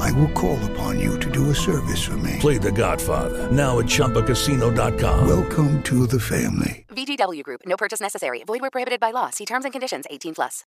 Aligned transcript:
I 0.00 0.10
will 0.12 0.30
call 0.30 0.58
upon 0.72 0.98
you 0.98 1.18
to 1.20 1.30
do 1.30 1.50
a 1.50 1.54
service 1.54 2.02
for 2.02 2.16
me. 2.16 2.36
Play 2.40 2.58
The 2.58 2.72
Godfather 2.72 3.50
now 3.52 3.78
at 3.78 3.86
ChumbaCasino.com. 3.86 5.28
Welcome 5.28 5.82
to 5.84 6.06
the 6.06 6.18
family. 6.18 6.86
VGW 6.88 7.42
Group. 7.42 7.60
No 7.66 7.76
purchase 7.76 8.00
necessary. 8.00 8.42
Void 8.44 8.60
where 8.60 8.70
prohibited 8.70 9.00
by 9.00 9.10
law. 9.10 9.30
See 9.30 9.46
terms 9.46 9.64
and 9.64 9.72
conditions. 9.72 10.06
18 10.10 10.34
plus. 10.34 10.64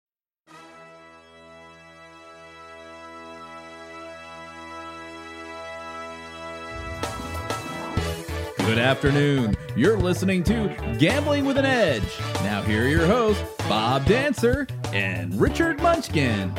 Good 8.65 8.77
afternoon. 8.77 9.57
You're 9.75 9.97
listening 9.97 10.43
to 10.45 10.95
Gambling 10.97 11.45
with 11.45 11.57
an 11.57 11.65
Edge. 11.65 12.01
Now, 12.43 12.61
here 12.61 12.85
are 12.85 12.87
your 12.87 13.05
hosts, 13.05 13.43
Bob 13.67 14.05
Dancer 14.05 14.67
and 14.93 15.39
Richard 15.39 15.81
Munchkin. 15.81 16.53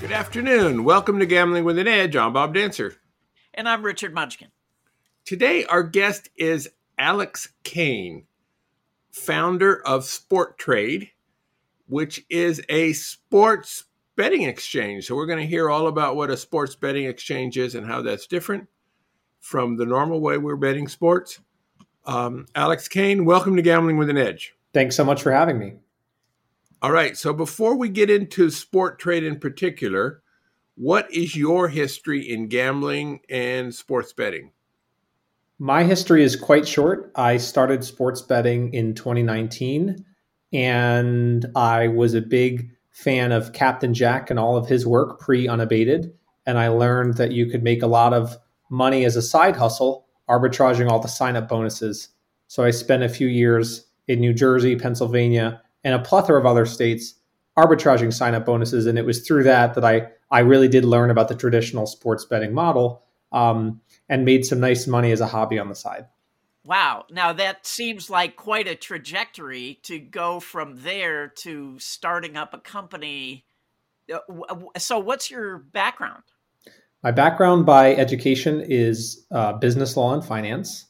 Good 0.00 0.12
afternoon. 0.12 0.84
Welcome 0.84 1.18
to 1.18 1.26
Gambling 1.26 1.64
with 1.64 1.76
an 1.76 1.88
Edge. 1.88 2.14
I'm 2.14 2.32
Bob 2.32 2.54
Dancer. 2.54 2.94
And 3.52 3.68
I'm 3.68 3.82
Richard 3.82 4.14
Munchkin. 4.14 4.46
Today, 5.24 5.64
our 5.64 5.82
guest 5.82 6.28
is 6.36 6.68
Alex 6.96 7.48
Kane, 7.64 8.26
founder 9.10 9.84
of 9.84 10.02
Sporttrade, 10.02 11.10
which 11.88 12.24
is 12.30 12.62
a 12.68 12.92
sports 12.92 13.86
betting 14.14 14.42
exchange. 14.42 15.04
So, 15.04 15.16
we're 15.16 15.26
going 15.26 15.40
to 15.40 15.46
hear 15.46 15.68
all 15.68 15.88
about 15.88 16.14
what 16.14 16.30
a 16.30 16.36
sports 16.36 16.76
betting 16.76 17.06
exchange 17.06 17.58
is 17.58 17.74
and 17.74 17.84
how 17.84 18.00
that's 18.00 18.28
different 18.28 18.68
from 19.40 19.78
the 19.78 19.86
normal 19.86 20.20
way 20.20 20.38
we're 20.38 20.54
betting 20.54 20.86
sports. 20.86 21.40
Um, 22.06 22.46
Alex 22.54 22.86
Kane, 22.86 23.24
welcome 23.24 23.56
to 23.56 23.62
Gambling 23.62 23.96
with 23.96 24.10
an 24.10 24.16
Edge. 24.16 24.54
Thanks 24.72 24.94
so 24.94 25.04
much 25.04 25.22
for 25.22 25.32
having 25.32 25.58
me. 25.58 25.74
All 26.80 26.92
right. 26.92 27.16
So 27.16 27.32
before 27.32 27.76
we 27.76 27.88
get 27.88 28.08
into 28.08 28.46
Sporttrade 28.46 29.26
in 29.26 29.40
particular, 29.40 30.22
what 30.76 31.12
is 31.12 31.34
your 31.34 31.66
history 31.66 32.20
in 32.20 32.46
gambling 32.46 33.20
and 33.28 33.74
sports 33.74 34.12
betting? 34.12 34.52
My 35.58 35.82
history 35.82 36.22
is 36.22 36.36
quite 36.36 36.68
short. 36.68 37.10
I 37.16 37.38
started 37.38 37.82
sports 37.82 38.22
betting 38.22 38.72
in 38.72 38.94
2019, 38.94 40.04
and 40.52 41.46
I 41.56 41.88
was 41.88 42.14
a 42.14 42.20
big 42.20 42.70
fan 42.90 43.32
of 43.32 43.52
Captain 43.52 43.92
Jack 43.92 44.30
and 44.30 44.38
all 44.38 44.56
of 44.56 44.68
his 44.68 44.86
work 44.86 45.18
pre 45.18 45.48
unabated. 45.48 46.12
And 46.46 46.58
I 46.58 46.68
learned 46.68 47.14
that 47.14 47.32
you 47.32 47.46
could 47.46 47.64
make 47.64 47.82
a 47.82 47.88
lot 47.88 48.14
of 48.14 48.36
money 48.70 49.04
as 49.04 49.16
a 49.16 49.22
side 49.22 49.56
hustle, 49.56 50.06
arbitraging 50.28 50.88
all 50.88 51.00
the 51.00 51.08
sign 51.08 51.34
up 51.34 51.48
bonuses. 51.48 52.10
So 52.46 52.62
I 52.62 52.70
spent 52.70 53.02
a 53.02 53.08
few 53.08 53.26
years 53.26 53.84
in 54.06 54.20
New 54.20 54.32
Jersey, 54.32 54.76
Pennsylvania, 54.76 55.60
and 55.84 55.94
a 55.94 55.98
plethora 55.98 56.38
of 56.38 56.46
other 56.46 56.66
states 56.66 57.14
arbitraging 57.58 58.12
sign 58.12 58.34
up 58.34 58.46
bonuses. 58.46 58.86
And 58.86 58.98
it 58.98 59.04
was 59.04 59.26
through 59.26 59.42
that 59.44 59.74
that 59.74 59.84
I, 59.84 60.08
I 60.30 60.40
really 60.40 60.68
did 60.68 60.84
learn 60.84 61.10
about 61.10 61.28
the 61.28 61.34
traditional 61.34 61.86
sports 61.86 62.24
betting 62.24 62.54
model 62.54 63.02
um, 63.32 63.80
and 64.08 64.24
made 64.24 64.46
some 64.46 64.60
nice 64.60 64.86
money 64.86 65.10
as 65.10 65.20
a 65.20 65.26
hobby 65.26 65.58
on 65.58 65.68
the 65.68 65.74
side. 65.74 66.06
Wow. 66.64 67.06
Now 67.10 67.32
that 67.32 67.66
seems 67.66 68.10
like 68.10 68.36
quite 68.36 68.68
a 68.68 68.74
trajectory 68.74 69.80
to 69.84 69.98
go 69.98 70.38
from 70.38 70.82
there 70.82 71.28
to 71.28 71.78
starting 71.78 72.36
up 72.36 72.54
a 72.54 72.58
company. 72.58 73.44
Uh, 74.12 74.18
so, 74.76 74.98
what's 74.98 75.30
your 75.30 75.58
background? 75.58 76.22
My 77.02 77.10
background 77.10 77.64
by 77.64 77.94
education 77.94 78.60
is 78.60 79.24
uh, 79.30 79.54
business 79.54 79.96
law 79.96 80.14
and 80.14 80.24
finance, 80.24 80.87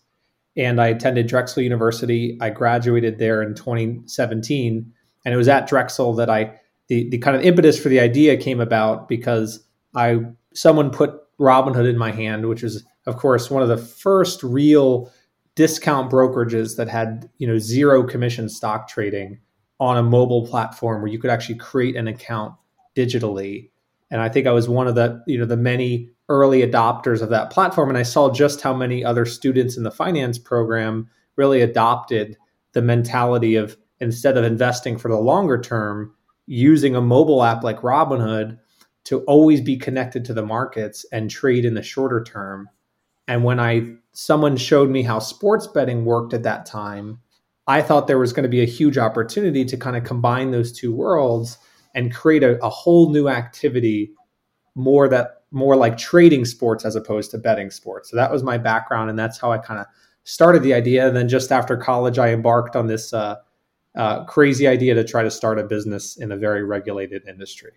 and 0.58 0.80
I 0.80 0.88
attended 0.88 1.28
Drexel 1.28 1.62
University. 1.62 2.36
I 2.40 2.50
graduated 2.50 3.18
there 3.18 3.42
in 3.42 3.54
2017, 3.54 4.92
and 5.24 5.34
it 5.34 5.36
was 5.36 5.48
at 5.48 5.68
Drexel 5.68 6.14
that 6.14 6.28
I 6.28 6.58
the 6.88 7.08
the 7.08 7.18
kind 7.18 7.36
of 7.36 7.42
impetus 7.42 7.80
for 7.80 7.88
the 7.88 8.00
idea 8.00 8.36
came 8.36 8.60
about 8.60 9.08
because 9.08 9.64
I 9.94 10.20
someone 10.54 10.90
put 10.90 11.20
Robinhood 11.38 11.88
in 11.88 11.96
my 11.96 12.10
hand, 12.10 12.48
which 12.48 12.62
is 12.62 12.84
of 13.06 13.16
course 13.16 13.50
one 13.50 13.62
of 13.62 13.68
the 13.68 13.78
first 13.78 14.42
real 14.42 15.10
discount 15.54 16.10
brokerages 16.10 16.76
that 16.76 16.88
had 16.88 17.30
you 17.38 17.46
know 17.46 17.58
zero 17.58 18.02
commission 18.02 18.48
stock 18.48 18.88
trading 18.88 19.38
on 19.80 19.96
a 19.96 20.02
mobile 20.02 20.46
platform 20.46 21.00
where 21.00 21.10
you 21.10 21.18
could 21.18 21.30
actually 21.30 21.54
create 21.54 21.94
an 21.94 22.08
account 22.08 22.52
digitally 22.96 23.70
and 24.10 24.20
I 24.20 24.28
think 24.28 24.46
I 24.46 24.52
was 24.52 24.68
one 24.68 24.88
of 24.88 24.94
the 24.94 25.22
you 25.26 25.38
know 25.38 25.44
the 25.44 25.56
many 25.56 26.10
early 26.28 26.62
adopters 26.62 27.22
of 27.22 27.30
that 27.30 27.50
platform, 27.50 27.88
and 27.88 27.98
I 27.98 28.02
saw 28.02 28.32
just 28.32 28.60
how 28.60 28.74
many 28.74 29.04
other 29.04 29.24
students 29.24 29.76
in 29.76 29.82
the 29.82 29.90
finance 29.90 30.38
program 30.38 31.08
really 31.36 31.62
adopted 31.62 32.36
the 32.72 32.82
mentality 32.82 33.56
of 33.56 33.76
instead 34.00 34.36
of 34.36 34.44
investing 34.44 34.98
for 34.98 35.08
the 35.08 35.18
longer 35.18 35.60
term, 35.60 36.14
using 36.46 36.94
a 36.94 37.00
mobile 37.00 37.42
app 37.42 37.64
like 37.64 37.80
Robinhood 37.80 38.58
to 39.04 39.20
always 39.20 39.60
be 39.60 39.76
connected 39.76 40.24
to 40.24 40.34
the 40.34 40.44
markets 40.44 41.04
and 41.12 41.30
trade 41.30 41.64
in 41.64 41.74
the 41.74 41.82
shorter 41.82 42.22
term. 42.22 42.68
And 43.26 43.42
when 43.42 43.58
I 43.58 43.94
someone 44.12 44.56
showed 44.56 44.90
me 44.90 45.02
how 45.02 45.18
sports 45.18 45.66
betting 45.66 46.04
worked 46.04 46.34
at 46.34 46.42
that 46.42 46.66
time, 46.66 47.20
I 47.66 47.82
thought 47.82 48.06
there 48.06 48.18
was 48.18 48.32
going 48.32 48.44
to 48.44 48.48
be 48.48 48.62
a 48.62 48.66
huge 48.66 48.98
opportunity 48.98 49.64
to 49.64 49.76
kind 49.76 49.96
of 49.96 50.04
combine 50.04 50.50
those 50.50 50.72
two 50.72 50.94
worlds 50.94 51.58
and 51.94 52.14
create 52.14 52.42
a, 52.42 52.62
a 52.64 52.68
whole 52.68 53.10
new 53.10 53.28
activity 53.28 54.12
more 54.74 55.08
that 55.08 55.37
more 55.50 55.76
like 55.76 55.96
trading 55.96 56.44
sports 56.44 56.84
as 56.84 56.96
opposed 56.96 57.30
to 57.30 57.38
betting 57.38 57.70
sports. 57.70 58.10
So 58.10 58.16
that 58.16 58.30
was 58.30 58.42
my 58.42 58.58
background, 58.58 59.10
and 59.10 59.18
that's 59.18 59.38
how 59.38 59.52
I 59.52 59.58
kind 59.58 59.80
of 59.80 59.86
started 60.24 60.62
the 60.62 60.74
idea. 60.74 61.06
And 61.06 61.16
then 61.16 61.28
just 61.28 61.52
after 61.52 61.76
college, 61.76 62.18
I 62.18 62.32
embarked 62.32 62.76
on 62.76 62.86
this 62.86 63.12
uh, 63.12 63.36
uh, 63.96 64.24
crazy 64.24 64.66
idea 64.66 64.94
to 64.94 65.04
try 65.04 65.22
to 65.22 65.30
start 65.30 65.58
a 65.58 65.64
business 65.64 66.16
in 66.16 66.32
a 66.32 66.36
very 66.36 66.62
regulated 66.62 67.26
industry. 67.26 67.72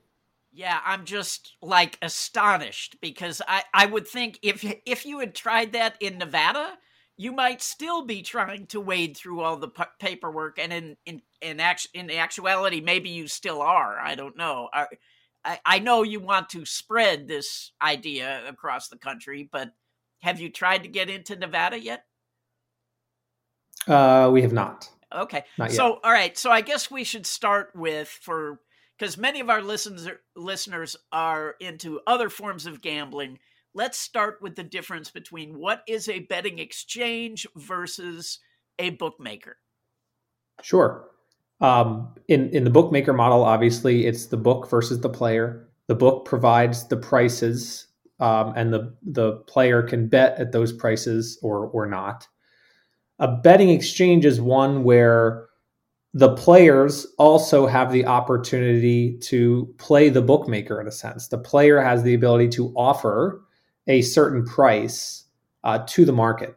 Yeah, 0.54 0.80
I'm 0.86 1.06
just 1.06 1.56
like 1.62 1.98
astonished 2.02 2.98
because 3.02 3.42
I, 3.48 3.64
I 3.74 3.86
would 3.86 4.08
think 4.08 4.38
if 4.44 4.66
if 4.86 5.06
you 5.06 5.20
had 5.20 5.34
tried 5.34 5.72
that 5.74 5.96
in 6.02 6.18
Nevada, 6.18 6.78
you 7.22 7.32
might 7.32 7.62
still 7.62 8.04
be 8.04 8.24
trying 8.24 8.66
to 8.68 8.82
wade 8.82 9.16
through 9.16 9.42
all 9.42 9.56
the 9.56 9.68
p- 9.68 9.84
paperwork 10.00 10.58
and 10.58 10.74
in 10.74 10.98
in 11.06 11.22
in, 11.42 11.60
act- 11.60 11.88
in 11.94 12.10
actuality 12.10 12.82
maybe 12.82 13.10
you 13.10 13.28
still 13.28 13.62
are 13.62 14.00
i 14.00 14.16
don't 14.16 14.38
know 14.38 14.70
I, 14.74 14.88
I, 15.44 15.60
I 15.66 15.80
know 15.80 16.04
you 16.04 16.20
want 16.20 16.50
to 16.50 16.66
spread 16.66 17.28
this 17.28 17.72
idea 17.82 18.44
across 18.48 18.90
the 18.90 18.98
country 18.98 19.50
but 19.52 19.72
have 20.22 20.40
you 20.40 20.50
tried 20.50 20.84
to 20.84 20.90
get 20.90 21.10
into 21.10 21.36
nevada 21.36 21.80
yet? 21.80 22.06
Uh, 23.88 24.30
we 24.32 24.42
have 24.44 24.54
not. 24.54 24.90
Okay. 25.14 25.44
Not 25.58 25.72
so 25.72 26.00
all 26.04 26.12
right. 26.12 26.38
So 26.38 26.52
i 26.52 26.62
guess 26.62 26.90
we 26.90 27.04
should 27.04 27.26
start 27.26 27.72
with 27.76 28.08
for 28.08 28.60
because 28.98 29.18
many 29.18 29.40
of 29.40 29.50
our 29.50 29.62
listeners 29.62 30.08
listeners 30.36 30.96
are 31.12 31.56
into 31.60 32.00
other 32.08 32.30
forms 32.30 32.66
of 32.66 32.82
gambling. 32.82 33.40
Let's 33.74 33.98
start 33.98 34.40
with 34.42 34.56
the 34.56 34.64
difference 34.64 35.10
between 35.10 35.58
what 35.58 35.82
is 35.88 36.08
a 36.08 36.20
betting 36.20 36.60
exchange 36.60 37.48
versus 37.56 38.40
a 38.78 38.92
bookmaker. 38.92 39.58
Sure. 40.62 41.10
Um, 41.62 42.14
in 42.28 42.50
in 42.50 42.64
the 42.64 42.70
bookmaker 42.70 43.14
model, 43.14 43.44
obviously, 43.44 44.06
it's 44.08 44.26
the 44.26 44.38
book 44.38 44.70
versus 44.70 45.00
the 45.02 45.10
player. 45.10 45.68
The 45.88 45.96
book 45.96 46.26
provides 46.26 46.88
the 46.88 46.98
prices, 46.98 47.88
um, 48.20 48.54
and 48.56 48.74
the 48.74 48.96
the 49.04 49.34
player 49.48 49.84
can 49.84 50.08
bet 50.08 50.38
at 50.40 50.52
those 50.52 50.74
prices 50.74 51.40
or 51.42 51.68
or 51.68 51.86
not. 51.86 52.28
A 53.20 53.28
betting 53.28 53.70
exchange 53.70 54.26
is 54.26 54.42
one 54.42 54.84
where 54.84 55.48
the 56.14 56.36
players 56.36 57.06
also 57.20 57.68
have 57.68 57.92
the 57.92 58.06
opportunity 58.06 59.18
to 59.20 59.74
play 59.78 60.10
the 60.10 60.22
bookmaker 60.22 60.82
in 60.82 60.88
a 60.88 60.92
sense. 60.92 61.28
The 61.28 61.38
player 61.38 61.80
has 61.80 62.04
the 62.04 62.16
ability 62.16 62.50
to 62.50 62.74
offer 62.76 63.42
a 63.88 64.02
certain 64.02 64.44
price 64.44 65.26
uh, 65.64 65.86
to 65.88 66.06
the 66.06 66.12
market, 66.12 66.56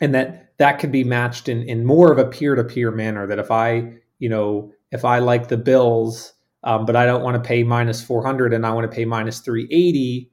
and 0.00 0.14
that 0.14 0.56
that 0.58 0.78
could 0.78 0.92
be 0.92 1.04
matched 1.04 1.48
in 1.48 1.62
in 1.62 1.86
more 1.86 2.12
of 2.12 2.18
a 2.18 2.26
peer 2.26 2.54
to 2.54 2.64
peer 2.64 2.90
manner. 2.90 3.26
That 3.26 3.38
if 3.38 3.50
I 3.50 3.94
you 4.18 4.28
know 4.28 4.72
if 4.90 5.04
I 5.04 5.18
like 5.18 5.48
the 5.48 5.56
Bills, 5.56 6.32
um, 6.64 6.86
but 6.86 6.96
I 6.96 7.04
don't 7.06 7.22
want 7.22 7.42
to 7.42 7.46
pay 7.46 7.62
minus 7.62 8.02
400 8.02 8.54
and 8.54 8.66
I 8.66 8.72
want 8.72 8.90
to 8.90 8.94
pay 8.94 9.04
minus 9.04 9.40
380, 9.40 10.30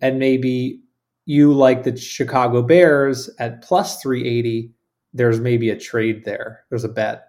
and 0.00 0.18
maybe 0.18 0.80
you 1.26 1.52
like 1.52 1.82
the 1.82 1.96
Chicago 1.96 2.62
Bears 2.62 3.30
at 3.38 3.62
plus 3.62 4.00
380, 4.02 4.70
there's 5.12 5.40
maybe 5.40 5.70
a 5.70 5.78
trade 5.78 6.24
there. 6.24 6.64
There's 6.68 6.84
a 6.84 6.88
bet. 6.88 7.24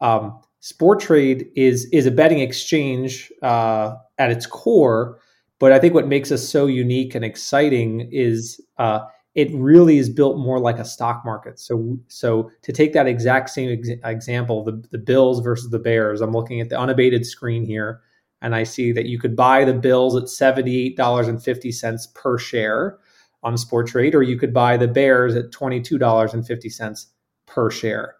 Um, 0.00 0.40
Sporttrade 0.62 1.48
is 1.56 1.86
is 1.86 2.06
a 2.06 2.10
betting 2.10 2.38
exchange 2.38 3.32
uh, 3.42 3.96
at 4.18 4.30
its 4.30 4.46
core, 4.46 5.18
but 5.58 5.72
I 5.72 5.80
think 5.80 5.92
what 5.92 6.06
makes 6.06 6.30
us 6.30 6.48
so 6.48 6.66
unique 6.66 7.16
and 7.16 7.24
exciting 7.24 8.08
is 8.12 8.60
uh, 8.78 9.00
it 9.34 9.50
really 9.54 9.98
is 9.98 10.10
built 10.10 10.36
more 10.36 10.60
like 10.60 10.78
a 10.78 10.84
stock 10.84 11.22
market. 11.24 11.58
So, 11.58 11.98
so 12.08 12.50
to 12.62 12.72
take 12.72 12.92
that 12.92 13.06
exact 13.06 13.50
same 13.50 13.70
ex- 13.70 13.88
example, 14.04 14.62
the, 14.62 14.82
the 14.90 14.98
Bills 14.98 15.40
versus 15.40 15.70
the 15.70 15.78
Bears, 15.78 16.20
I'm 16.20 16.32
looking 16.32 16.60
at 16.60 16.68
the 16.68 16.78
unabated 16.78 17.24
screen 17.24 17.64
here, 17.64 18.02
and 18.42 18.54
I 18.54 18.64
see 18.64 18.92
that 18.92 19.06
you 19.06 19.18
could 19.18 19.34
buy 19.34 19.64
the 19.64 19.72
Bills 19.72 20.16
at 20.16 20.24
$78.50 20.24 22.14
per 22.14 22.38
share 22.38 22.98
on 23.42 23.56
Sports 23.56 23.92
Trade, 23.92 24.14
or 24.14 24.22
you 24.22 24.38
could 24.38 24.52
buy 24.52 24.76
the 24.76 24.88
Bears 24.88 25.34
at 25.34 25.50
$22.50 25.50 27.06
per 27.46 27.70
share. 27.70 28.16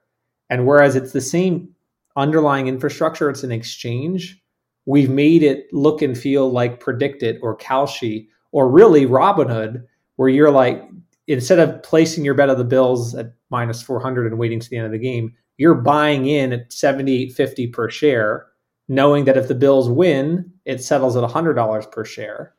And 0.48 0.66
whereas 0.66 0.96
it's 0.96 1.12
the 1.12 1.20
same 1.20 1.74
underlying 2.16 2.68
infrastructure, 2.68 3.28
it's 3.30 3.42
an 3.42 3.52
exchange, 3.52 4.42
we've 4.86 5.10
made 5.10 5.42
it 5.42 5.66
look 5.72 6.02
and 6.02 6.16
feel 6.16 6.50
like 6.50 6.82
PredictIt 6.82 7.38
or 7.42 7.56
Kalshi 7.56 8.28
or 8.50 8.70
really 8.70 9.06
Robinhood, 9.06 9.84
where 10.16 10.28
you're 10.28 10.50
like, 10.50 10.82
instead 11.26 11.58
of 11.58 11.82
placing 11.82 12.24
your 12.24 12.34
bet 12.34 12.50
of 12.50 12.58
the 12.58 12.64
Bills 12.64 13.14
at 13.14 13.32
minus 13.50 13.82
400 13.82 14.26
and 14.26 14.38
waiting 14.38 14.60
to 14.60 14.68
the 14.68 14.76
end 14.76 14.86
of 14.86 14.92
the 14.92 14.98
game, 14.98 15.34
you're 15.56 15.74
buying 15.74 16.26
in 16.26 16.52
at 16.52 16.70
78.50 16.70 17.72
per 17.72 17.90
share, 17.90 18.46
knowing 18.88 19.24
that 19.24 19.36
if 19.36 19.48
the 19.48 19.54
Bills 19.54 19.88
win, 19.88 20.52
it 20.64 20.82
settles 20.82 21.16
at 21.16 21.28
$100 21.28 21.90
per 21.92 22.04
share. 22.04 22.54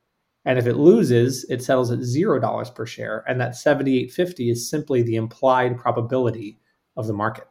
And 0.46 0.60
if 0.60 0.68
it 0.68 0.76
loses, 0.76 1.46
it 1.50 1.64
settles 1.64 1.92
at 1.92 2.00
$0 2.00 2.76
per 2.76 2.86
share. 2.86 3.24
And 3.28 3.40
that 3.40 3.52
78.50 3.52 4.52
is 4.52 4.70
simply 4.70 5.02
the 5.02 5.16
implied 5.16 5.78
probability 5.78 6.60
of 6.98 7.08
the 7.08 7.14
market. 7.14 7.48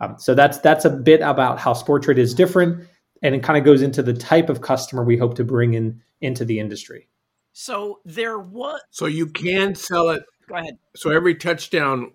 Um, 0.00 0.16
so 0.18 0.34
that's 0.34 0.58
that's 0.58 0.84
a 0.84 0.90
bit 0.90 1.20
about 1.20 1.58
how 1.58 1.72
Sporttrade 1.72 2.18
is 2.18 2.34
different, 2.34 2.86
and 3.22 3.34
it 3.34 3.42
kind 3.42 3.58
of 3.58 3.64
goes 3.64 3.80
into 3.80 4.02
the 4.02 4.12
type 4.12 4.48
of 4.48 4.60
customer 4.60 5.04
we 5.04 5.16
hope 5.16 5.34
to 5.36 5.44
bring 5.44 5.74
in 5.74 6.00
into 6.20 6.44
the 6.44 6.58
industry. 6.58 7.08
So 7.54 8.00
there 8.04 8.38
was. 8.38 8.80
So 8.90 9.06
you 9.06 9.26
can 9.26 9.74
sell 9.74 10.10
it 10.10 10.24
Go 10.48 10.56
ahead. 10.56 10.78
So 10.94 11.10
every 11.10 11.34
touchdown, 11.34 12.12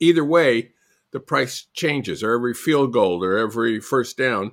either 0.00 0.24
way, 0.24 0.70
the 1.10 1.20
price 1.20 1.66
changes, 1.72 2.22
or 2.22 2.32
every 2.32 2.54
field 2.54 2.92
goal, 2.92 3.22
or 3.22 3.36
every 3.36 3.80
first 3.80 4.16
down, 4.16 4.52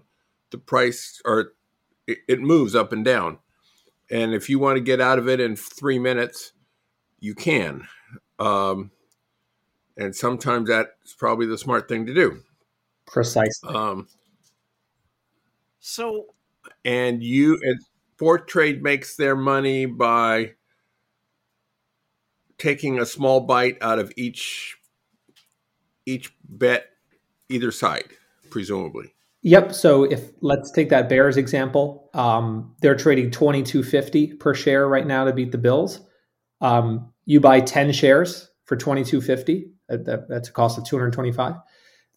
the 0.51 0.57
price 0.57 1.21
or 1.25 1.53
it, 2.07 2.19
it 2.27 2.41
moves 2.41 2.75
up 2.75 2.91
and 2.91 3.05
down. 3.05 3.39
And 4.11 4.33
if 4.33 4.49
you 4.49 4.59
want 4.59 4.77
to 4.77 4.81
get 4.81 4.99
out 4.99 5.19
of 5.19 5.29
it 5.29 5.39
in 5.39 5.55
three 5.55 5.99
minutes, 5.99 6.53
you 7.19 7.35
can. 7.35 7.87
Um, 8.39 8.91
and 9.95 10.15
sometimes 10.15 10.69
that's 10.69 11.13
probably 11.17 11.45
the 11.45 11.57
smart 11.57 11.87
thing 11.87 12.07
to 12.07 12.13
do. 12.13 12.41
Precisely. 13.05 13.73
Um, 13.73 14.07
so, 15.79 16.25
and 16.83 17.23
you 17.23 17.59
and 17.61 17.79
Sporttrade 18.19 18.81
makes 18.81 19.15
their 19.15 19.35
money 19.35 19.85
by 19.85 20.53
taking 22.57 22.99
a 22.99 23.05
small 23.05 23.41
bite 23.41 23.77
out 23.81 23.99
of 23.99 24.11
each 24.17 24.77
each 26.05 26.33
bet 26.43 26.87
either 27.49 27.71
side 27.71 28.09
presumably. 28.49 29.13
Yep 29.43 29.73
so 29.73 30.03
if 30.03 30.31
let's 30.41 30.71
take 30.71 30.89
that 30.89 31.07
bears 31.07 31.37
example. 31.37 32.09
Um, 32.13 32.75
they're 32.81 32.95
trading 32.95 33.31
2250 33.31 34.33
per 34.33 34.53
share 34.53 34.87
right 34.87 35.07
now 35.07 35.23
to 35.25 35.33
beat 35.33 35.51
the 35.51 35.57
bills. 35.57 36.01
Um, 36.61 37.13
you 37.25 37.39
buy 37.39 37.61
10 37.61 37.93
shares 37.93 38.49
for 38.65 38.75
2250 38.75 39.71
that, 39.87 40.27
that's 40.27 40.49
a 40.49 40.51
cost 40.51 40.77
of 40.77 40.83
225 40.83 41.55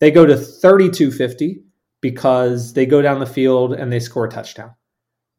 they 0.00 0.10
go 0.10 0.26
to 0.26 0.36
3250 0.36 1.62
because 2.00 2.72
they 2.72 2.86
go 2.86 3.00
down 3.00 3.20
the 3.20 3.26
field 3.26 3.72
and 3.72 3.92
they 3.92 4.00
score 4.00 4.24
a 4.24 4.28
touchdown 4.28 4.74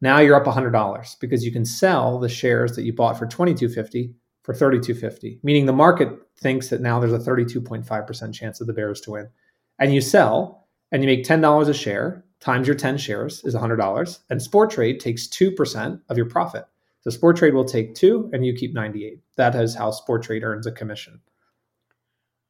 now 0.03 0.19
you're 0.19 0.35
up 0.35 0.45
$100 0.45 1.19
because 1.21 1.45
you 1.45 1.51
can 1.51 1.63
sell 1.63 2.19
the 2.19 2.27
shares 2.27 2.75
that 2.75 2.83
you 2.83 2.91
bought 2.91 3.17
for 3.17 3.25
2250 3.25 4.13
for 4.43 4.53
3250, 4.53 5.39
meaning 5.43 5.65
the 5.65 5.71
market 5.71 6.09
thinks 6.37 6.67
that 6.67 6.81
now 6.81 6.99
there's 6.99 7.13
a 7.13 7.17
32.5% 7.17 8.33
chance 8.33 8.59
of 8.59 8.67
the 8.67 8.73
Bears 8.73 8.99
to 8.99 9.11
win. 9.11 9.29
And 9.79 9.93
you 9.93 10.01
sell 10.01 10.67
and 10.91 11.01
you 11.01 11.07
make 11.07 11.23
$10 11.23 11.69
a 11.69 11.73
share 11.73 12.25
times 12.41 12.67
your 12.67 12.75
10 12.75 12.97
shares 12.97 13.45
is 13.45 13.55
$100 13.55 14.19
and 14.29 14.41
Sporttrade 14.41 14.99
takes 14.99 15.29
2% 15.29 16.01
of 16.09 16.17
your 16.17 16.29
profit. 16.29 16.65
So 16.99 17.09
Sporttrade 17.09 17.53
will 17.53 17.63
take 17.63 17.95
2 17.95 18.31
and 18.33 18.45
you 18.45 18.53
keep 18.53 18.73
98. 18.73 19.19
That 19.37 19.55
is 19.55 19.73
how 19.73 19.91
Sporttrade 19.91 20.43
earns 20.43 20.67
a 20.67 20.71
commission. 20.73 21.21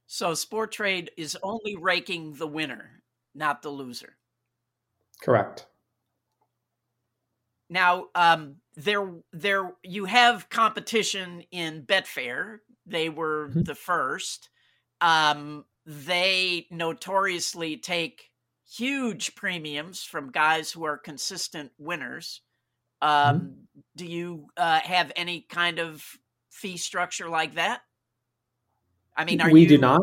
So 0.08 0.32
Sporttrade 0.32 1.10
is 1.18 1.38
only 1.44 1.76
raking 1.76 2.34
the 2.34 2.48
winner, 2.48 3.04
not 3.36 3.62
the 3.62 3.70
loser. 3.70 4.16
Correct. 5.22 5.68
Now, 7.70 8.08
um, 8.16 8.58
there, 8.76 9.10
there, 9.32 9.74
you 9.84 10.06
have 10.06 10.50
competition 10.50 11.44
in 11.52 11.84
Betfair. 11.84 12.60
They 12.86 13.10
were 13.10 13.48
mm-hmm. 13.50 13.64
the 13.64 13.76
first. 13.76 14.50
Um, 15.02 15.66
they 15.86 16.68
notoriously 16.72 17.78
take 17.78 18.32
huge 18.70 19.36
premiums 19.36 20.04
from 20.04 20.32
guys 20.32 20.72
who 20.72 20.84
are 20.86 20.98
consistent 20.98 21.72
winners. 21.78 22.42
Um, 23.02 23.10
mm-hmm. 23.10 23.50
Do 23.96 24.06
you 24.06 24.48
uh, 24.58 24.80
have 24.80 25.12
any 25.16 25.42
kind 25.42 25.80
of 25.80 26.04
fee 26.50 26.78
structure 26.78 27.30
like 27.30 27.56
that? 27.56 27.82
I 29.16 29.26
mean, 29.26 29.42
we 29.52 29.62
you... 29.62 29.68
do 29.68 29.78
not. 29.78 30.02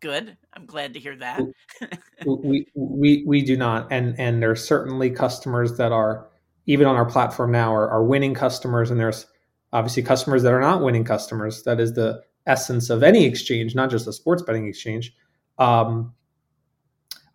Good. 0.00 0.36
I'm 0.58 0.66
glad 0.66 0.94
to 0.94 1.00
hear 1.00 1.14
that. 1.16 1.40
we, 2.26 2.66
we 2.74 3.22
we 3.24 3.42
do 3.42 3.56
not, 3.56 3.86
and 3.92 4.18
and 4.18 4.42
there 4.42 4.50
are 4.50 4.56
certainly 4.56 5.08
customers 5.08 5.76
that 5.76 5.92
are 5.92 6.28
even 6.66 6.86
on 6.88 6.96
our 6.96 7.04
platform 7.06 7.52
now 7.52 7.72
are, 7.72 7.88
are 7.88 8.02
winning 8.02 8.34
customers, 8.34 8.90
and 8.90 8.98
there's 8.98 9.26
obviously 9.72 10.02
customers 10.02 10.42
that 10.42 10.52
are 10.52 10.60
not 10.60 10.82
winning 10.82 11.04
customers. 11.04 11.62
That 11.62 11.78
is 11.78 11.94
the 11.94 12.22
essence 12.44 12.90
of 12.90 13.04
any 13.04 13.24
exchange, 13.24 13.76
not 13.76 13.88
just 13.88 14.08
a 14.08 14.12
sports 14.12 14.42
betting 14.42 14.66
exchange. 14.66 15.14
Um, 15.58 16.12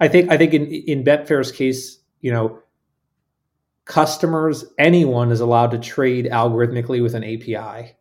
I 0.02 0.10
think 0.10 0.30
I 0.30 0.36
think 0.36 0.54
in 0.54 0.68
in 0.68 1.06
Betfair's 1.06 1.54
case, 1.54 2.00
you 2.20 2.34
know, 2.34 2.60
customers, 3.86 4.66
anyone 4.78 5.32
is 5.32 5.40
allowed 5.40 5.72
to 5.72 5.80
trade 5.80 6.26
algorithmically 6.30 7.02
with 7.02 7.16
an 7.16 7.24
API, 7.24 7.96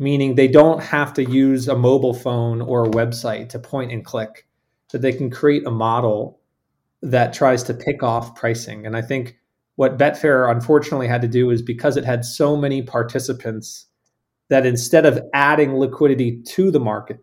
meaning 0.00 0.34
they 0.34 0.48
don't 0.48 0.82
have 0.82 1.14
to 1.14 1.24
use 1.24 1.68
a 1.68 1.76
mobile 1.76 2.14
phone 2.14 2.60
or 2.60 2.86
a 2.86 2.90
website 2.90 3.50
to 3.50 3.60
point 3.60 3.92
and 3.92 4.04
click. 4.04 4.47
That 4.90 5.02
they 5.02 5.12
can 5.12 5.30
create 5.30 5.66
a 5.66 5.70
model 5.70 6.40
that 7.02 7.32
tries 7.32 7.62
to 7.64 7.74
pick 7.74 8.02
off 8.02 8.34
pricing. 8.34 8.86
And 8.86 8.96
I 8.96 9.02
think 9.02 9.36
what 9.76 9.98
Betfair 9.98 10.50
unfortunately 10.50 11.06
had 11.06 11.22
to 11.22 11.28
do 11.28 11.50
is 11.50 11.62
because 11.62 11.96
it 11.96 12.04
had 12.04 12.24
so 12.24 12.56
many 12.56 12.82
participants 12.82 13.86
that 14.48 14.66
instead 14.66 15.06
of 15.06 15.20
adding 15.34 15.74
liquidity 15.74 16.42
to 16.42 16.70
the 16.70 16.80
market, 16.80 17.20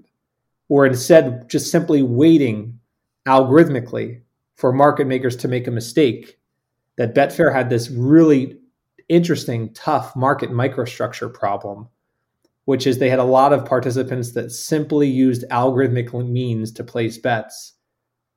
or 0.69 0.85
instead 0.85 1.49
just 1.49 1.71
simply 1.71 2.03
waiting 2.03 2.79
algorithmically 3.27 4.21
for 4.55 4.71
market 4.71 5.07
makers 5.07 5.35
to 5.37 5.47
make 5.47 5.67
a 5.67 5.71
mistake, 5.71 6.39
that 6.97 7.15
Betfair 7.15 7.51
had 7.51 7.69
this 7.69 7.89
really 7.89 8.57
interesting, 9.09 9.73
tough 9.73 10.15
market 10.15 10.51
microstructure 10.51 11.33
problem, 11.33 11.89
which 12.65 12.85
is 12.85 12.97
they 12.97 13.09
had 13.09 13.19
a 13.19 13.23
lot 13.23 13.53
of 13.53 13.65
participants 13.65 14.33
that 14.33 14.51
simply 14.51 15.07
used 15.07 15.45
algorithmic 15.49 16.11
means 16.27 16.71
to 16.71 16.83
place 16.83 17.17
bets 17.17 17.73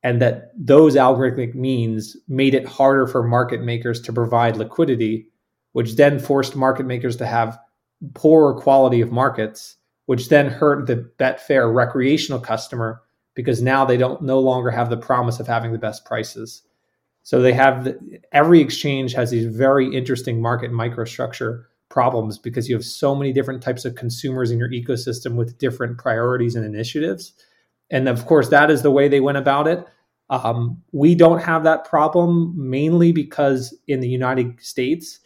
and 0.03 0.21
that 0.21 0.51
those 0.57 0.95
algorithmic 0.95 1.55
means 1.55 2.15
made 2.27 2.53
it 2.53 2.65
harder 2.65 3.05
for 3.05 3.21
market 3.23 3.61
makers 3.61 3.99
to 4.01 4.13
provide 4.13 4.55
liquidity, 4.55 5.27
which 5.73 5.95
then 5.95 6.19
forced 6.19 6.55
market 6.55 6.85
makers 6.85 7.17
to 7.17 7.25
have 7.25 7.59
poorer 8.13 8.53
quality 8.53 9.01
of 9.01 9.11
markets, 9.11 9.75
which 10.05 10.29
then 10.29 10.47
hurt 10.47 10.87
the 10.87 11.09
Betfair 11.19 11.73
recreational 11.73 12.39
customer 12.39 13.01
because 13.35 13.61
now 13.61 13.83
they 13.83 13.97
don't 13.97 14.21
no 14.21 14.39
longer 14.39 14.71
have 14.71 14.89
the 14.89 14.97
promise 14.97 15.39
of 15.39 15.47
having 15.47 15.71
the 15.71 15.77
best 15.77 16.05
prices. 16.05 16.63
So 17.23 17.41
they 17.41 17.53
have 17.53 17.83
the, 17.83 18.19
every 18.31 18.61
exchange 18.61 19.13
has 19.13 19.31
these 19.31 19.45
very 19.45 19.93
interesting 19.93 20.41
market 20.41 20.71
microstructure 20.71 21.65
problems 21.89 22.37
because 22.37 22.69
you 22.69 22.75
have 22.75 22.85
so 22.85 23.15
many 23.15 23.33
different 23.33 23.61
types 23.61 23.85
of 23.85 23.95
consumers 23.95 24.51
in 24.51 24.59
your 24.59 24.69
ecosystem 24.69 25.35
with 25.35 25.57
different 25.57 25.97
priorities 25.97 26.55
and 26.55 26.65
initiatives 26.65 27.33
and 27.91 28.07
of 28.07 28.25
course, 28.25 28.49
that 28.49 28.69
is 28.69 28.81
the 28.81 28.91
way 28.91 29.07
they 29.07 29.19
went 29.19 29.37
about 29.37 29.67
it. 29.67 29.85
Um, 30.29 30.81
we 30.91 31.15
don't 31.15 31.39
have 31.39 31.63
that 31.63 31.85
problem 31.85 32.53
mainly 32.55 33.11
because 33.11 33.75
in 33.87 33.99
the 33.99 34.07
United 34.07 34.61
States, 34.61 35.19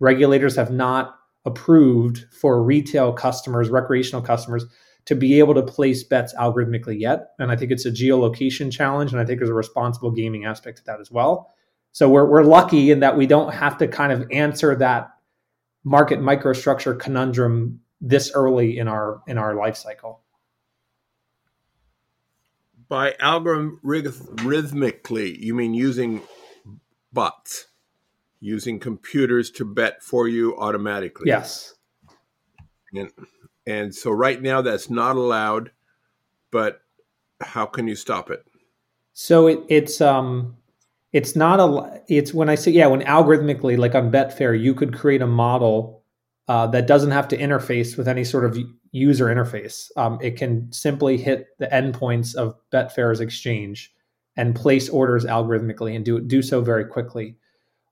regulators 0.00 0.56
have 0.56 0.70
not 0.70 1.16
approved 1.46 2.26
for 2.30 2.62
retail 2.62 3.12
customers, 3.12 3.70
recreational 3.70 4.20
customers, 4.20 4.66
to 5.06 5.14
be 5.14 5.38
able 5.38 5.54
to 5.54 5.62
place 5.62 6.04
bets 6.04 6.34
algorithmically 6.34 7.00
yet. 7.00 7.30
And 7.38 7.50
I 7.50 7.56
think 7.56 7.72
it's 7.72 7.86
a 7.86 7.90
geolocation 7.90 8.70
challenge. 8.70 9.12
And 9.12 9.20
I 9.20 9.24
think 9.24 9.38
there's 9.38 9.50
a 9.50 9.54
responsible 9.54 10.10
gaming 10.10 10.44
aspect 10.44 10.78
to 10.78 10.84
that 10.84 11.00
as 11.00 11.10
well. 11.10 11.54
So 11.92 12.08
we're, 12.08 12.26
we're 12.26 12.44
lucky 12.44 12.90
in 12.90 13.00
that 13.00 13.16
we 13.16 13.26
don't 13.26 13.52
have 13.52 13.78
to 13.78 13.88
kind 13.88 14.12
of 14.12 14.30
answer 14.30 14.76
that 14.76 15.10
market 15.84 16.20
microstructure 16.20 16.98
conundrum 16.98 17.80
this 18.00 18.32
early 18.34 18.78
in 18.78 18.88
our 18.88 19.20
in 19.26 19.36
our 19.38 19.54
life 19.54 19.76
cycle. 19.76 20.20
By 22.88 23.12
algorithmically, 23.12 25.38
you 25.38 25.54
mean 25.54 25.74
using 25.74 26.22
bots, 27.12 27.66
using 28.40 28.80
computers 28.80 29.50
to 29.52 29.64
bet 29.64 30.02
for 30.02 30.26
you 30.26 30.58
automatically? 30.58 31.28
Yes. 31.28 31.74
And 32.92 33.12
and 33.66 33.94
so 33.94 34.10
right 34.10 34.42
now 34.42 34.62
that's 34.62 34.90
not 34.90 35.14
allowed, 35.16 35.70
but 36.50 36.80
how 37.40 37.66
can 37.66 37.86
you 37.86 37.94
stop 37.94 38.28
it? 38.30 38.44
So 39.12 39.46
it, 39.46 39.60
it's 39.68 40.00
um 40.00 40.56
it's 41.12 41.34
not 41.34 41.60
a 41.60 42.02
it's 42.08 42.32
when 42.32 42.48
I 42.48 42.54
say 42.54 42.70
yeah 42.70 42.86
when 42.86 43.02
algorithmically 43.02 43.76
like 43.76 43.94
on 43.94 44.10
Betfair 44.10 44.58
you 44.60 44.74
could 44.74 44.96
create 44.96 45.22
a 45.22 45.26
model 45.26 46.02
uh, 46.48 46.66
that 46.68 46.86
doesn't 46.86 47.12
have 47.12 47.28
to 47.28 47.36
interface 47.36 47.96
with 47.96 48.08
any 48.08 48.24
sort 48.24 48.44
of 48.44 48.58
user 48.92 49.26
interface. 49.26 49.88
Um, 49.96 50.18
it 50.20 50.36
can 50.36 50.70
simply 50.72 51.16
hit 51.16 51.46
the 51.58 51.68
endpoints 51.68 52.34
of 52.34 52.56
Betfair's 52.72 53.20
exchange 53.20 53.92
and 54.36 54.54
place 54.54 54.88
orders 54.88 55.24
algorithmically 55.24 55.94
and 55.94 56.04
do 56.04 56.20
do 56.20 56.42
so 56.42 56.60
very 56.60 56.84
quickly. 56.84 57.36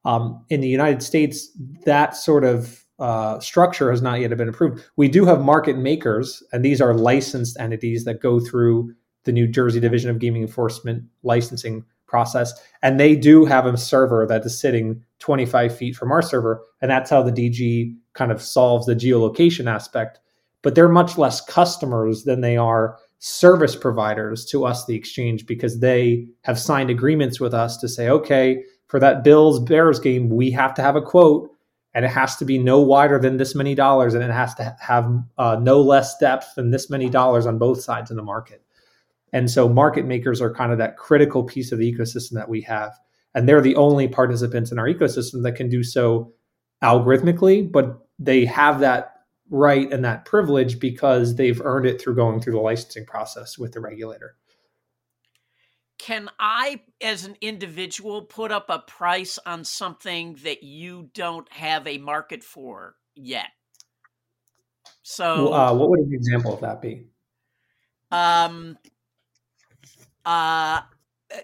Um, 0.05 0.45
in 0.49 0.61
the 0.61 0.69
United 0.69 1.03
States, 1.03 1.51
that 1.85 2.17
sort 2.17 2.45
of 2.45 2.85
uh, 2.99 3.39
structure 3.41 3.91
has 3.91 4.03
not 4.03 4.21
yet 4.21 4.37
been 4.37 4.49
approved. 4.49 4.85
We 4.97 5.09
do 5.09 5.25
have 5.25 5.41
market 5.41 5.77
makers, 5.77 6.43
and 6.53 6.65
these 6.65 6.81
are 6.81 6.95
licensed 6.95 7.59
entities 7.61 8.05
that 8.05 8.21
go 8.21 8.41
through 8.41 8.95
the 9.25 9.33
New 9.33 9.47
Jersey 9.47 9.79
Division 9.79 10.11
of 10.11 10.19
Gaming 10.19 10.43
Enforcement 10.43 11.05
licensing 11.23 11.85
process, 12.09 12.53
and 12.83 12.99
they 12.99 13.15
do 13.15 13.45
have 13.45 13.67
a 13.67 13.77
server 13.77 14.27
that 14.27 14.45
is 14.45 14.59
sitting 14.59 15.03
25 15.21 15.77
feet 15.77 15.95
from 15.95 16.11
our 16.11 16.23
server, 16.23 16.65
and 16.83 16.91
that's 16.91 17.11
how 17.11 17.23
the 17.23 17.33
DG 17.33 17.95
kind 18.15 18.33
of 18.33 18.43
solves 18.43 18.87
the 18.87 18.97
geolocation 18.97 19.71
aspect. 19.71 20.19
But 20.63 20.75
they're 20.75 20.89
much 20.89 21.17
less 21.17 21.41
customers 21.41 22.25
than 22.25 22.41
they 22.41 22.57
are 22.57 22.99
service 23.21 23.77
providers 23.77 24.45
to 24.47 24.65
us, 24.65 24.87
the 24.87 24.95
exchange, 24.95 25.47
because 25.47 25.81
they 25.81 26.27
have 26.43 26.59
signed 26.59 26.91
agreements 26.91 27.39
with 27.39 27.55
us 27.55 27.77
to 27.79 27.89
say, 27.89 28.09
okay, 28.09 28.63
for 28.89 28.99
that 29.01 29.23
Bills 29.23 29.61
Bears 29.61 30.01
game, 30.01 30.29
we 30.29 30.51
have 30.51 30.75
to 30.75 30.83
have 30.83 30.97
a 30.97 31.03
quote 31.03 31.51
and 31.95 32.05
it 32.05 32.11
has 32.11 32.37
to 32.37 32.45
be 32.45 32.59
no 32.59 32.81
wider 32.81 33.19
than 33.19 33.37
this 33.37 33.55
many 33.55 33.75
dollars 33.75 34.15
and 34.15 34.23
it 34.23 34.31
has 34.31 34.55
to 34.55 34.77
have 34.81 35.11
uh, 35.39 35.59
no 35.61 35.81
less 35.81 36.17
depth 36.19 36.55
than 36.55 36.71
this 36.71 36.91
many 36.91 37.09
dollars 37.09 37.47
on 37.47 37.59
both 37.59 37.81
sides 37.81 38.11
of 38.11 38.17
the 38.17 38.23
market. 38.23 38.63
And 39.33 39.51
so 39.51 39.69
market 39.69 40.07
makers 40.07 40.41
are 40.41 40.53
kind 40.53 40.73
of 40.73 40.79
that 40.79 40.97
critical 40.97 41.45
piece 41.45 41.73
of 41.73 41.79
the 41.79 41.93
ecosystem 41.93 42.33
that 42.33 42.49
we 42.49 42.63
have. 42.63 42.93
And 43.35 43.49
they're 43.49 43.61
the 43.61 43.77
only 43.77 44.09
participants 44.09 44.73
in 44.73 44.79
our 44.79 44.87
ecosystem 44.87 45.43
that 45.43 45.53
can 45.53 45.69
do 45.69 45.83
so 45.83 46.33
algorithmically, 46.83 47.71
but 47.71 48.07
they 48.19 48.45
have 48.45 48.81
that 48.81 49.15
right 49.51 49.91
and 49.93 50.05
that 50.05 50.25
privilege 50.25 50.79
because 50.79 51.37
they've 51.37 51.61
earned 51.63 51.87
it 51.87 52.01
through 52.01 52.15
going 52.15 52.41
through 52.41 52.55
the 52.55 52.61
licensing 52.61 53.07
process 53.07 53.59
with 53.59 53.73
the 53.73 53.81
regulator. 53.81 54.37
Can 55.99 56.31
I, 56.39 56.81
as 57.01 57.25
an 57.25 57.37
individual, 57.41 58.23
put 58.23 58.53
up 58.53 58.67
a 58.69 58.79
price 58.79 59.39
on 59.45 59.65
something 59.65 60.39
that 60.45 60.63
you 60.63 61.11
don't 61.13 61.51
have 61.53 61.87
a 61.87 61.99
market 61.99 62.45
for 62.45 62.95
yet? 63.17 63.49
So, 65.03 65.53
uh, 65.53 65.75
what 65.75 65.91
would 65.91 66.01
an 66.01 66.13
example 66.13 66.55
of 66.55 66.61
that 66.61 66.81
be? 66.81 67.07
Um, 68.11 68.79
uh, 70.29 70.83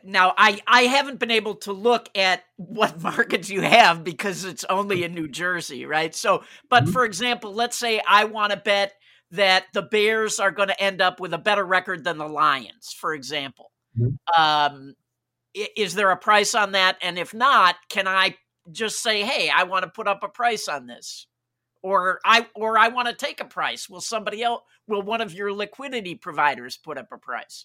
now 0.03 0.35
I 0.37 0.61
I 0.67 0.83
haven't 0.83 1.19
been 1.19 1.31
able 1.31 1.55
to 1.57 1.73
look 1.73 2.11
at 2.15 2.45
what 2.57 3.01
markets 3.03 3.49
you 3.49 3.63
have 3.63 4.05
because 4.05 4.45
it's 4.45 4.65
only 4.65 5.05
in 5.05 5.15
New 5.15 5.27
Jersey, 5.27 5.87
right? 5.87 6.15
So, 6.15 6.45
but 6.69 6.85
mm-hmm. 6.85 6.93
for 6.93 7.05
example, 7.07 7.55
let's 7.55 7.79
say 7.79 8.03
I 8.07 8.25
want 8.25 8.53
to 8.53 8.59
bet 8.59 8.93
that 9.31 9.65
the 9.73 9.83
Bears 9.83 10.39
are 10.39 10.51
going 10.51 10.69
to 10.69 10.81
end 10.81 11.01
up 11.01 11.19
with 11.19 11.33
a 11.33 11.39
better 11.39 11.65
record 11.65 12.05
than 12.05 12.19
the 12.19 12.29
Lions, 12.29 12.95
for 12.97 13.15
example. 13.15 13.73
Mm-hmm. 13.99 14.41
Um, 14.41 14.95
is 15.55 15.95
there 15.95 16.11
a 16.11 16.17
price 16.17 16.55
on 16.55 16.73
that? 16.73 16.99
And 17.01 17.19
if 17.19 17.33
not, 17.33 17.77
can 17.89 18.07
I 18.07 18.37
just 18.71 19.03
say, 19.03 19.23
"Hey, 19.23 19.49
I 19.49 19.63
want 19.63 19.85
to 19.85 19.91
put 19.91 20.09
up 20.09 20.23
a 20.23 20.29
price 20.29 20.69
on 20.69 20.87
this," 20.87 21.27
or 21.83 22.21
I 22.23 22.47
or 22.55 22.77
I 22.77 22.89
want 22.89 23.09
to 23.09 23.15
take 23.15 23.41
a 23.41 23.47
price? 23.47 23.89
Will 23.89 24.03
somebody 24.03 24.43
else? 24.43 24.63
Will 24.87 25.01
one 25.01 25.23
of 25.23 25.33
your 25.33 25.55
liquidity 25.55 26.15
providers 26.15 26.77
put 26.77 26.99
up 26.99 27.09
a 27.13 27.17
price? 27.17 27.65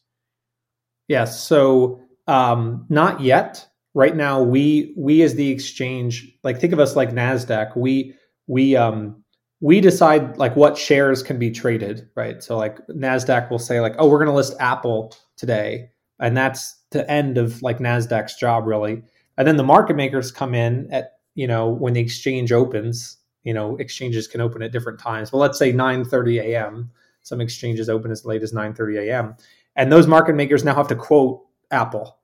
Yes. 1.09 1.43
So 1.43 1.99
um, 2.27 2.85
not 2.87 3.19
yet. 3.19 3.65
Right 3.95 4.15
now, 4.15 4.41
we 4.41 4.93
we 4.95 5.23
as 5.23 5.33
the 5.35 5.49
exchange, 5.49 6.31
like 6.43 6.61
think 6.61 6.71
of 6.71 6.79
us 6.79 6.95
like 6.95 7.09
Nasdaq. 7.09 7.75
We 7.75 8.13
we 8.47 8.75
um 8.75 9.21
we 9.59 9.81
decide 9.81 10.37
like 10.37 10.55
what 10.55 10.77
shares 10.77 11.23
can 11.23 11.39
be 11.39 11.49
traded, 11.51 12.07
right? 12.15 12.41
So 12.41 12.55
like 12.55 12.77
Nasdaq 12.87 13.49
will 13.49 13.59
say 13.59 13.81
like, 13.81 13.95
oh, 13.97 14.07
we're 14.07 14.19
going 14.19 14.29
to 14.29 14.33
list 14.33 14.55
Apple 14.59 15.13
today, 15.35 15.89
and 16.19 16.37
that's 16.37 16.75
the 16.91 17.09
end 17.09 17.39
of 17.39 17.61
like 17.63 17.79
Nasdaq's 17.79 18.35
job 18.35 18.67
really. 18.67 19.03
And 19.37 19.47
then 19.47 19.57
the 19.57 19.63
market 19.63 19.95
makers 19.95 20.31
come 20.31 20.53
in 20.53 20.87
at 20.93 21.13
you 21.33 21.47
know 21.47 21.67
when 21.67 21.93
the 21.93 21.99
exchange 21.99 22.51
opens. 22.51 23.17
You 23.43 23.53
know, 23.53 23.75
exchanges 23.77 24.27
can 24.27 24.41
open 24.41 24.61
at 24.61 24.71
different 24.71 24.99
times. 24.99 25.31
Well, 25.31 25.41
let's 25.41 25.57
say 25.57 25.73
9:30 25.73 26.41
a.m. 26.41 26.91
Some 27.23 27.41
exchanges 27.41 27.89
open 27.89 28.11
as 28.11 28.23
late 28.23 28.43
as 28.43 28.53
9:30 28.53 29.07
a.m. 29.07 29.35
And 29.75 29.91
those 29.91 30.07
market 30.07 30.35
makers 30.35 30.63
now 30.63 30.75
have 30.75 30.87
to 30.89 30.95
quote 30.95 31.41
Apple. 31.71 32.17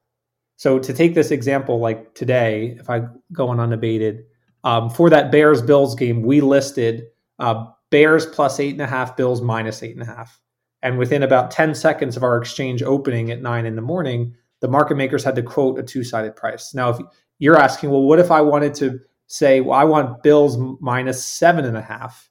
So 0.57 0.79
to 0.79 0.93
take 0.93 1.13
this 1.15 1.31
example, 1.31 1.79
like 1.79 2.13
today, 2.15 2.77
if 2.79 2.89
I 2.89 3.03
go 3.33 3.49
on 3.49 3.59
unabated, 3.59 4.23
um, 4.63 4.89
for 4.89 5.09
that 5.09 5.31
Bears 5.31 5.61
Bills 5.61 5.95
game, 5.95 6.23
we 6.23 6.41
listed 6.41 7.03
uh, 7.39 7.65
Bears 7.91 8.25
plus 8.25 8.59
eight 8.59 8.71
and 8.71 8.81
a 8.81 8.87
half, 8.87 9.15
Bills 9.15 9.41
minus 9.41 9.83
eight 9.83 9.95
and 9.95 10.01
a 10.01 10.05
half. 10.05 10.39
And 10.81 10.97
within 10.97 11.23
about 11.23 11.51
10 11.51 11.75
seconds 11.75 12.15
of 12.15 12.23
our 12.23 12.37
exchange 12.37 12.83
opening 12.83 13.31
at 13.31 13.41
nine 13.41 13.65
in 13.65 13.75
the 13.75 13.81
morning, 13.81 14.35
the 14.61 14.67
market 14.67 14.95
makers 14.95 15.23
had 15.23 15.35
to 15.35 15.43
quote 15.43 15.79
a 15.79 15.83
two 15.83 16.03
sided 16.03 16.35
price. 16.35 16.73
Now, 16.73 16.89
if 16.89 16.97
you're 17.39 17.57
asking, 17.57 17.89
well, 17.89 18.03
what 18.03 18.19
if 18.19 18.31
I 18.31 18.41
wanted 18.41 18.73
to 18.75 18.99
say, 19.27 19.61
well, 19.61 19.77
I 19.77 19.83
want 19.83 20.23
Bills 20.23 20.57
minus 20.79 21.23
seven 21.23 21.65
and 21.65 21.77
a 21.77 21.81
half? 21.81 22.29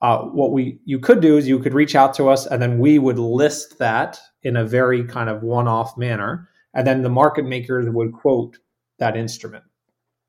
Uh, 0.00 0.22
what 0.24 0.52
we 0.52 0.80
you 0.84 0.98
could 0.98 1.20
do 1.20 1.36
is 1.36 1.46
you 1.46 1.60
could 1.60 1.74
reach 1.74 1.94
out 1.94 2.12
to 2.14 2.28
us, 2.28 2.46
and 2.46 2.60
then 2.60 2.78
we 2.80 2.98
would 2.98 3.18
list 3.18 3.78
that 3.78 4.18
in 4.42 4.56
a 4.56 4.64
very 4.64 5.04
kind 5.04 5.28
of 5.28 5.42
one 5.42 5.68
off 5.68 5.96
manner, 5.96 6.48
and 6.74 6.86
then 6.86 7.02
the 7.02 7.08
market 7.08 7.44
makers 7.44 7.88
would 7.88 8.12
quote 8.12 8.58
that 8.98 9.16
instrument. 9.16 9.64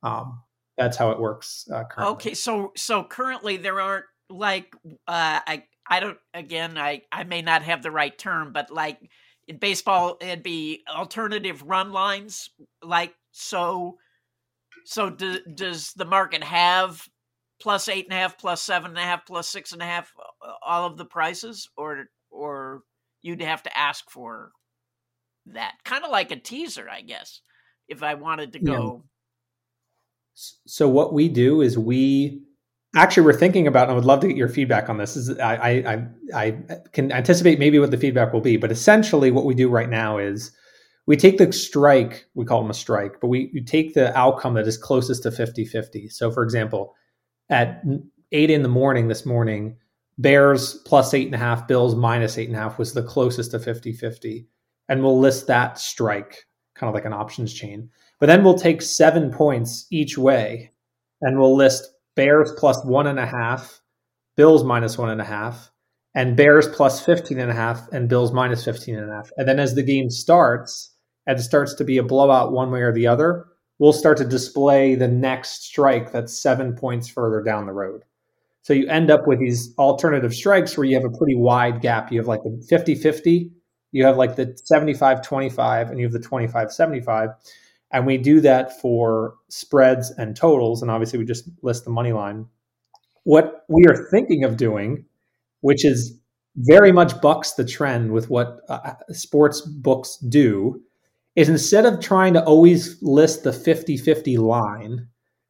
Um, 0.03 0.41
that's 0.77 0.97
how 0.97 1.11
it 1.11 1.19
works. 1.19 1.67
Uh, 1.71 1.83
okay, 2.11 2.33
so 2.33 2.71
so 2.75 3.03
currently 3.03 3.57
there 3.57 3.79
aren't 3.79 4.05
like 4.29 4.73
uh, 5.07 5.39
I 5.45 5.63
I 5.87 5.99
don't 5.99 6.17
again 6.33 6.77
I 6.77 7.03
I 7.11 7.23
may 7.23 7.41
not 7.41 7.63
have 7.63 7.83
the 7.83 7.91
right 7.91 8.17
term, 8.17 8.53
but 8.53 8.71
like 8.71 8.99
in 9.47 9.57
baseball 9.57 10.17
it'd 10.21 10.43
be 10.43 10.83
alternative 10.89 11.63
run 11.63 11.91
lines. 11.91 12.49
Like 12.81 13.13
so, 13.31 13.97
so 14.85 15.09
do, 15.09 15.39
does 15.53 15.93
the 15.93 16.05
market 16.05 16.43
have 16.43 17.07
plus 17.61 17.87
eight 17.87 18.05
and 18.05 18.13
a 18.13 18.17
half, 18.17 18.37
plus 18.37 18.61
seven 18.61 18.91
and 18.91 18.99
a 18.99 19.03
half, 19.03 19.25
plus 19.25 19.47
six 19.47 19.71
and 19.71 19.81
a 19.81 19.85
half, 19.85 20.11
all 20.65 20.85
of 20.85 20.97
the 20.97 21.05
prices, 21.05 21.69
or 21.77 22.05
you'd 23.23 23.41
have 23.41 23.63
to 23.63 23.75
ask 23.75 24.09
for 24.11 24.51
that, 25.47 25.73
kind 25.83 26.05
of 26.05 26.11
like 26.11 26.31
a 26.31 26.35
teaser, 26.35 26.87
I 26.89 27.01
guess, 27.01 27.41
if 27.87 28.03
I 28.03 28.13
wanted 28.13 28.53
to 28.53 28.59
go. 28.59 29.03
Yeah. 29.03 29.09
So 30.65 30.87
what 30.87 31.13
we 31.13 31.29
do 31.29 31.61
is 31.61 31.77
we 31.77 32.43
actually 32.95 33.23
we're 33.23 33.33
thinking 33.33 33.67
about, 33.67 33.83
and 33.83 33.91
I 33.91 33.95
would 33.95 34.05
love 34.05 34.19
to 34.21 34.27
get 34.27 34.37
your 34.37 34.49
feedback 34.49 34.89
on 34.89 34.97
this. 34.97 35.15
Is 35.15 35.37
I 35.39 35.55
I 35.55 36.07
I 36.35 36.57
can 36.91 37.11
anticipate 37.11 37.59
maybe 37.59 37.79
what 37.79 37.91
the 37.91 37.97
feedback 37.97 38.33
will 38.33 38.41
be, 38.41 38.57
but 38.57 38.71
essentially 38.71 39.31
what 39.31 39.45
we 39.45 39.53
do 39.55 39.69
right 39.69 39.89
now 39.89 40.17
is 40.17 40.51
we 41.05 41.17
take 41.17 41.37
the 41.37 41.51
strike, 41.51 42.25
we 42.33 42.45
call 42.45 42.61
them 42.61 42.71
a 42.71 42.73
strike, 42.73 43.19
but 43.19 43.27
we, 43.27 43.51
we 43.53 43.61
take 43.61 43.93
the 43.93 44.17
outcome 44.17 44.53
that 44.53 44.67
is 44.67 44.77
closest 44.77 45.23
to 45.23 45.31
50 45.31 45.65
50. 45.65 46.09
So, 46.09 46.31
for 46.31 46.43
example, 46.43 46.95
at 47.49 47.83
eight 48.31 48.49
in 48.49 48.63
the 48.63 48.69
morning 48.69 49.07
this 49.07 49.25
morning, 49.25 49.77
Bears 50.17 50.75
plus 50.85 51.13
eight 51.13 51.25
and 51.25 51.35
a 51.35 51.39
half, 51.39 51.67
Bills 51.67 51.95
minus 51.95 52.37
eight 52.37 52.47
and 52.47 52.55
a 52.55 52.59
half 52.59 52.77
was 52.77 52.93
the 52.93 53.03
closest 53.03 53.51
to 53.51 53.59
50 53.59 53.93
50. 53.93 54.47
And 54.89 55.01
we'll 55.01 55.19
list 55.19 55.47
that 55.47 55.79
strike, 55.79 56.45
kind 56.75 56.89
of 56.89 56.93
like 56.93 57.05
an 57.05 57.13
options 57.13 57.53
chain. 57.53 57.89
But 58.19 58.27
then 58.27 58.43
we'll 58.43 58.57
take 58.57 58.81
seven 58.81 59.31
points 59.31 59.87
each 59.91 60.17
way 60.17 60.71
and 61.21 61.39
we'll 61.39 61.55
list 61.55 61.89
Bears 62.15 62.51
plus 62.57 62.83
one 62.85 63.07
and 63.07 63.19
a 63.19 63.25
half, 63.25 63.81
Bills 64.35 64.63
minus 64.63 64.97
one 64.97 65.09
and 65.09 65.21
a 65.21 65.25
half, 65.25 65.71
and 66.15 66.37
Bears 66.37 66.67
plus 66.67 67.03
15 67.03 67.39
and 67.39 67.49
a 67.49 67.55
half, 67.55 67.87
and 67.91 68.09
Bills 68.09 68.31
minus 68.31 68.63
15 68.63 68.95
and 68.95 69.09
a 69.09 69.13
half. 69.13 69.31
And 69.37 69.47
then 69.47 69.59
as 69.59 69.73
the 69.73 69.83
game 69.83 70.09
starts, 70.09 70.93
and 71.25 71.39
it 71.39 71.43
starts 71.43 71.73
to 71.75 71.83
be 71.83 71.97
a 71.97 72.03
blowout 72.03 72.51
one 72.51 72.71
way 72.71 72.81
or 72.81 72.93
the 72.93 73.07
other, 73.07 73.45
we'll 73.79 73.93
start 73.93 74.17
to 74.17 74.25
display 74.25 74.95
the 74.95 75.07
next 75.07 75.63
strike 75.63 76.11
that's 76.11 76.41
seven 76.41 76.75
points 76.75 77.07
further 77.07 77.41
down 77.41 77.65
the 77.65 77.73
road. 77.73 78.03
So 78.63 78.73
you 78.73 78.87
end 78.87 79.11
up 79.11 79.27
with 79.27 79.39
these 79.39 79.75
alternative 79.77 80.33
strikes 80.33 80.77
where 80.77 80.85
you 80.85 80.95
have 80.95 81.05
a 81.05 81.15
pretty 81.17 81.35
wide 81.35 81.81
gap. 81.81 82.11
You 82.11 82.19
have 82.19 82.27
like 82.27 82.43
the 82.43 82.65
50 82.69 82.95
50, 82.95 83.51
you 83.91 84.05
have 84.05 84.17
like 84.17 84.37
the 84.37 84.57
75 84.63 85.21
25, 85.21 85.89
and 85.89 85.99
you 85.99 86.05
have 86.05 86.13
the 86.13 86.19
25 86.19 86.71
75. 86.71 87.29
And 87.91 88.07
we 88.07 88.17
do 88.17 88.39
that 88.41 88.79
for 88.79 89.35
spreads 89.49 90.11
and 90.11 90.35
totals. 90.35 90.81
And 90.81 90.89
obviously, 90.89 91.19
we 91.19 91.25
just 91.25 91.47
list 91.61 91.83
the 91.83 91.91
money 91.91 92.13
line. 92.13 92.45
What 93.23 93.65
we 93.67 93.85
are 93.85 94.07
thinking 94.09 94.45
of 94.45 94.57
doing, 94.57 95.05
which 95.59 95.83
is 95.85 96.17
very 96.55 96.91
much 96.91 97.19
bucks 97.21 97.51
the 97.51 97.65
trend 97.65 98.11
with 98.11 98.29
what 98.29 98.61
uh, 98.69 98.93
sports 99.09 99.59
books 99.61 100.17
do, 100.29 100.81
is 101.35 101.49
instead 101.49 101.85
of 101.85 101.99
trying 101.99 102.33
to 102.33 102.43
always 102.45 103.01
list 103.03 103.43
the 103.43 103.53
50 103.53 103.97
50 103.97 104.37
line, 104.37 105.07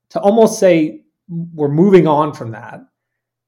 to 0.09 0.19
almost 0.19 0.59
say 0.59 1.03
we're 1.29 1.69
moving 1.69 2.07
on 2.07 2.33
from 2.33 2.51
that. 2.51 2.81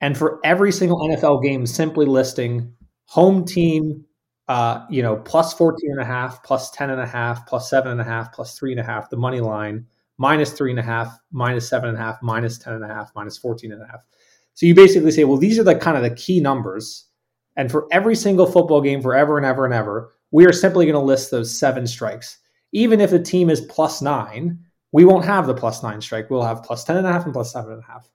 And 0.05 0.15
for 0.15 0.39
every 0.43 0.71
single 0.71 0.99
NFL 0.99 1.41
game, 1.41 1.65
simply 1.65 2.05
listing 2.05 2.71
home 3.07 3.43
team, 3.43 4.05
uh, 4.47 4.85
you 4.87 5.01
know, 5.01 5.15
plus 5.15 5.51
14 5.55 5.89
and 5.93 5.99
a 5.99 6.05
half, 6.05 6.43
plus 6.43 6.69
10 6.69 6.91
and 6.91 7.01
a 7.01 7.07
half, 7.07 7.47
plus 7.47 7.71
seven 7.71 7.91
and 7.91 7.99
a 7.99 8.03
half, 8.03 8.31
plus 8.31 8.55
three 8.55 8.69
and 8.69 8.79
a 8.79 8.83
half, 8.83 9.09
the 9.09 9.17
money 9.17 9.39
line, 9.39 9.83
minus 10.19 10.51
three 10.51 10.69
and 10.69 10.79
a 10.79 10.83
half, 10.83 11.17
minus 11.31 11.67
seven 11.67 11.89
and 11.89 11.97
a 11.97 12.01
half, 12.01 12.21
minus 12.21 12.59
10 12.59 12.73
and 12.73 12.83
a 12.83 12.87
half, 12.87 13.09
minus 13.15 13.39
14 13.39 13.71
and 13.71 13.81
a 13.81 13.87
half. 13.87 14.05
So 14.53 14.67
you 14.67 14.75
basically 14.75 15.09
say, 15.09 15.23
well, 15.23 15.39
these 15.39 15.57
are 15.57 15.63
the 15.63 15.73
kind 15.73 15.97
of 15.97 16.03
the 16.03 16.13
key 16.13 16.39
numbers. 16.39 17.07
And 17.55 17.71
for 17.71 17.87
every 17.91 18.15
single 18.15 18.45
football 18.45 18.81
game 18.81 19.01
forever 19.01 19.37
and 19.37 19.45
ever 19.47 19.65
and 19.65 19.73
ever, 19.73 20.13
we 20.29 20.45
are 20.45 20.53
simply 20.53 20.85
going 20.85 20.93
to 20.93 20.99
list 20.99 21.31
those 21.31 21.51
seven 21.51 21.87
strikes. 21.87 22.37
Even 22.73 23.01
if 23.01 23.09
the 23.09 23.17
team 23.17 23.49
is 23.49 23.61
plus 23.61 24.03
nine, 24.03 24.59
we 24.91 25.03
won't 25.03 25.25
have 25.25 25.47
the 25.47 25.55
plus 25.55 25.81
nine 25.81 25.99
strike. 25.99 26.29
We'll 26.29 26.43
have 26.43 26.61
plus 26.61 26.83
10 26.83 26.97
and 26.97 27.07
a 27.07 27.11
half 27.11 27.25
and 27.25 27.33
plus 27.33 27.51
seven 27.51 27.71
and 27.71 27.81
a 27.81 27.91
half. 27.91 28.07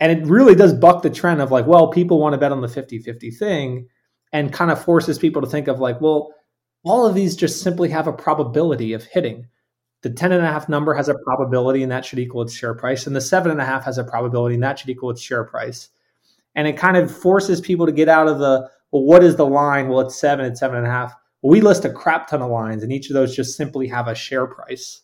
And 0.00 0.12
it 0.12 0.26
really 0.26 0.54
does 0.54 0.74
buck 0.74 1.02
the 1.02 1.10
trend 1.10 1.40
of 1.40 1.50
like, 1.50 1.66
well, 1.66 1.88
people 1.88 2.18
want 2.18 2.34
to 2.34 2.38
bet 2.38 2.52
on 2.52 2.60
the 2.60 2.68
50 2.68 2.98
50 2.98 3.30
thing 3.30 3.88
and 4.32 4.52
kind 4.52 4.70
of 4.70 4.82
forces 4.82 5.18
people 5.18 5.40
to 5.42 5.48
think 5.48 5.68
of 5.68 5.80
like, 5.80 6.00
well, 6.00 6.34
all 6.84 7.06
of 7.06 7.14
these 7.14 7.36
just 7.36 7.62
simply 7.62 7.88
have 7.88 8.06
a 8.06 8.12
probability 8.12 8.92
of 8.92 9.04
hitting. 9.04 9.46
The 10.02 10.10
10 10.10 10.32
and 10.32 10.44
a 10.44 10.48
half 10.48 10.68
number 10.68 10.94
has 10.94 11.08
a 11.08 11.16
probability 11.24 11.82
and 11.82 11.90
that 11.90 12.04
should 12.04 12.18
equal 12.18 12.42
its 12.42 12.54
share 12.54 12.74
price. 12.74 13.06
And 13.06 13.16
the 13.16 13.20
seven 13.20 13.50
and 13.50 13.60
a 13.60 13.64
half 13.64 13.84
has 13.84 13.98
a 13.98 14.04
probability 14.04 14.54
and 14.54 14.62
that 14.62 14.78
should 14.78 14.90
equal 14.90 15.10
its 15.10 15.20
share 15.20 15.44
price. 15.44 15.88
And 16.54 16.68
it 16.68 16.76
kind 16.76 16.96
of 16.96 17.14
forces 17.14 17.60
people 17.60 17.86
to 17.86 17.92
get 17.92 18.08
out 18.08 18.28
of 18.28 18.38
the, 18.38 18.70
well, 18.92 19.02
what 19.02 19.24
is 19.24 19.36
the 19.36 19.46
line? 19.46 19.88
Well, 19.88 20.00
it's 20.00 20.18
seven, 20.18 20.46
it's 20.46 20.60
seven 20.60 20.78
and 20.78 20.86
a 20.86 20.90
half. 20.90 21.14
Well, 21.42 21.50
we 21.50 21.60
list 21.60 21.84
a 21.84 21.90
crap 21.90 22.28
ton 22.28 22.42
of 22.42 22.50
lines 22.50 22.82
and 22.82 22.92
each 22.92 23.10
of 23.10 23.14
those 23.14 23.34
just 23.34 23.56
simply 23.56 23.88
have 23.88 24.06
a 24.06 24.14
share 24.14 24.46
price. 24.46 25.00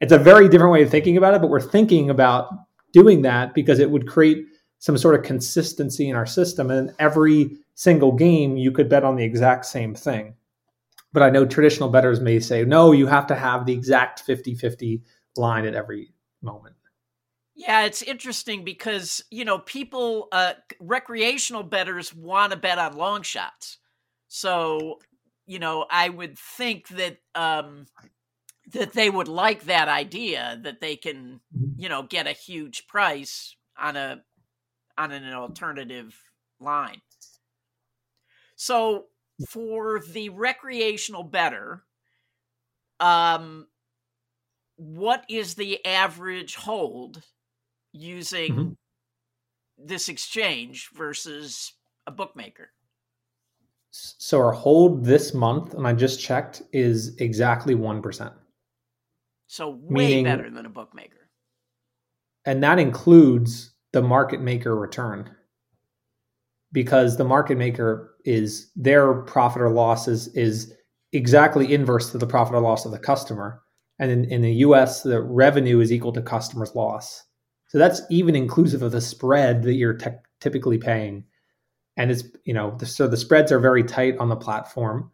It's 0.00 0.12
a 0.12 0.18
very 0.18 0.48
different 0.48 0.72
way 0.72 0.82
of 0.82 0.90
thinking 0.90 1.16
about 1.16 1.34
it, 1.34 1.40
but 1.40 1.50
we're 1.50 1.60
thinking 1.60 2.10
about 2.10 2.48
doing 2.92 3.22
that 3.22 3.54
because 3.54 3.78
it 3.78 3.90
would 3.90 4.06
create 4.06 4.46
some 4.78 4.98
sort 4.98 5.14
of 5.14 5.22
consistency 5.22 6.08
in 6.08 6.16
our 6.16 6.26
system. 6.26 6.70
And 6.70 6.92
every 6.98 7.56
single 7.74 8.12
game, 8.12 8.56
you 8.56 8.72
could 8.72 8.88
bet 8.88 9.04
on 9.04 9.16
the 9.16 9.24
exact 9.24 9.64
same 9.66 9.94
thing. 9.94 10.34
But 11.12 11.22
I 11.22 11.30
know 11.30 11.44
traditional 11.44 11.88
bettors 11.88 12.20
may 12.20 12.40
say, 12.40 12.64
no, 12.64 12.92
you 12.92 13.06
have 13.06 13.26
to 13.28 13.34
have 13.34 13.66
the 13.66 13.72
exact 13.72 14.20
50 14.20 14.54
50 14.54 15.02
line 15.36 15.66
at 15.66 15.74
every 15.74 16.14
moment. 16.42 16.74
Yeah, 17.54 17.84
it's 17.84 18.02
interesting 18.02 18.64
because, 18.64 19.22
you 19.30 19.44
know, 19.44 19.58
people, 19.58 20.28
uh, 20.32 20.54
recreational 20.80 21.62
bettors 21.62 22.14
want 22.14 22.52
to 22.52 22.58
bet 22.58 22.78
on 22.78 22.96
long 22.96 23.22
shots. 23.22 23.78
So, 24.28 24.98
you 25.46 25.58
know, 25.58 25.86
I 25.90 26.08
would 26.08 26.38
think 26.38 26.88
that, 26.88 27.18
um, 27.34 27.86
that 28.72 28.92
they 28.92 29.08
would 29.08 29.28
like 29.28 29.64
that 29.64 29.88
idea 29.88 30.58
that 30.62 30.80
they 30.80 30.96
can, 30.96 31.40
mm-hmm. 31.56 31.80
you 31.80 31.88
know, 31.88 32.02
get 32.02 32.26
a 32.26 32.32
huge 32.32 32.86
price 32.86 33.56
on 33.78 33.96
a 33.96 34.22
on 34.98 35.12
an 35.12 35.32
alternative 35.32 36.14
line. 36.60 37.00
So 38.56 39.06
for 39.48 40.00
the 40.00 40.28
recreational 40.28 41.24
better, 41.24 41.82
um, 43.00 43.66
what 44.76 45.24
is 45.28 45.54
the 45.54 45.84
average 45.84 46.54
hold 46.56 47.22
using 47.92 48.52
mm-hmm. 48.52 48.72
this 49.78 50.08
exchange 50.08 50.90
versus 50.94 51.72
a 52.06 52.10
bookmaker? 52.10 52.70
So 53.90 54.38
our 54.38 54.52
hold 54.52 55.04
this 55.04 55.34
month, 55.34 55.74
and 55.74 55.86
I 55.86 55.92
just 55.92 56.20
checked, 56.20 56.62
is 56.72 57.16
exactly 57.16 57.74
one 57.74 58.00
percent. 58.00 58.32
So 59.52 59.68
way 59.82 60.06
Meaning, 60.06 60.24
better 60.24 60.48
than 60.48 60.64
a 60.64 60.70
bookmaker. 60.70 61.28
And 62.46 62.62
that 62.62 62.78
includes 62.78 63.74
the 63.92 64.00
market 64.00 64.40
maker 64.40 64.74
return. 64.74 65.28
Because 66.72 67.18
the 67.18 67.24
market 67.24 67.58
maker 67.58 68.14
is 68.24 68.70
their 68.76 69.12
profit 69.12 69.60
or 69.60 69.68
loss 69.68 70.08
is, 70.08 70.28
is 70.28 70.72
exactly 71.12 71.74
inverse 71.74 72.10
to 72.12 72.16
the 72.16 72.26
profit 72.26 72.54
or 72.54 72.62
loss 72.62 72.86
of 72.86 72.92
the 72.92 72.98
customer. 72.98 73.60
And 73.98 74.10
in, 74.10 74.24
in 74.24 74.40
the 74.40 74.54
US, 74.54 75.02
the 75.02 75.20
revenue 75.20 75.80
is 75.80 75.92
equal 75.92 76.12
to 76.12 76.22
customer's 76.22 76.74
loss. 76.74 77.22
So 77.68 77.76
that's 77.76 78.00
even 78.08 78.34
inclusive 78.34 78.80
of 78.80 78.92
the 78.92 79.02
spread 79.02 79.64
that 79.64 79.74
you're 79.74 79.98
te- 79.98 80.12
typically 80.40 80.78
paying. 80.78 81.24
And 81.98 82.10
it's, 82.10 82.24
you 82.44 82.54
know, 82.54 82.74
the, 82.78 82.86
so 82.86 83.06
the 83.06 83.18
spreads 83.18 83.52
are 83.52 83.60
very 83.60 83.84
tight 83.84 84.16
on 84.16 84.30
the 84.30 84.34
platform, 84.34 85.10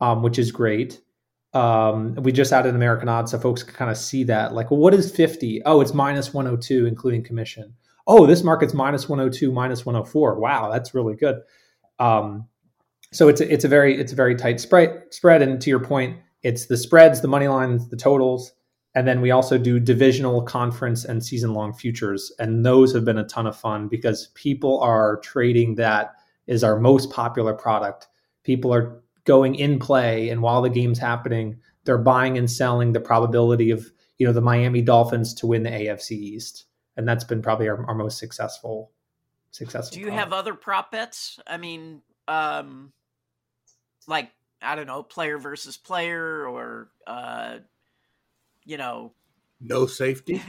um, 0.00 0.22
which 0.22 0.38
is 0.38 0.50
great 0.50 0.98
um, 1.54 2.14
we 2.14 2.32
just 2.32 2.52
added 2.52 2.74
American 2.74 3.08
odds 3.08 3.30
so 3.30 3.38
folks 3.38 3.62
can 3.62 3.74
kind 3.74 3.90
of 3.90 3.96
see 3.98 4.24
that. 4.24 4.54
Like, 4.54 4.70
well, 4.70 4.80
what 4.80 4.94
is 4.94 5.10
50? 5.10 5.62
Oh, 5.64 5.80
it's 5.80 5.92
minus 5.92 6.32
102, 6.32 6.86
including 6.86 7.22
commission. 7.22 7.74
Oh, 8.06 8.26
this 8.26 8.42
market's 8.42 8.74
minus 8.74 9.08
102, 9.08 9.52
minus 9.52 9.84
104. 9.84 10.40
Wow, 10.40 10.70
that's 10.70 10.94
really 10.94 11.14
good. 11.14 11.42
Um, 11.98 12.48
so 13.12 13.28
it's 13.28 13.40
a, 13.40 13.52
it's 13.52 13.64
a 13.64 13.68
very 13.68 14.00
it's 14.00 14.12
a 14.12 14.16
very 14.16 14.34
tight 14.34 14.60
spread 14.60 15.02
spread. 15.10 15.42
And 15.42 15.60
to 15.60 15.70
your 15.70 15.80
point, 15.80 16.18
it's 16.42 16.66
the 16.66 16.76
spreads, 16.76 17.20
the 17.20 17.28
money 17.28 17.48
lines, 17.48 17.88
the 17.88 17.96
totals, 17.96 18.52
and 18.94 19.06
then 19.06 19.20
we 19.20 19.30
also 19.30 19.58
do 19.58 19.78
divisional 19.78 20.42
conference 20.42 21.04
and 21.04 21.24
season 21.24 21.54
long 21.54 21.72
futures. 21.74 22.32
And 22.38 22.64
those 22.64 22.92
have 22.94 23.04
been 23.04 23.18
a 23.18 23.24
ton 23.24 23.46
of 23.46 23.56
fun 23.56 23.88
because 23.88 24.28
people 24.34 24.80
are 24.80 25.18
trading 25.20 25.76
that 25.76 26.14
is 26.46 26.64
our 26.64 26.80
most 26.80 27.10
popular 27.10 27.54
product. 27.54 28.08
People 28.42 28.74
are 28.74 29.01
going 29.24 29.54
in 29.54 29.78
play 29.78 30.28
and 30.28 30.42
while 30.42 30.62
the 30.62 30.70
game's 30.70 30.98
happening, 30.98 31.58
they're 31.84 31.98
buying 31.98 32.38
and 32.38 32.50
selling 32.50 32.92
the 32.92 33.00
probability 33.00 33.70
of, 33.70 33.90
you 34.18 34.26
know, 34.26 34.32
the 34.32 34.40
Miami 34.40 34.82
Dolphins 34.82 35.34
to 35.34 35.46
win 35.46 35.62
the 35.62 35.70
AFC 35.70 36.12
East. 36.12 36.66
And 36.96 37.08
that's 37.08 37.24
been 37.24 37.42
probably 37.42 37.68
our, 37.68 37.84
our 37.86 37.94
most 37.94 38.18
successful 38.18 38.92
successful. 39.50 39.94
Do 39.94 40.00
you 40.00 40.06
product. 40.06 40.24
have 40.24 40.32
other 40.32 40.54
prop 40.54 40.92
bets? 40.92 41.38
I 41.46 41.56
mean, 41.56 42.02
um 42.28 42.92
like 44.06 44.30
I 44.60 44.74
don't 44.74 44.86
know, 44.86 45.02
player 45.02 45.38
versus 45.38 45.76
player 45.76 46.46
or 46.46 46.88
uh 47.06 47.58
you 48.64 48.76
know, 48.76 49.12
no 49.64 49.86
safety 49.86 50.42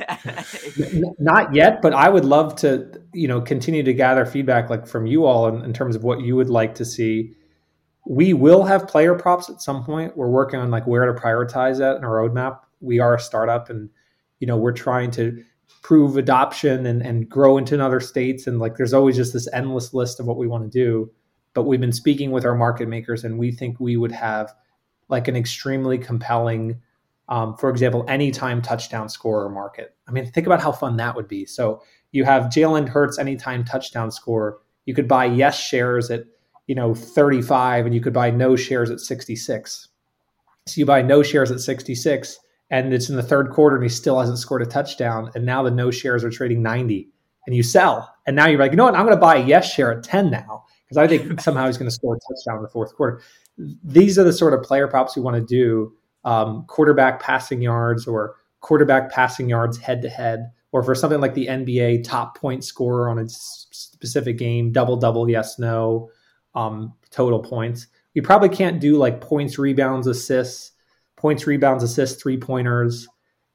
not 1.19 1.53
yet 1.53 1.83
but 1.83 1.93
i 1.93 2.09
would 2.09 2.25
love 2.25 2.55
to 2.55 2.99
you 3.13 3.27
know 3.27 3.39
continue 3.39 3.83
to 3.83 3.93
gather 3.93 4.25
feedback 4.25 4.69
like 4.71 4.87
from 4.87 5.05
you 5.05 5.25
all 5.25 5.47
in, 5.47 5.63
in 5.63 5.71
terms 5.71 5.95
of 5.95 6.03
what 6.03 6.21
you 6.21 6.35
would 6.35 6.49
like 6.49 6.73
to 6.75 6.83
see 6.83 7.35
we 8.05 8.33
will 8.33 8.63
have 8.63 8.87
player 8.87 9.15
props 9.15 9.49
at 9.49 9.61
some 9.61 9.83
point. 9.83 10.17
We're 10.17 10.29
working 10.29 10.59
on 10.59 10.71
like 10.71 10.85
where 10.85 11.05
to 11.05 11.19
prioritize 11.19 11.77
that 11.79 11.97
in 11.97 12.03
our 12.03 12.15
roadmap. 12.15 12.59
We 12.81 12.99
are 12.99 13.15
a 13.15 13.19
startup 13.19 13.69
and 13.69 13.89
you 14.39 14.47
know, 14.47 14.57
we're 14.57 14.73
trying 14.73 15.11
to 15.11 15.43
prove 15.81 16.17
adoption 16.17 16.85
and, 16.85 17.01
and 17.01 17.29
grow 17.29 17.57
into 17.57 17.81
other 17.81 18.01
states. 18.01 18.45
And 18.45 18.59
like 18.59 18.75
there's 18.75 18.93
always 18.93 19.15
just 19.15 19.31
this 19.31 19.47
endless 19.53 19.93
list 19.93 20.19
of 20.19 20.25
what 20.25 20.37
we 20.37 20.47
want 20.47 20.63
to 20.63 20.69
do. 20.69 21.09
But 21.53 21.63
we've 21.63 21.79
been 21.79 21.93
speaking 21.93 22.31
with 22.31 22.45
our 22.45 22.55
market 22.55 22.87
makers 22.87 23.23
and 23.23 23.39
we 23.39 23.51
think 23.51 23.79
we 23.79 23.95
would 23.95 24.11
have 24.11 24.53
like 25.07 25.27
an 25.27 25.35
extremely 25.35 25.97
compelling 25.97 26.81
um, 27.29 27.55
for 27.55 27.69
example, 27.69 28.05
anytime 28.07 28.61
touchdown 28.61 29.07
scorer 29.07 29.49
market. 29.49 29.95
I 30.07 30.11
mean, 30.11 30.25
think 30.25 30.45
about 30.45 30.61
how 30.61 30.71
fun 30.71 30.97
that 30.97 31.15
would 31.15 31.27
be. 31.27 31.45
So 31.45 31.81
you 32.11 32.25
have 32.25 32.43
Jalen 32.43 32.89
Hurts 32.89 33.17
anytime 33.17 33.63
touchdown 33.63 34.11
score. 34.11 34.59
You 34.85 34.93
could 34.93 35.07
buy 35.07 35.25
yes 35.25 35.57
shares 35.57 36.11
at 36.11 36.25
you 36.67 36.75
know 36.75 36.93
35 36.93 37.85
and 37.85 37.93
you 37.95 38.01
could 38.01 38.13
buy 38.13 38.29
no 38.29 38.55
shares 38.55 38.89
at 38.89 38.99
66 38.99 39.89
so 40.65 40.79
you 40.79 40.85
buy 40.85 41.01
no 41.01 41.21
shares 41.23 41.51
at 41.51 41.59
66 41.59 42.39
and 42.69 42.93
it's 42.93 43.09
in 43.09 43.15
the 43.15 43.23
third 43.23 43.51
quarter 43.51 43.75
and 43.75 43.83
he 43.83 43.89
still 43.89 44.19
hasn't 44.19 44.39
scored 44.39 44.61
a 44.61 44.65
touchdown 44.65 45.29
and 45.35 45.45
now 45.45 45.61
the 45.61 45.71
no 45.71 45.91
shares 45.91 46.23
are 46.23 46.29
trading 46.29 46.61
90 46.61 47.09
and 47.45 47.55
you 47.55 47.63
sell. 47.63 48.13
And 48.25 48.35
now 48.35 48.47
you're 48.47 48.59
like 48.59 48.71
you 48.71 48.77
know 48.77 48.85
what? 48.85 48.95
I'm 48.95 49.05
going 49.05 49.15
to 49.15 49.21
buy 49.21 49.37
a 49.37 49.45
yes 49.45 49.71
share 49.71 49.91
at 49.91 50.03
10 50.03 50.31
now 50.31 50.63
because 50.85 50.97
i 50.97 51.07
think 51.07 51.39
somehow 51.41 51.67
he's 51.67 51.77
going 51.77 51.89
to 51.89 51.95
score 51.95 52.15
a 52.15 52.19
touchdown 52.19 52.57
in 52.57 52.63
the 52.63 52.69
fourth 52.69 52.95
quarter. 52.95 53.21
These 53.83 54.17
are 54.17 54.23
the 54.23 54.33
sort 54.33 54.53
of 54.53 54.63
player 54.63 54.87
props 54.87 55.15
we 55.15 55.21
want 55.21 55.35
to 55.35 55.45
do 55.45 55.93
um, 56.25 56.65
quarterback 56.67 57.21
passing 57.21 57.61
yards 57.61 58.07
or 58.07 58.35
quarterback 58.61 59.11
passing 59.11 59.49
yards 59.49 59.77
head 59.77 60.01
to 60.01 60.09
head 60.09 60.49
or 60.71 60.81
for 60.81 60.95
something 60.95 61.19
like 61.19 61.33
the 61.33 61.47
nba 61.47 62.01
top 62.01 62.37
point 62.37 62.63
scorer 62.63 63.09
on 63.09 63.19
a 63.19 63.27
specific 63.27 64.37
game 64.37 64.71
double 64.71 64.95
double 64.95 65.29
yes 65.29 65.59
no 65.59 66.09
um, 66.55 66.93
total 67.09 67.39
points. 67.39 67.87
We 68.15 68.21
probably 68.21 68.49
can't 68.49 68.79
do 68.79 68.97
like 68.97 69.21
points, 69.21 69.57
rebounds, 69.57 70.07
assists, 70.07 70.71
points, 71.15 71.47
rebounds, 71.47 71.83
assists, 71.83 72.21
three 72.21 72.37
pointers. 72.37 73.07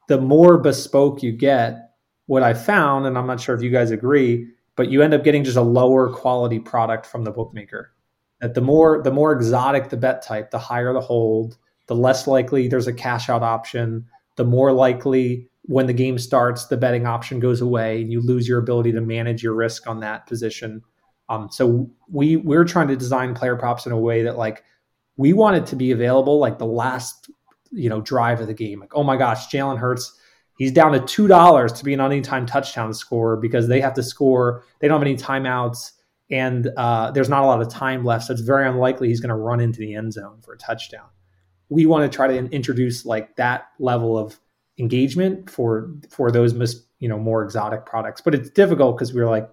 The 0.09 0.21
more 0.21 0.59
bespoke 0.59 1.23
you 1.23 1.33
get, 1.33 1.91
what 2.27 2.43
I 2.43 2.55
found, 2.55 3.07
and 3.07 3.17
I'm 3.17 3.27
not 3.27 3.41
sure 3.41 3.55
if 3.55 3.63
you 3.63 3.71
guys 3.71 3.91
agree, 3.91 4.49
but 4.77 4.91
you 4.91 5.03
end 5.03 5.15
up 5.15 5.25
getting 5.25 5.45
just 5.45 5.57
a 5.57 5.63
lower 5.63 6.13
quality 6.13 6.61
product 6.61 7.07
from 7.07 7.25
the 7.25 7.31
bookmaker. 7.31 7.93
That 8.41 8.55
the 8.55 8.61
more 8.61 9.03
the 9.03 9.11
more 9.11 9.33
exotic 9.33 9.89
the 9.89 9.97
bet 9.97 10.23
type, 10.23 10.51
the 10.51 10.59
higher 10.59 10.93
the 10.93 11.01
hold, 11.01 11.59
the 11.87 11.97
less 11.97 12.27
likely 12.27 12.69
there's 12.69 12.87
a 12.87 12.93
cash 12.93 13.29
out 13.29 13.43
option, 13.43 14.07
the 14.37 14.45
more 14.45 14.73
likely 14.73 15.49
when 15.63 15.87
the 15.87 15.93
game 15.93 16.19
starts 16.19 16.67
the 16.67 16.77
betting 16.77 17.07
option 17.07 17.41
goes 17.41 17.61
away 17.61 18.01
and 18.01 18.13
you 18.13 18.21
lose 18.21 18.47
your 18.47 18.59
ability 18.59 18.93
to 18.93 19.01
manage 19.01 19.43
your 19.43 19.55
risk 19.55 19.87
on 19.87 20.01
that 20.01 20.27
position. 20.27 20.83
Um, 21.29 21.49
so 21.51 21.91
we 22.11 22.37
we're 22.37 22.65
trying 22.65 22.89
to 22.89 22.97
design 22.97 23.35
player 23.35 23.57
props 23.57 23.87
in 23.87 23.93
a 23.93 23.99
way 23.99 24.23
that 24.23 24.39
like 24.39 24.65
we 25.17 25.33
want 25.33 25.57
it 25.57 25.67
to 25.67 25.77
be 25.77 25.91
available 25.91 26.39
like 26.39 26.59
the 26.59 26.67
last 26.67 27.31
you 27.71 27.89
know 27.89 28.01
drive 28.01 28.41
of 28.41 28.47
the 28.47 28.55
game. 28.55 28.81
Like 28.81 28.95
oh 28.95 29.03
my 29.03 29.17
gosh, 29.17 29.49
Jalen 29.49 29.79
Hurts 29.79 30.19
he's 30.59 30.73
down 30.73 30.93
to 30.93 31.01
two 31.01 31.27
dollars 31.27 31.73
to 31.73 31.85
be 31.85 31.95
an 31.95 32.01
anytime 32.01 32.45
touchdown 32.45 32.93
scorer 32.93 33.37
because 33.37 33.69
they 33.69 33.81
have 33.81 33.95
to 33.95 34.03
score. 34.03 34.65
They 34.81 34.89
don't 34.89 35.01
have 35.01 35.07
any 35.07 35.17
timeouts, 35.17 35.93
and 36.31 36.71
uh, 36.77 37.11
there's 37.13 37.29
not 37.29 37.43
a 37.43 37.47
lot 37.47 37.63
of 37.63 37.69
time 37.69 38.05
left, 38.05 38.27
so 38.27 38.33
it's 38.35 38.43
very 38.43 38.69
unlikely 38.69 39.09
he's 39.09 39.21
going 39.21 39.31
to 39.31 39.37
run 39.37 39.61
into 39.61 39.79
the 39.79 39.95
end 39.95 40.13
zone 40.13 40.41
for 40.43 40.53
a 40.53 40.59
touchdown. 40.59 41.07
We 41.71 41.87
want 41.87 42.11
to 42.11 42.15
try 42.15 42.27
to 42.27 42.37
introduce 42.51 43.07
like 43.07 43.37
that 43.37 43.69
level 43.79 44.19
of 44.19 44.39
engagement 44.79 45.49
for 45.49 45.91
for 46.11 46.31
those 46.31 46.53
mis, 46.53 46.83
you 46.99 47.09
know 47.09 47.19
more 47.19 47.43
exotic 47.43 47.87
products, 47.87 48.21
but 48.21 48.35
it's 48.35 48.51
difficult 48.51 48.97
because 48.97 49.15
we're 49.15 49.31
like 49.31 49.49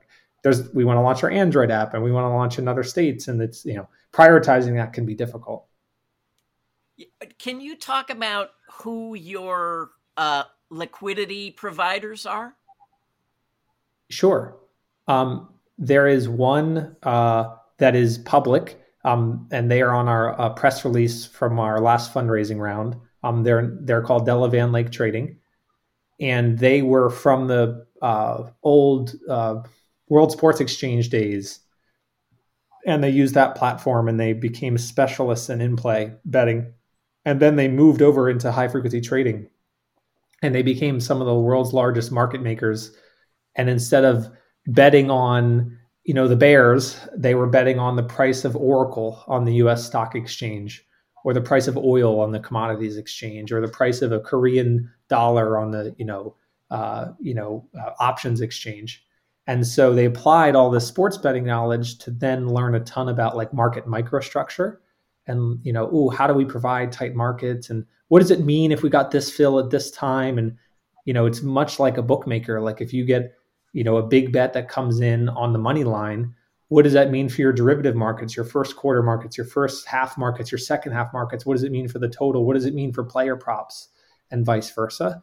there's 0.45 0.71
we 0.73 0.85
want 0.85 0.97
to 0.97 1.01
launch 1.01 1.23
our 1.23 1.31
Android 1.31 1.71
app 1.71 1.95
and 1.95 2.03
we 2.03 2.11
want 2.11 2.25
to 2.25 2.29
launch 2.29 2.59
in 2.59 2.67
other 2.67 2.83
states, 2.83 3.29
and 3.29 3.41
it's 3.41 3.65
you 3.65 3.73
know 3.73 3.89
prioritizing 4.13 4.75
that 4.75 4.93
can 4.93 5.03
be 5.03 5.15
difficult. 5.15 5.65
Can 7.39 7.59
you 7.59 7.75
talk 7.75 8.11
about 8.11 8.51
who 8.71 9.15
your 9.15 9.89
uh, 10.17 10.43
liquidity 10.69 11.49
providers 11.49 12.27
are? 12.27 12.53
Sure. 14.11 14.55
Um, 15.07 15.49
there 15.79 16.07
is 16.07 16.29
one 16.29 16.95
uh, 17.01 17.55
that 17.79 17.95
is 17.95 18.19
public, 18.19 18.79
um, 19.03 19.47
and 19.51 19.69
they 19.69 19.81
are 19.81 19.95
on 19.95 20.07
our 20.07 20.39
uh, 20.39 20.49
press 20.49 20.85
release 20.85 21.25
from 21.25 21.59
our 21.59 21.81
last 21.81 22.13
fundraising 22.13 22.59
round. 22.59 22.95
Um, 23.23 23.41
they're 23.41 23.79
they're 23.81 24.03
called 24.03 24.27
Della 24.27 24.47
Van 24.49 24.71
Lake 24.71 24.91
Trading, 24.91 25.37
and 26.19 26.55
they 26.55 26.83
were 26.83 27.09
from 27.09 27.47
the 27.47 27.87
uh, 28.03 28.51
old 28.61 29.15
uh, 29.27 29.63
World 30.09 30.31
Sports 30.31 30.59
Exchange 30.59 31.09
days, 31.09 31.59
and 32.85 33.03
they 33.03 33.09
used 33.09 33.33
that 33.33 33.55
platform 33.55 34.07
and 34.07 34.19
they 34.19 34.33
became 34.33 34.77
specialists 34.77 35.49
in 35.49 35.61
in 35.61 35.75
play 35.75 36.13
betting, 36.25 36.73
and 37.25 37.39
then 37.39 37.55
they 37.55 37.67
moved 37.67 38.01
over 38.01 38.29
into 38.29 38.51
high 38.51 38.67
frequency 38.67 39.01
trading 39.01 39.49
and 40.41 40.53
they 40.53 40.61
became 40.61 40.99
some 40.99 41.21
of 41.21 41.27
the 41.27 41.35
world's 41.35 41.73
largest 41.73 42.11
market 42.11 42.41
makers. 42.41 42.95
And 43.55 43.69
instead 43.69 44.03
of 44.03 44.29
betting 44.67 45.09
on, 45.09 45.77
you 46.03 46.13
know, 46.13 46.27
the 46.27 46.35
bears, 46.35 46.99
they 47.15 47.35
were 47.35 47.47
betting 47.47 47.79
on 47.79 47.95
the 47.95 48.03
price 48.03 48.45
of 48.45 48.55
Oracle 48.55 49.23
on 49.27 49.45
the 49.45 49.55
U.S. 49.55 49.85
stock 49.85 50.15
exchange, 50.15 50.85
or 51.23 51.33
the 51.33 51.41
price 51.41 51.67
of 51.67 51.77
oil 51.77 52.19
on 52.19 52.31
the 52.31 52.39
commodities 52.39 52.97
exchange, 52.97 53.51
or 53.51 53.61
the 53.61 53.71
price 53.71 54.01
of 54.01 54.11
a 54.11 54.19
Korean 54.19 54.91
dollar 55.09 55.57
on 55.57 55.71
the, 55.71 55.95
you 55.97 56.05
know, 56.05 56.35
uh, 56.69 57.11
you 57.19 57.33
know, 57.33 57.67
uh, 57.79 57.91
options 57.99 58.41
exchange. 58.41 59.04
And 59.47 59.65
so 59.65 59.93
they 59.93 60.05
applied 60.05 60.55
all 60.55 60.71
this 60.71 60.87
sports 60.87 61.17
betting 61.17 61.45
knowledge 61.45 61.99
to 61.99 62.11
then 62.11 62.47
learn 62.47 62.75
a 62.75 62.79
ton 62.79 63.09
about 63.09 63.37
like 63.37 63.53
market 63.53 63.85
microstructure 63.85 64.77
and 65.27 65.59
you 65.63 65.73
know, 65.73 65.89
oh, 65.91 66.09
how 66.09 66.27
do 66.27 66.33
we 66.33 66.45
provide 66.45 66.91
tight 66.91 67.15
markets 67.15 67.69
and 67.69 67.85
what 68.07 68.19
does 68.19 68.31
it 68.31 68.45
mean 68.45 68.71
if 68.71 68.83
we 68.83 68.89
got 68.89 69.11
this 69.11 69.31
fill 69.31 69.59
at 69.59 69.69
this 69.69 69.91
time? 69.91 70.37
And 70.37 70.57
you 71.05 71.13
know, 71.13 71.25
it's 71.25 71.41
much 71.41 71.79
like 71.79 71.97
a 71.97 72.03
bookmaker. 72.03 72.61
Like 72.61 72.81
if 72.81 72.93
you 72.93 73.05
get 73.05 73.33
you 73.73 73.83
know 73.83 73.97
a 73.97 74.03
big 74.03 74.31
bet 74.31 74.53
that 74.53 74.69
comes 74.69 74.99
in 75.01 75.29
on 75.29 75.53
the 75.53 75.59
money 75.59 75.83
line, 75.83 76.33
what 76.69 76.83
does 76.83 76.93
that 76.93 77.11
mean 77.11 77.29
for 77.29 77.41
your 77.41 77.53
derivative 77.53 77.95
markets, 77.95 78.35
your 78.35 78.45
first 78.45 78.75
quarter 78.75 79.03
markets, 79.03 79.37
your 79.37 79.45
first 79.45 79.85
half 79.85 80.17
markets, 80.17 80.51
your 80.51 80.59
second 80.59 80.93
half 80.93 81.13
markets? 81.13 81.45
What 81.45 81.55
does 81.55 81.63
it 81.63 81.71
mean 81.71 81.87
for 81.87 81.99
the 81.99 82.09
total? 82.09 82.45
What 82.45 82.55
does 82.55 82.65
it 82.65 82.73
mean 82.73 82.91
for 82.91 83.03
player 83.03 83.35
props, 83.35 83.89
and 84.31 84.45
vice 84.45 84.69
versa? 84.71 85.21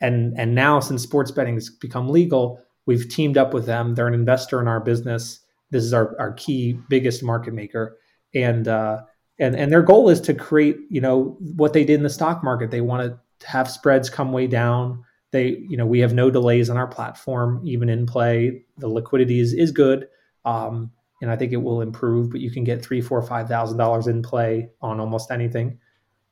And 0.00 0.38
and 0.38 0.54
now 0.54 0.80
since 0.80 1.02
sports 1.02 1.30
betting 1.30 1.54
has 1.54 1.70
become 1.70 2.08
legal, 2.08 2.60
we've 2.86 3.08
teamed 3.08 3.38
up 3.38 3.54
with 3.54 3.66
them. 3.66 3.94
They're 3.94 4.08
an 4.08 4.14
investor 4.14 4.60
in 4.60 4.68
our 4.68 4.80
business. 4.80 5.40
This 5.70 5.84
is 5.84 5.92
our, 5.92 6.18
our 6.18 6.32
key 6.32 6.78
biggest 6.88 7.22
market 7.22 7.54
maker, 7.54 7.98
and 8.34 8.68
uh, 8.68 9.02
and 9.38 9.56
and 9.56 9.72
their 9.72 9.82
goal 9.82 10.08
is 10.08 10.20
to 10.22 10.34
create 10.34 10.76
you 10.90 11.00
know 11.00 11.36
what 11.56 11.72
they 11.72 11.84
did 11.84 11.94
in 11.94 12.02
the 12.02 12.10
stock 12.10 12.44
market. 12.44 12.70
They 12.70 12.80
want 12.80 13.10
to 13.40 13.46
have 13.46 13.70
spreads 13.70 14.08
come 14.08 14.32
way 14.32 14.46
down. 14.46 15.04
They 15.32 15.64
you 15.68 15.76
know 15.76 15.86
we 15.86 16.00
have 16.00 16.14
no 16.14 16.30
delays 16.30 16.70
on 16.70 16.76
our 16.76 16.86
platform 16.86 17.60
even 17.64 17.88
in 17.88 18.06
play. 18.06 18.64
The 18.78 18.88
liquidity 18.88 19.40
is, 19.40 19.52
is 19.52 19.72
good 19.72 20.08
um, 20.44 20.90
and 21.22 21.30
i 21.30 21.36
think 21.36 21.52
it 21.52 21.58
will 21.58 21.80
improve 21.80 22.30
but 22.30 22.40
you 22.40 22.50
can 22.50 22.64
get 22.64 22.84
three 22.84 23.00
four 23.00 23.22
five 23.22 23.48
thousand 23.48 23.78
dollars 23.78 24.06
in 24.06 24.22
play 24.22 24.70
on 24.80 25.00
almost 25.00 25.30
anything. 25.30 25.78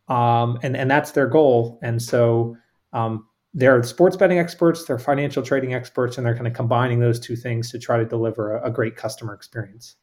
Um, 0.09 0.59
and 0.62 0.77
and 0.77 0.91
that's 0.91 1.12
their 1.12 1.27
goal. 1.29 1.79
And 1.83 2.01
so 2.03 2.57
um, 2.93 3.27
they're 3.55 3.83
sports 3.83 4.17
betting 4.17 4.38
experts 4.38 4.85
they're 4.85 4.99
financial 4.99 5.43
trading 5.43 5.75
experts 5.75 6.17
and 6.17 6.27
they're 6.27 6.35
kind 6.35 6.47
of 6.47 6.55
combining 6.55 7.01
those 7.01 7.21
two 7.21 7.37
things 7.37 7.71
to 7.71 7.79
try 7.79 7.97
to 7.97 8.05
deliver 8.05 8.57
a, 8.57 8.69
a 8.69 8.71
great 8.71 8.97
customer 8.97 9.35
experience 9.35 9.97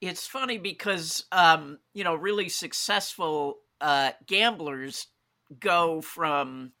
it's 0.00 0.26
funny 0.26 0.58
because 0.58 1.24
um, 1.32 1.78
you 1.94 2.04
know 2.04 2.14
really 2.14 2.48
successful 2.48 3.58
uh, 3.80 4.10
gamblers 4.26 5.06
go 5.60 6.00
from 6.00 6.72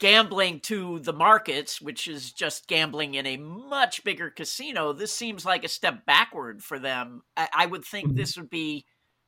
gambling 0.00 0.60
to 0.60 0.98
the 1.00 1.12
markets, 1.12 1.80
which 1.80 2.08
is 2.08 2.32
just 2.32 2.66
gambling 2.66 3.14
in 3.14 3.26
a 3.26 3.36
much 3.36 4.02
bigger 4.04 4.30
casino. 4.30 4.92
This 4.92 5.12
seems 5.12 5.44
like 5.44 5.64
a 5.64 5.68
step 5.68 6.04
backward 6.06 6.62
for 6.62 6.78
them. 6.78 7.22
I, 7.36 7.48
I 7.54 7.66
would 7.66 7.84
think 7.84 8.08
mm-hmm. 8.08 8.16
this 8.16 8.36
would 8.36 8.50
be 8.50 8.86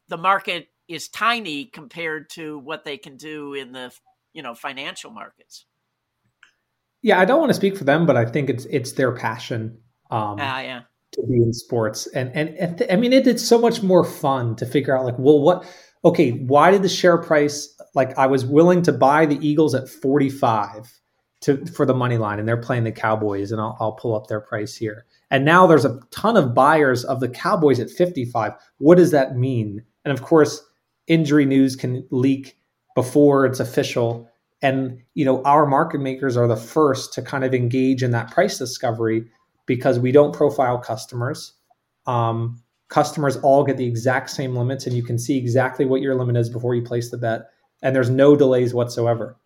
the 0.08 0.18
market 0.18 0.68
is 0.88 1.08
tiny 1.08 1.66
compared 1.66 2.30
to 2.30 2.58
what 2.58 2.84
they 2.84 2.96
can 2.96 3.16
do 3.16 3.54
in 3.54 3.72
the 3.72 3.92
you 4.36 4.42
know 4.42 4.54
financial 4.54 5.10
markets. 5.10 5.66
Yeah, 7.02 7.18
I 7.18 7.24
don't 7.24 7.40
want 7.40 7.50
to 7.50 7.54
speak 7.54 7.76
for 7.76 7.84
them, 7.84 8.06
but 8.06 8.16
I 8.16 8.24
think 8.26 8.50
it's 8.50 8.66
it's 8.66 8.92
their 8.92 9.12
passion. 9.12 9.78
Um, 10.10 10.36
ah, 10.38 10.60
yeah 10.60 10.82
to 11.16 11.22
be 11.26 11.36
in 11.36 11.52
sports. 11.52 12.06
And 12.08 12.30
and, 12.34 12.50
and 12.56 12.78
th- 12.78 12.90
I 12.90 12.96
mean, 12.96 13.12
it, 13.12 13.26
it's 13.26 13.46
so 13.46 13.58
much 13.58 13.82
more 13.82 14.04
fun 14.04 14.54
to 14.56 14.66
figure 14.66 14.96
out 14.96 15.04
like, 15.04 15.18
well, 15.18 15.40
what? 15.40 15.66
Okay, 16.04 16.30
why 16.30 16.70
did 16.70 16.82
the 16.82 16.88
share 16.88 17.18
price? 17.18 17.74
Like, 17.94 18.16
I 18.16 18.26
was 18.26 18.44
willing 18.44 18.82
to 18.82 18.92
buy 18.92 19.26
the 19.26 19.38
Eagles 19.46 19.74
at 19.74 19.88
forty 19.88 20.30
five 20.30 20.92
to 21.42 21.64
for 21.66 21.84
the 21.84 21.94
money 21.94 22.18
line, 22.18 22.38
and 22.38 22.48
they're 22.48 22.56
playing 22.56 22.84
the 22.84 22.92
Cowboys, 22.92 23.50
and 23.50 23.60
I'll, 23.60 23.76
I'll 23.80 23.92
pull 23.92 24.14
up 24.14 24.28
their 24.28 24.40
price 24.40 24.76
here. 24.76 25.06
And 25.30 25.44
now 25.44 25.66
there's 25.66 25.84
a 25.84 25.98
ton 26.10 26.36
of 26.36 26.54
buyers 26.54 27.04
of 27.04 27.20
the 27.20 27.28
Cowboys 27.28 27.80
at 27.80 27.90
fifty 27.90 28.24
five. 28.24 28.52
What 28.78 28.96
does 28.96 29.10
that 29.10 29.36
mean? 29.36 29.82
And 30.04 30.12
of 30.12 30.22
course, 30.22 30.62
injury 31.08 31.46
news 31.46 31.74
can 31.74 32.06
leak 32.10 32.56
before 32.96 33.46
it's 33.46 33.60
official 33.60 34.28
and 34.62 35.00
you 35.14 35.24
know 35.24 35.42
our 35.44 35.66
market 35.66 36.00
makers 36.00 36.36
are 36.36 36.48
the 36.48 36.56
first 36.56 37.12
to 37.12 37.22
kind 37.22 37.44
of 37.44 37.54
engage 37.54 38.02
in 38.02 38.10
that 38.10 38.32
price 38.32 38.58
discovery 38.58 39.24
because 39.66 39.98
we 39.98 40.10
don't 40.10 40.34
profile 40.34 40.78
customers. 40.78 41.52
Um, 42.06 42.62
customers 42.88 43.36
all 43.38 43.64
get 43.64 43.76
the 43.76 43.86
exact 43.86 44.30
same 44.30 44.56
limits, 44.56 44.86
and 44.86 44.96
you 44.96 45.02
can 45.02 45.18
see 45.18 45.36
exactly 45.36 45.84
what 45.84 46.00
your 46.00 46.14
limit 46.14 46.36
is 46.36 46.48
before 46.48 46.74
you 46.74 46.82
place 46.82 47.10
the 47.10 47.18
bet, 47.18 47.50
and 47.82 47.94
there's 47.94 48.10
no 48.10 48.34
delays 48.34 48.72
whatsoever. 48.72 49.36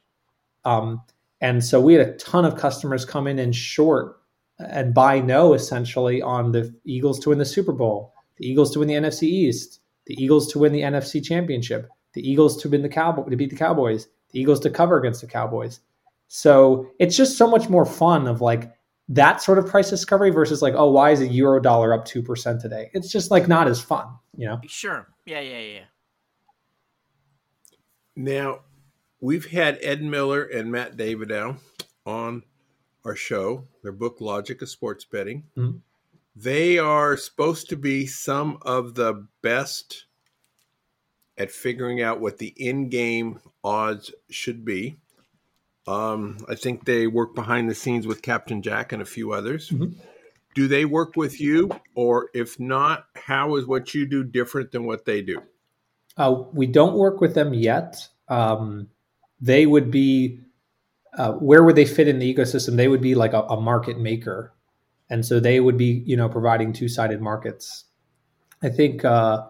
Um, 0.64 1.02
and 1.40 1.64
so 1.64 1.80
we 1.80 1.94
had 1.94 2.06
a 2.06 2.16
ton 2.16 2.44
of 2.44 2.56
customers 2.56 3.04
come 3.04 3.26
in 3.26 3.38
and 3.38 3.56
short 3.56 4.20
and 4.58 4.94
buy 4.94 5.20
no 5.20 5.54
essentially 5.54 6.20
on 6.20 6.52
the 6.52 6.72
Eagles 6.84 7.18
to 7.20 7.30
win 7.30 7.38
the 7.38 7.46
Super 7.46 7.72
Bowl, 7.72 8.12
the 8.36 8.46
Eagles 8.46 8.70
to 8.72 8.78
win 8.78 8.88
the 8.88 8.94
NFC 8.94 9.22
East, 9.22 9.80
the 10.06 10.22
Eagles 10.22 10.52
to 10.52 10.58
win 10.58 10.72
the 10.72 10.82
NFC 10.82 11.24
Championship, 11.24 11.88
the 12.12 12.28
Eagles 12.28 12.60
to 12.62 12.68
win 12.68 12.82
the 12.82 12.88
Cowboy 12.88 13.28
to 13.28 13.36
beat 13.36 13.50
the 13.50 13.56
Cowboys, 13.56 14.08
the 14.30 14.40
Eagles 14.40 14.60
to 14.60 14.70
cover 14.70 14.98
against 14.98 15.20
the 15.20 15.26
Cowboys. 15.26 15.80
So 16.28 16.90
it's 16.98 17.16
just 17.16 17.36
so 17.36 17.48
much 17.48 17.68
more 17.68 17.84
fun 17.84 18.26
of 18.26 18.40
like 18.40 18.72
that 19.08 19.42
sort 19.42 19.58
of 19.58 19.66
price 19.66 19.90
discovery 19.90 20.30
versus 20.30 20.62
like, 20.62 20.74
oh, 20.76 20.90
why 20.90 21.10
is 21.10 21.20
a 21.20 21.26
euro 21.26 21.60
dollar 21.60 21.92
up 21.92 22.06
2% 22.06 22.62
today? 22.62 22.90
It's 22.94 23.10
just 23.10 23.30
like 23.30 23.48
not 23.48 23.66
as 23.66 23.80
fun, 23.80 24.06
you 24.36 24.46
know? 24.46 24.60
Sure. 24.66 25.08
Yeah, 25.26 25.40
yeah, 25.40 25.58
yeah. 25.58 25.84
Now, 28.14 28.60
we've 29.20 29.46
had 29.46 29.78
Ed 29.82 30.02
Miller 30.02 30.44
and 30.44 30.70
Matt 30.70 30.96
Davidow 30.96 31.58
on 32.06 32.44
our 33.04 33.16
show, 33.16 33.66
their 33.82 33.92
book 33.92 34.20
Logic 34.20 34.60
of 34.62 34.68
Sports 34.68 35.04
Betting. 35.04 35.42
Mm-hmm. 35.56 35.78
They 36.36 36.78
are 36.78 37.16
supposed 37.16 37.68
to 37.70 37.76
be 37.76 38.06
some 38.06 38.58
of 38.62 38.94
the 38.94 39.26
best 39.42 40.06
at 41.40 41.50
figuring 41.50 42.02
out 42.02 42.20
what 42.20 42.36
the 42.36 42.52
in 42.58 42.90
game 42.90 43.40
odds 43.64 44.12
should 44.28 44.62
be. 44.62 44.98
Um, 45.86 46.36
I 46.50 46.54
think 46.54 46.84
they 46.84 47.06
work 47.06 47.34
behind 47.34 47.68
the 47.68 47.74
scenes 47.74 48.06
with 48.06 48.20
Captain 48.20 48.60
Jack 48.60 48.92
and 48.92 49.00
a 49.00 49.06
few 49.06 49.32
others. 49.32 49.70
Mm-hmm. 49.70 49.98
Do 50.54 50.68
they 50.68 50.84
work 50.84 51.16
with 51.16 51.40
you, 51.40 51.70
or 51.94 52.28
if 52.34 52.60
not, 52.60 53.06
how 53.14 53.56
is 53.56 53.66
what 53.66 53.94
you 53.94 54.06
do 54.06 54.22
different 54.22 54.70
than 54.70 54.84
what 54.84 55.06
they 55.06 55.22
do? 55.22 55.40
Uh, 56.18 56.42
we 56.52 56.66
don't 56.66 56.94
work 56.94 57.22
with 57.22 57.34
them 57.34 57.54
yet. 57.54 57.96
Um, 58.28 58.88
they 59.40 59.64
would 59.64 59.90
be 59.90 60.40
uh, 61.16 61.32
where 61.32 61.64
would 61.64 61.74
they 61.74 61.86
fit 61.86 62.06
in 62.06 62.18
the 62.18 62.34
ecosystem? 62.34 62.76
They 62.76 62.88
would 62.88 63.00
be 63.00 63.14
like 63.14 63.32
a, 63.32 63.42
a 63.42 63.58
market 63.58 63.98
maker, 63.98 64.52
and 65.08 65.24
so 65.24 65.40
they 65.40 65.60
would 65.60 65.78
be 65.78 66.02
you 66.04 66.18
know 66.18 66.28
providing 66.28 66.74
two 66.74 66.88
sided 66.88 67.22
markets. 67.22 67.86
I 68.62 68.68
think 68.68 69.06
uh, 69.06 69.46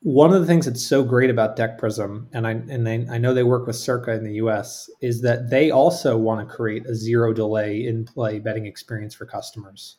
one 0.00 0.32
of 0.32 0.40
the 0.40 0.46
things 0.46 0.66
that's 0.66 0.84
so 0.84 1.02
great 1.02 1.28
about 1.28 1.56
DeckPrism, 1.56 2.26
and 2.32 2.46
I 2.46 2.52
and 2.52 2.86
they, 2.86 3.06
I 3.10 3.18
know 3.18 3.34
they 3.34 3.42
work 3.42 3.66
with 3.66 3.76
Circa 3.76 4.12
in 4.12 4.24
the 4.24 4.34
U.S., 4.34 4.88
is 5.00 5.22
that 5.22 5.50
they 5.50 5.70
also 5.70 6.16
want 6.16 6.46
to 6.46 6.54
create 6.54 6.86
a 6.86 6.94
zero 6.94 7.32
delay 7.32 7.84
in 7.84 8.04
play 8.04 8.38
betting 8.38 8.66
experience 8.66 9.14
for 9.14 9.26
customers. 9.26 9.96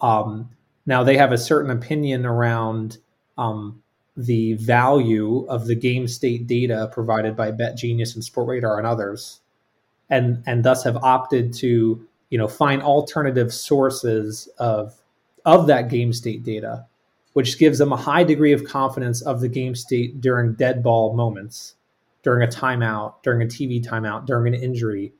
Um, 0.00 0.50
now 0.86 1.04
they 1.04 1.16
have 1.16 1.32
a 1.32 1.38
certain 1.38 1.70
opinion 1.70 2.24
around 2.24 2.98
um, 3.36 3.82
the 4.16 4.54
value 4.54 5.46
of 5.46 5.66
the 5.66 5.76
game 5.76 6.08
state 6.08 6.46
data 6.46 6.88
provided 6.92 7.36
by 7.36 7.52
BetGenius 7.52 8.14
and 8.14 8.24
SportRadar 8.24 8.78
and 8.78 8.86
others, 8.86 9.40
and 10.08 10.42
and 10.46 10.64
thus 10.64 10.84
have 10.84 10.96
opted 10.96 11.52
to 11.54 12.06
you 12.30 12.38
know 12.38 12.48
find 12.48 12.82
alternative 12.82 13.52
sources 13.52 14.48
of 14.58 14.94
of 15.44 15.66
that 15.66 15.90
game 15.90 16.14
state 16.14 16.42
data, 16.42 16.86
which 17.32 17.58
gives 17.58 17.78
them 17.78 17.92
a 17.92 17.96
high 17.96 18.24
degree 18.24 18.52
of 18.52 18.64
confidence 18.64 19.22
of 19.22 19.40
the 19.40 19.48
game 19.48 19.74
state 19.74 20.20
during 20.20 20.54
dead 20.54 20.82
ball 20.82 21.14
moments, 21.14 21.74
during 22.22 22.46
a 22.46 22.50
timeout, 22.50 23.22
during 23.22 23.42
a 23.42 23.46
TV 23.46 23.84
timeout, 23.84 24.26
during 24.26 24.54
an 24.54 24.60
injury, 24.60 25.12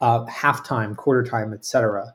uh, 0.00 0.24
halftime, 0.26 0.96
quarter 0.96 1.22
time, 1.22 1.52
etc. 1.52 2.14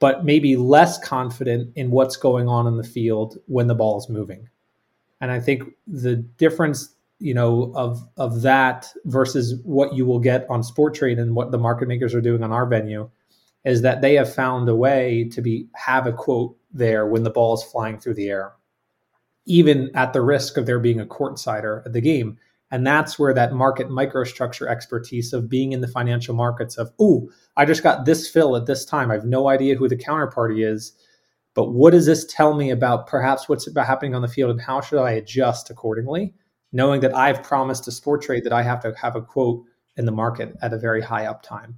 But 0.00 0.24
maybe 0.24 0.56
less 0.56 0.98
confident 0.98 1.72
in 1.76 1.90
what's 1.90 2.16
going 2.16 2.48
on 2.48 2.66
in 2.66 2.76
the 2.76 2.84
field 2.84 3.38
when 3.46 3.66
the 3.66 3.74
ball 3.74 3.98
is 3.98 4.08
moving. 4.08 4.48
And 5.20 5.30
I 5.30 5.40
think 5.40 5.64
the 5.86 6.16
difference, 6.16 6.94
you 7.18 7.34
know, 7.34 7.72
of 7.74 8.08
of 8.16 8.42
that 8.42 8.86
versus 9.04 9.60
what 9.64 9.94
you 9.94 10.06
will 10.06 10.20
get 10.20 10.46
on 10.48 10.62
Sporttrade 10.62 11.20
and 11.20 11.34
what 11.34 11.50
the 11.50 11.58
market 11.58 11.88
makers 11.88 12.14
are 12.14 12.20
doing 12.20 12.44
on 12.44 12.52
our 12.52 12.66
venue 12.66 13.10
is 13.64 13.82
that 13.82 14.00
they 14.00 14.14
have 14.14 14.32
found 14.32 14.68
a 14.68 14.74
way 14.74 15.28
to 15.32 15.42
be 15.42 15.66
have 15.74 16.06
a 16.06 16.12
quote 16.12 16.56
there 16.72 17.06
when 17.06 17.24
the 17.24 17.30
ball 17.30 17.54
is 17.54 17.62
flying 17.64 17.98
through 17.98 18.14
the 18.14 18.28
air, 18.28 18.52
even 19.48 19.90
at 19.94 20.12
the 20.12 20.20
risk 20.20 20.56
of 20.56 20.66
there 20.66 20.78
being 20.78 21.00
a 21.00 21.06
courtsider 21.06 21.84
at 21.84 21.92
the 21.92 22.00
game. 22.00 22.38
And 22.70 22.86
that's 22.86 23.18
where 23.18 23.32
that 23.32 23.54
market 23.54 23.88
microstructure 23.88 24.68
expertise 24.68 25.32
of 25.32 25.48
being 25.48 25.72
in 25.72 25.80
the 25.80 25.88
financial 25.88 26.34
markets 26.34 26.76
of, 26.76 26.92
oh, 27.00 27.30
I 27.56 27.64
just 27.64 27.82
got 27.82 28.04
this 28.04 28.28
fill 28.28 28.56
at 28.56 28.66
this 28.66 28.84
time. 28.84 29.10
I 29.10 29.14
have 29.14 29.24
no 29.24 29.48
idea 29.48 29.74
who 29.74 29.88
the 29.88 29.96
counterparty 29.96 30.70
is. 30.70 30.92
But 31.54 31.72
what 31.72 31.90
does 31.90 32.06
this 32.06 32.26
tell 32.26 32.54
me 32.54 32.70
about 32.70 33.06
perhaps 33.06 33.48
what's 33.48 33.66
happening 33.74 34.14
on 34.14 34.22
the 34.22 34.28
field 34.28 34.50
and 34.50 34.60
how 34.60 34.82
should 34.82 35.00
I 35.00 35.12
adjust 35.12 35.70
accordingly? 35.70 36.34
Knowing 36.72 37.00
that 37.00 37.16
I've 37.16 37.42
promised 37.42 37.88
a 37.88 37.90
Sporttrade 37.90 38.44
that 38.44 38.52
I 38.52 38.62
have 38.62 38.80
to 38.82 38.94
have 39.00 39.16
a 39.16 39.22
quote 39.22 39.64
in 39.96 40.04
the 40.04 40.12
market 40.12 40.54
at 40.60 40.74
a 40.74 40.78
very 40.78 41.00
high 41.00 41.24
uptime. 41.24 41.74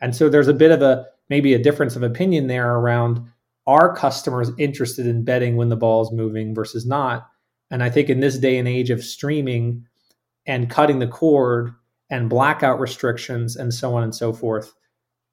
And 0.00 0.14
so 0.14 0.28
there's 0.28 0.48
a 0.48 0.54
bit 0.54 0.70
of 0.70 0.82
a 0.82 1.06
maybe 1.28 1.52
a 1.52 1.62
difference 1.62 1.96
of 1.96 2.02
opinion 2.02 2.46
there 2.46 2.76
around 2.76 3.20
are 3.68 3.94
customers 3.94 4.50
interested 4.58 5.06
in 5.06 5.22
betting 5.22 5.56
when 5.56 5.68
the 5.68 5.76
ball 5.76 6.02
is 6.02 6.10
moving 6.10 6.54
versus 6.54 6.86
not? 6.86 7.28
And 7.70 7.82
I 7.82 7.90
think 7.90 8.08
in 8.08 8.20
this 8.20 8.38
day 8.38 8.56
and 8.56 8.66
age 8.66 8.88
of 8.88 9.04
streaming 9.04 9.86
and 10.46 10.70
cutting 10.70 10.98
the 10.98 11.06
cord 11.06 11.74
and 12.08 12.30
blackout 12.30 12.80
restrictions 12.80 13.56
and 13.56 13.72
so 13.72 13.94
on 13.94 14.02
and 14.02 14.14
so 14.14 14.32
forth, 14.32 14.72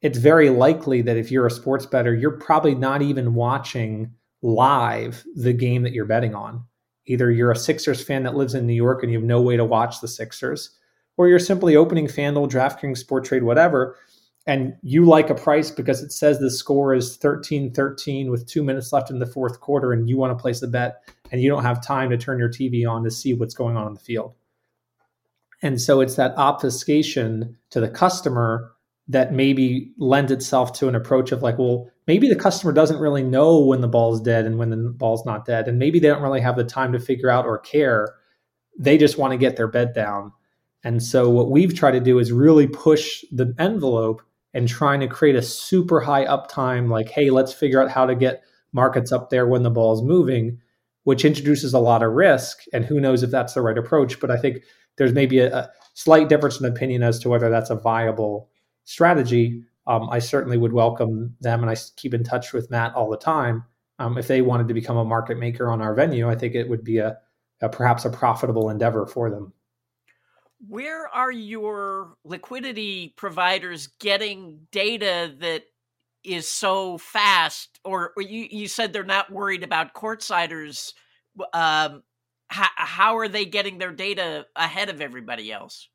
it's 0.01 0.17
very 0.17 0.49
likely 0.49 1.01
that 1.01 1.15
if 1.15 1.31
you're 1.31 1.47
a 1.47 1.51
sports 1.51 1.85
bettor, 1.85 2.13
you're 2.13 2.37
probably 2.37 2.75
not 2.75 3.01
even 3.01 3.33
watching 3.33 4.11
live 4.41 5.23
the 5.35 5.53
game 5.53 5.81
that 5.83 5.93
you're 5.93 6.05
betting 6.05 6.35
on. 6.35 6.61
Either 7.07 7.31
you're 7.31 7.51
a 7.51 7.55
Sixers 7.55 8.03
fan 8.03 8.23
that 8.23 8.35
lives 8.35 8.53
in 8.53 8.67
New 8.67 8.73
York 8.73 9.01
and 9.01 9.11
you 9.11 9.17
have 9.17 9.25
no 9.25 9.41
way 9.41 9.55
to 9.55 9.63
watch 9.63 10.01
the 10.01 10.07
Sixers, 10.09 10.77
or 11.15 11.29
you're 11.29 11.39
simply 11.39 11.77
opening 11.77 12.07
FanDuel, 12.07 12.51
DraftKings, 12.51 13.01
Sporttrade, 13.01 13.43
whatever, 13.43 13.95
and 14.47 14.75
you 14.83 15.05
like 15.05 15.29
a 15.29 15.35
price 15.35 15.71
because 15.71 16.01
it 16.01 16.11
says 16.11 16.39
the 16.39 16.51
score 16.51 16.93
is 16.93 17.17
13 17.17 17.73
13 17.73 18.29
with 18.29 18.47
two 18.47 18.63
minutes 18.63 18.93
left 18.93 19.09
in 19.09 19.19
the 19.19 19.25
fourth 19.25 19.59
quarter 19.59 19.91
and 19.91 20.09
you 20.09 20.17
want 20.17 20.37
to 20.37 20.41
place 20.41 20.61
a 20.61 20.67
bet 20.67 21.01
and 21.31 21.41
you 21.41 21.49
don't 21.49 21.63
have 21.63 21.85
time 21.85 22.09
to 22.09 22.17
turn 22.17 22.39
your 22.39 22.49
TV 22.49 22.87
on 22.87 23.03
to 23.03 23.11
see 23.11 23.33
what's 23.33 23.55
going 23.55 23.75
on 23.75 23.87
in 23.87 23.93
the 23.93 23.99
field. 23.99 24.33
And 25.61 25.81
so 25.81 26.01
it's 26.01 26.15
that 26.15 26.37
obfuscation 26.37 27.57
to 27.71 27.79
the 27.79 27.89
customer 27.89 28.71
that 29.07 29.33
maybe 29.33 29.93
lends 29.97 30.31
itself 30.31 30.73
to 30.73 30.87
an 30.87 30.95
approach 30.95 31.31
of 31.31 31.41
like, 31.41 31.57
well, 31.57 31.89
maybe 32.07 32.27
the 32.27 32.35
customer 32.35 32.73
doesn't 32.73 32.99
really 32.99 33.23
know 33.23 33.59
when 33.59 33.81
the 33.81 33.87
ball's 33.87 34.21
dead 34.21 34.45
and 34.45 34.57
when 34.57 34.69
the 34.69 34.77
ball's 34.77 35.25
not 35.25 35.45
dead. 35.45 35.67
And 35.67 35.79
maybe 35.79 35.99
they 35.99 36.07
don't 36.07 36.21
really 36.21 36.41
have 36.41 36.55
the 36.55 36.63
time 36.63 36.91
to 36.93 36.99
figure 36.99 37.29
out 37.29 37.45
or 37.45 37.59
care. 37.59 38.15
They 38.77 38.97
just 38.97 39.17
want 39.17 39.31
to 39.31 39.37
get 39.37 39.57
their 39.57 39.67
bet 39.67 39.93
down. 39.93 40.33
And 40.83 41.01
so 41.01 41.29
what 41.29 41.49
we've 41.49 41.73
tried 41.73 41.91
to 41.91 41.99
do 41.99 42.19
is 42.19 42.31
really 42.31 42.67
push 42.67 43.23
the 43.31 43.53
envelope 43.57 44.21
and 44.55 44.69
trying 44.69 45.01
to 45.01 45.07
create 45.07 45.35
a 45.35 45.41
super 45.41 45.99
high 45.99 46.25
uptime, 46.25 46.89
like, 46.89 47.09
hey, 47.09 47.29
let's 47.29 47.53
figure 47.53 47.81
out 47.81 47.91
how 47.91 48.05
to 48.05 48.15
get 48.15 48.41
markets 48.71 49.11
up 49.11 49.29
there 49.29 49.45
when 49.45 49.63
the 49.63 49.69
ball 49.69 49.93
is 49.93 50.01
moving, 50.01 50.57
which 51.03 51.25
introduces 51.25 51.73
a 51.73 51.79
lot 51.79 52.01
of 52.01 52.13
risk. 52.13 52.63
And 52.71 52.85
who 52.85 53.01
knows 53.01 53.21
if 53.21 53.29
that's 53.29 53.53
the 53.53 53.61
right 53.61 53.77
approach. 53.77 54.17
But 54.19 54.31
I 54.31 54.37
think 54.37 54.63
there's 54.95 55.11
maybe 55.11 55.39
a, 55.39 55.53
a 55.53 55.71
slight 55.93 56.29
difference 56.29 56.57
in 56.57 56.65
opinion 56.65 57.03
as 57.03 57.19
to 57.19 57.29
whether 57.29 57.49
that's 57.49 57.69
a 57.69 57.75
viable 57.75 58.49
strategy. 58.85 59.61
Um, 59.87 60.09
I 60.09 60.19
certainly 60.19 60.57
would 60.57 60.73
welcome 60.73 61.35
them, 61.41 61.61
and 61.61 61.69
I 61.69 61.75
keep 61.97 62.13
in 62.13 62.23
touch 62.23 62.53
with 62.53 62.71
Matt 62.71 62.95
all 62.95 63.09
the 63.09 63.17
time. 63.17 63.65
Um, 63.99 64.17
if 64.17 64.27
they 64.27 64.41
wanted 64.41 64.69
to 64.69 64.73
become 64.73 64.97
a 64.97 65.05
market 65.05 65.37
maker 65.37 65.69
on 65.69 65.81
our 65.81 65.93
venue, 65.93 66.29
I 66.29 66.35
think 66.35 66.55
it 66.55 66.69
would 66.69 66.83
be 66.85 66.99
a, 66.99 67.17
a 67.61 67.67
perhaps 67.67 68.05
a 68.05 68.09
profitable 68.09 68.69
endeavor 68.69 69.05
for 69.05 69.29
them 69.29 69.53
where 70.67 71.07
are 71.07 71.31
your 71.31 72.15
liquidity 72.23 73.13
providers 73.17 73.87
getting 73.99 74.59
data 74.71 75.33
that 75.39 75.63
is 76.23 76.47
so 76.47 76.97
fast 76.97 77.79
or, 77.83 78.13
or 78.15 78.23
you, 78.23 78.47
you 78.49 78.67
said 78.67 78.91
they're 78.91 79.03
not 79.03 79.31
worried 79.31 79.63
about 79.63 79.93
courtsiders 79.93 80.93
um, 81.53 82.01
how, 82.47 82.67
how 82.75 83.17
are 83.17 83.27
they 83.27 83.45
getting 83.45 83.77
their 83.77 83.91
data 83.91 84.45
ahead 84.55 84.89
of 84.89 85.01
everybody 85.01 85.51
else 85.51 85.89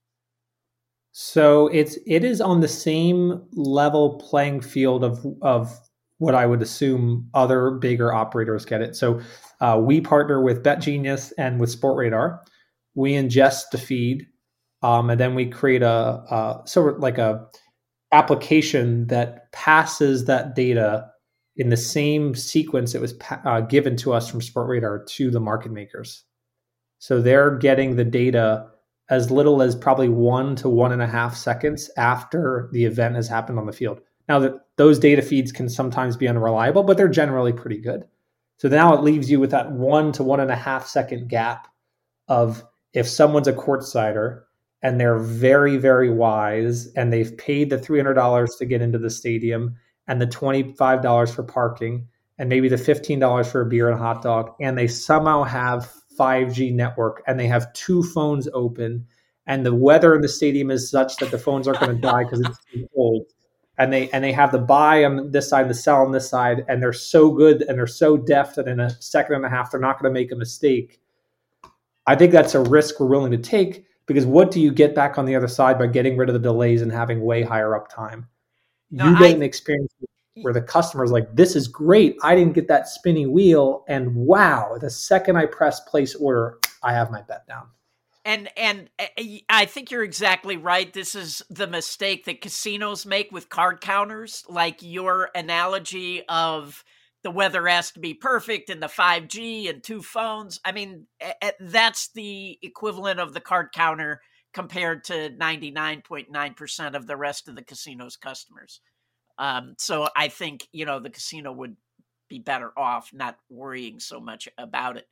so 1.13 1.67
it's 1.69 1.99
it 2.07 2.25
is 2.25 2.41
on 2.41 2.61
the 2.61 2.69
same 2.69 3.43
level 3.53 4.19
playing 4.19 4.61
field 4.61 5.03
of 5.03 5.25
of 5.43 5.77
what 6.19 6.35
I 6.35 6.47
would 6.47 6.61
assume 6.63 7.29
other 7.33 7.71
bigger 7.71 8.13
operators 8.13 8.67
get 8.67 8.83
it. 8.83 8.95
So 8.95 9.21
uh, 9.61 9.81
we 9.83 10.03
partner 10.03 10.43
with 10.43 10.63
BetGenius 10.63 11.33
and 11.39 11.59
with 11.59 11.75
Sportradar. 11.75 12.41
We 12.95 13.13
ingest 13.13 13.71
the 13.73 13.79
feed 13.79 14.27
um, 14.83 15.11
and 15.11 15.21
then 15.21 15.35
we 15.35 15.47
create 15.47 15.83
a, 15.83 15.89
a 15.89 16.63
sort 16.67 16.95
of 16.95 17.01
like 17.01 17.19
a 17.19 17.47
application 18.13 19.07
that 19.07 19.51
passes 19.53 20.25
that 20.25 20.55
data 20.55 21.07
in 21.57 21.69
the 21.69 21.77
same 21.77 22.35
sequence 22.35 22.95
it 22.95 23.01
was 23.01 23.15
uh, 23.45 23.61
given 23.61 23.97
to 23.97 24.13
us 24.13 24.29
from 24.29 24.41
Sportradar 24.41 25.07
to 25.07 25.31
the 25.31 25.41
market 25.41 25.71
makers. 25.71 26.25
So 26.99 27.21
they're 27.21 27.57
getting 27.57 27.97
the 27.97 28.05
data 28.05 28.67
as 29.11 29.31
little 29.31 29.61
as 29.61 29.75
probably 29.75 30.09
one 30.09 30.55
to 30.57 30.69
one 30.69 30.93
and 30.93 31.03
a 31.03 31.07
half 31.07 31.37
seconds 31.37 31.91
after 31.97 32.69
the 32.73 32.85
event 32.85 33.17
has 33.17 33.29
happened 33.29 33.59
on 33.59 33.67
the 33.67 33.73
field. 33.73 34.01
Now 34.29 34.39
that 34.39 34.55
those 34.77 34.99
data 34.99 35.23
feeds 35.23 35.51
can 35.51 35.69
sometimes 35.69 36.17
be 36.17 36.29
unreliable, 36.29 36.85
but 36.85 36.97
they're 36.97 37.09
generally 37.09 37.53
pretty 37.53 37.79
good. 37.79 38.05
So 38.59 38.69
now 38.69 38.95
it 38.95 39.03
leaves 39.03 39.31
you 39.31 39.41
with 39.41 39.51
that 39.51 39.73
one 39.73 40.13
to 40.13 40.23
one 40.23 40.41
and 40.41 40.51
a 40.51 40.57
half 40.57 40.87
second 40.87 41.29
gap 41.29 41.67
of 42.29 42.65
if 42.93 43.09
someone's 43.09 43.49
a 43.49 43.53
courtsider 43.53 44.43
and 44.83 45.01
they're 45.01 45.19
very 45.19 45.77
very 45.77 46.11
wise 46.11 46.87
and 46.95 47.13
they've 47.13 47.37
paid 47.37 47.71
the 47.71 47.79
$300 47.79 48.59
to 48.59 48.65
get 48.65 48.83
into 48.83 48.99
the 48.99 49.11
stadium 49.11 49.77
and 50.07 50.21
the 50.21 50.27
$25 50.27 51.35
for 51.35 51.43
parking 51.43 52.07
and 52.39 52.49
maybe 52.49 52.69
the 52.69 52.77
$15 52.77 53.47
for 53.47 53.61
a 53.61 53.67
beer 53.67 53.89
and 53.89 53.99
a 53.99 54.03
hot 54.03 54.23
dog 54.23 54.51
and 54.61 54.77
they 54.77 54.89
somehow 54.89 55.43
have 55.43 55.93
5G 56.19 56.73
network 56.75 57.23
and 57.27 57.39
they 57.39 57.47
have 57.47 57.73
two 57.73 58.03
phones 58.03 58.49
open 58.53 59.07
and 59.47 59.65
the 59.65 59.75
weather 59.75 60.15
in 60.15 60.21
the 60.21 60.29
stadium 60.29 60.71
is 60.71 60.91
such 60.91 61.17
that 61.17 61.31
the 61.31 61.39
phones 61.39 61.67
aren't 61.67 61.81
going 61.81 61.95
to 61.95 62.01
die 62.01 62.25
because 62.25 62.41
it's 62.41 62.59
too 62.73 62.87
cold 62.95 63.27
and 63.81 63.91
they 63.93 64.11
and 64.11 64.23
they 64.23 64.31
have 64.31 64.53
the 64.53 64.59
buy 64.59 65.05
on 65.05 65.31
this 65.31 65.49
side 65.49 65.69
the 65.69 65.75
sell 65.75 66.05
on 66.05 66.13
this 66.13 66.29
side 66.29 66.65
and 66.69 66.83
they're 66.83 66.93
so 66.93 67.31
good 67.31 67.63
and 67.63 67.79
they're 67.79 67.87
so 67.87 68.17
deft 68.17 68.57
that 68.57 68.69
in 68.69 68.79
a 68.79 68.91
second 69.03 69.37
and 69.37 69.45
a 69.47 69.49
half 69.49 69.71
they're 69.71 69.81
not 69.81 70.01
going 70.01 70.13
to 70.13 70.21
make 70.21 70.31
a 70.31 70.37
mistake. 70.37 71.01
I 72.07 72.15
think 72.15 72.31
that's 72.31 72.55
a 72.55 72.61
risk 72.61 73.01
we're 73.01 73.07
willing 73.07 73.33
to 73.33 73.39
take 73.39 73.87
because 74.11 74.27
what 74.27 74.51
do 74.51 74.61
you 74.61 74.73
get 74.73 74.93
back 74.93 75.19
on 75.19 75.25
the 75.25 75.37
other 75.37 75.47
side 75.47 75.79
by 75.79 75.87
getting 75.87 76.17
rid 76.17 76.29
of 76.29 76.33
the 76.33 76.41
delays 76.41 76.83
and 76.83 76.91
having 76.91 77.21
way 77.21 77.45
higher 77.45 77.79
uptime? 77.79 78.25
No, 78.91 79.09
you 79.09 79.17
get 79.17 79.31
I, 79.31 79.35
an 79.35 79.43
experience 79.45 79.95
where 80.43 80.53
the 80.53 80.63
customer's 80.63 81.13
like, 81.13 81.29
this 81.33 81.55
is 81.55 81.69
great. 81.69 82.17
I 82.25 82.35
didn't 82.35 82.55
get 82.55 82.67
that 82.67 82.89
spinny 82.89 83.27
wheel. 83.27 83.85
And 83.87 84.13
wow, 84.17 84.77
the 84.81 84.91
second 84.91 85.37
I 85.37 85.47
press 85.47 85.79
place 85.79 86.17
order, 86.17 86.59
I 86.83 86.93
have 86.93 87.13
my 87.13 87.23
bet 87.23 87.47
down. 87.47 87.69
And 88.25 88.49
and 88.57 88.91
eh, 88.99 89.07
eh, 89.17 89.39
I 89.49 89.65
think 89.67 89.93
you're 89.93 90.03
exactly 90.03 90.57
right. 90.57 90.93
This 90.93 91.15
is 91.15 91.41
the 91.49 91.69
mistake 91.69 92.25
that 92.25 92.41
casinos 92.41 93.07
make 93.07 93.31
with 93.31 93.49
card 93.49 93.81
counters, 93.81 94.45
like 94.49 94.83
your 94.83 95.31
analogy 95.37 96.25
of 96.29 96.83
the 97.23 97.31
weather 97.31 97.67
has 97.67 97.93
to 97.93 98.01
be 98.01 98.15
perfect 98.15 98.71
and 98.71 98.83
the 98.83 98.87
5G 98.87 99.69
and 99.69 99.83
two 99.83 100.03
phones. 100.03 100.61
I 100.65 100.73
mean, 100.73 101.07
that's 101.61 102.11
the 102.15 102.59
equivalent 102.63 103.21
of 103.21 103.35
the 103.35 103.41
card 103.41 103.73
counter 103.73 104.21
compared 104.53 105.05
to 105.05 105.31
99.9% 105.31 106.95
of 106.95 107.07
the 107.07 107.17
rest 107.17 107.49
of 107.49 107.55
the 107.55 107.63
casino's 107.63 108.17
customers. 108.17 108.81
Um, 109.39 109.75
so 109.79 110.09
I 110.15 110.29
think 110.29 110.69
you 110.71 110.85
know 110.85 111.01
the 111.01 111.09
casino 111.09 111.51
would 111.53 111.77
be 112.29 112.39
better 112.39 112.73
off 112.79 113.11
not 113.13 113.37
worrying 113.49 113.99
so 113.99 114.21
much 114.21 114.49
about 114.59 114.97
it. 114.97 115.07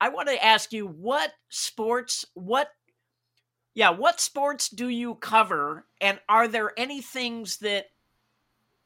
I 0.00 0.08
want 0.08 0.28
to 0.28 0.44
ask 0.44 0.72
you 0.72 0.86
what 0.86 1.32
sports, 1.50 2.24
what, 2.34 2.68
yeah, 3.74 3.90
what 3.90 4.20
sports 4.20 4.68
do 4.68 4.88
you 4.88 5.14
cover, 5.16 5.86
and 6.00 6.18
are 6.28 6.48
there 6.48 6.72
any 6.76 7.02
things 7.02 7.58
that 7.58 7.86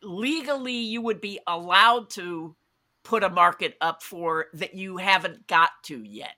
legally 0.04 0.72
you 0.72 1.00
would 1.02 1.20
be 1.20 1.40
allowed 1.46 2.10
to 2.10 2.54
put 3.02 3.22
a 3.22 3.30
market 3.30 3.76
up 3.80 4.02
for 4.02 4.46
that 4.54 4.74
you 4.74 4.96
haven't 4.96 5.46
got 5.46 5.70
to 5.84 6.02
yet? 6.02 6.34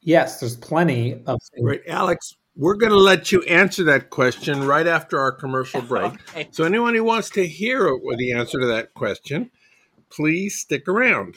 Yes, 0.00 0.40
there's 0.40 0.56
plenty 0.56 1.12
of 1.26 1.40
things. 1.54 1.64
Right, 1.64 1.82
Alex, 1.86 2.36
we're 2.56 2.74
going 2.74 2.92
to 2.92 2.98
let 2.98 3.30
you 3.30 3.42
answer 3.42 3.84
that 3.84 4.10
question 4.10 4.64
right 4.66 4.86
after 4.86 5.18
our 5.18 5.32
commercial 5.32 5.80
break. 5.82 6.12
okay. 6.12 6.48
So, 6.50 6.64
anyone 6.64 6.94
who 6.94 7.04
wants 7.04 7.30
to 7.30 7.46
hear 7.46 7.88
the 8.16 8.32
answer 8.32 8.58
to 8.58 8.66
that 8.66 8.94
question, 8.94 9.50
please 10.10 10.58
stick 10.58 10.88
around. 10.88 11.36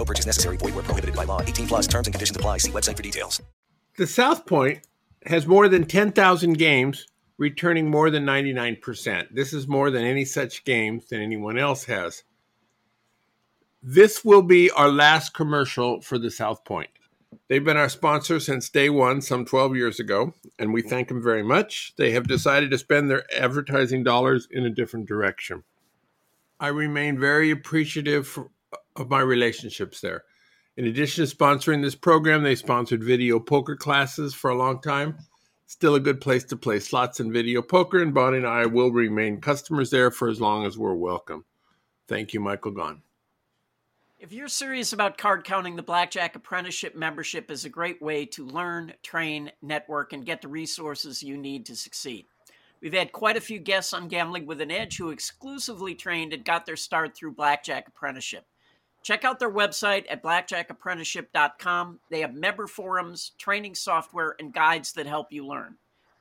No 0.00 0.04
purchase 0.06 0.24
necessary. 0.24 0.56
Void 0.56 0.74
where 0.74 0.82
prohibited 0.82 1.14
by 1.14 1.24
law. 1.24 1.42
18 1.42 1.66
plus 1.66 1.86
terms 1.86 2.06
and 2.06 2.14
conditions 2.14 2.34
apply. 2.34 2.56
See 2.56 2.70
website 2.70 2.96
for 2.96 3.02
details. 3.02 3.42
The 3.98 4.06
South 4.06 4.46
Point 4.46 4.80
has 5.26 5.46
more 5.46 5.68
than 5.68 5.84
10,000 5.84 6.56
games, 6.56 7.06
returning 7.36 7.90
more 7.90 8.08
than 8.08 8.24
99%. 8.24 9.26
This 9.30 9.52
is 9.52 9.68
more 9.68 9.90
than 9.90 10.02
any 10.02 10.24
such 10.24 10.64
games 10.64 11.08
than 11.10 11.20
anyone 11.20 11.58
else 11.58 11.84
has. 11.84 12.22
This 13.82 14.24
will 14.24 14.40
be 14.40 14.70
our 14.70 14.88
last 14.88 15.34
commercial 15.34 16.00
for 16.00 16.18
the 16.18 16.30
South 16.30 16.64
Point. 16.64 16.88
They've 17.48 17.62
been 17.62 17.76
our 17.76 17.90
sponsor 17.90 18.40
since 18.40 18.70
day 18.70 18.88
one, 18.88 19.20
some 19.20 19.44
12 19.44 19.76
years 19.76 20.00
ago, 20.00 20.32
and 20.58 20.72
we 20.72 20.80
thank 20.80 21.08
them 21.08 21.22
very 21.22 21.42
much. 21.42 21.92
They 21.98 22.12
have 22.12 22.26
decided 22.26 22.70
to 22.70 22.78
spend 22.78 23.10
their 23.10 23.24
advertising 23.38 24.02
dollars 24.02 24.48
in 24.50 24.64
a 24.64 24.70
different 24.70 25.06
direction. 25.06 25.62
I 26.58 26.68
remain 26.68 27.18
very 27.18 27.50
appreciative 27.50 28.26
for, 28.26 28.48
of 29.00 29.10
my 29.10 29.20
relationships 29.20 30.00
there. 30.00 30.24
In 30.76 30.86
addition 30.86 31.26
to 31.26 31.36
sponsoring 31.36 31.82
this 31.82 31.94
program, 31.94 32.42
they 32.42 32.54
sponsored 32.54 33.02
video 33.02 33.40
poker 33.40 33.74
classes 33.74 34.34
for 34.34 34.50
a 34.50 34.56
long 34.56 34.80
time. 34.80 35.18
Still 35.66 35.94
a 35.94 36.00
good 36.00 36.20
place 36.20 36.44
to 36.44 36.56
play 36.56 36.80
slots 36.80 37.20
and 37.20 37.32
video 37.32 37.62
poker, 37.62 38.02
and 38.02 38.14
Bonnie 38.14 38.38
and 38.38 38.46
I 38.46 38.66
will 38.66 38.90
remain 38.90 39.40
customers 39.40 39.90
there 39.90 40.10
for 40.10 40.28
as 40.28 40.40
long 40.40 40.66
as 40.66 40.78
we're 40.78 40.94
welcome. 40.94 41.44
Thank 42.08 42.34
you, 42.34 42.40
Michael 42.40 42.72
Gaughan. 42.72 43.00
If 44.18 44.32
you're 44.32 44.48
serious 44.48 44.92
about 44.92 45.16
card 45.16 45.44
counting, 45.44 45.76
the 45.76 45.82
Blackjack 45.82 46.36
Apprenticeship 46.36 46.94
membership 46.94 47.50
is 47.50 47.64
a 47.64 47.70
great 47.70 48.02
way 48.02 48.26
to 48.26 48.44
learn, 48.44 48.92
train, 49.02 49.50
network, 49.62 50.12
and 50.12 50.26
get 50.26 50.42
the 50.42 50.48
resources 50.48 51.22
you 51.22 51.38
need 51.38 51.64
to 51.66 51.76
succeed. 51.76 52.26
We've 52.82 52.92
had 52.92 53.12
quite 53.12 53.36
a 53.36 53.40
few 53.40 53.58
guests 53.58 53.92
on 53.92 54.08
Gambling 54.08 54.46
with 54.46 54.60
an 54.60 54.70
Edge 54.70 54.98
who 54.98 55.10
exclusively 55.10 55.94
trained 55.94 56.32
and 56.32 56.44
got 56.44 56.66
their 56.66 56.76
start 56.76 57.16
through 57.16 57.34
Blackjack 57.34 57.88
Apprenticeship. 57.88 58.44
Check 59.02 59.24
out 59.24 59.38
their 59.38 59.50
website 59.50 60.04
at 60.10 60.22
blackjackapprenticeship.com. 60.22 62.00
They 62.10 62.20
have 62.20 62.34
member 62.34 62.66
forums, 62.66 63.32
training 63.38 63.74
software, 63.74 64.36
and 64.38 64.52
guides 64.52 64.92
that 64.92 65.06
help 65.06 65.32
you 65.32 65.46
learn. 65.46 65.76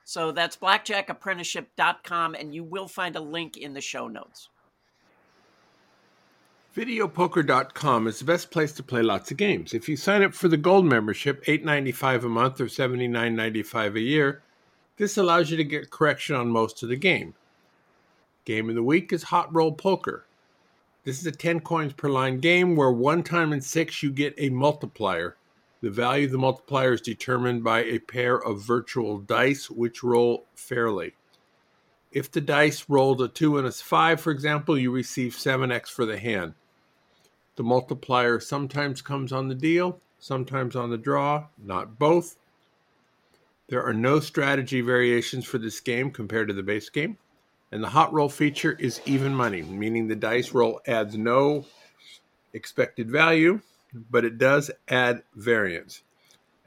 So 0.06 0.32
that's 0.32 0.56
blackjackapprenticeship.com, 0.58 2.36
and 2.36 2.56
you 2.56 2.64
will 2.64 2.88
find 2.88 3.16
a 3.16 3.22
link 3.22 3.58
in 3.58 3.74
the 3.74 3.82
show 3.82 4.08
notes. 4.08 4.50
Videopoker.com 6.76 8.08
is 8.08 8.20
the 8.20 8.26
best 8.26 8.52
place 8.52 8.72
to 8.74 8.84
play 8.84 9.02
lots 9.02 9.32
of 9.32 9.38
games. 9.38 9.74
If 9.74 9.90
you 9.90 9.98
sign 9.98 10.24
up 10.24 10.34
for 10.34 10.48
the 10.48 10.56
gold 10.56 10.86
membership, 10.86 11.44
$8.95 11.46 12.24
a 12.24 12.30
month 12.30 12.62
or 12.62 12.66
$79.95 12.66 13.96
a 13.96 14.00
year, 14.00 14.42
this 14.98 15.18
allows 15.18 15.52
you 15.52 15.58
to 15.58 15.64
get 15.64 15.90
correction 15.90 16.36
on 16.36 16.48
most 16.50 16.82
of 16.82 16.90
the 16.90 16.96
game. 16.96 17.34
Game 18.46 18.70
of 18.70 18.76
the 18.76 18.84
week 18.84 19.12
is 19.12 19.24
Hot 19.24 19.54
Roll 19.54 19.72
Poker. 19.72 20.26
This 21.10 21.22
is 21.22 21.26
a 21.26 21.32
10 21.32 21.62
coins 21.62 21.94
per 21.94 22.08
line 22.08 22.38
game 22.38 22.76
where 22.76 22.92
one 22.92 23.24
time 23.24 23.52
in 23.52 23.62
six 23.62 24.04
you 24.04 24.12
get 24.12 24.36
a 24.38 24.52
multiplier. 24.52 25.38
The 25.82 25.90
value 25.90 26.28
of 26.28 26.32
the 26.32 26.38
multiplier 26.38 26.94
is 26.94 27.02
determined 27.02 27.64
by 27.64 27.80
a 27.80 27.98
pair 27.98 28.36
of 28.36 28.62
virtual 28.62 29.18
dice 29.18 29.72
which 29.72 30.04
roll 30.04 30.46
fairly. 30.54 31.16
If 32.12 32.30
the 32.30 32.42
dice 32.42 32.86
rolled 32.88 33.24
a 33.24 33.28
2 33.28 33.58
and 33.58 33.66
a 33.66 33.72
5, 33.72 34.22
for 34.22 34.30
example, 34.30 34.78
you 34.78 34.92
receive 34.92 35.34
7x 35.34 35.88
for 35.88 36.06
the 36.06 36.20
hand. 36.20 36.54
The 37.56 37.64
multiplier 37.64 38.40
sometimes 38.40 39.02
comes 39.02 39.34
on 39.34 39.48
the 39.48 39.56
deal, 39.56 40.00
sometimes 40.20 40.76
on 40.76 40.92
the 40.92 40.98
draw, 41.00 41.48
not 41.58 41.98
both. 41.98 42.36
There 43.68 43.84
are 43.84 43.96
no 43.96 44.20
strategy 44.20 44.82
variations 44.82 45.46
for 45.46 45.58
this 45.58 45.80
game 45.80 46.12
compared 46.12 46.50
to 46.50 46.54
the 46.54 46.62
base 46.62 46.90
game. 46.90 47.18
And 47.72 47.84
the 47.84 47.90
hot 47.90 48.12
roll 48.14 48.30
feature 48.30 48.72
is 48.74 49.02
even 49.06 49.34
money, 49.34 49.62
meaning 49.62 50.08
the 50.08 50.16
dice 50.16 50.54
roll 50.54 50.82
adds 50.88 51.16
no 51.16 51.66
expected 52.54 53.12
value, 53.12 53.62
but 53.94 54.26
it 54.26 54.38
does 54.38 54.72
add 54.88 55.24
variance. 55.36 56.02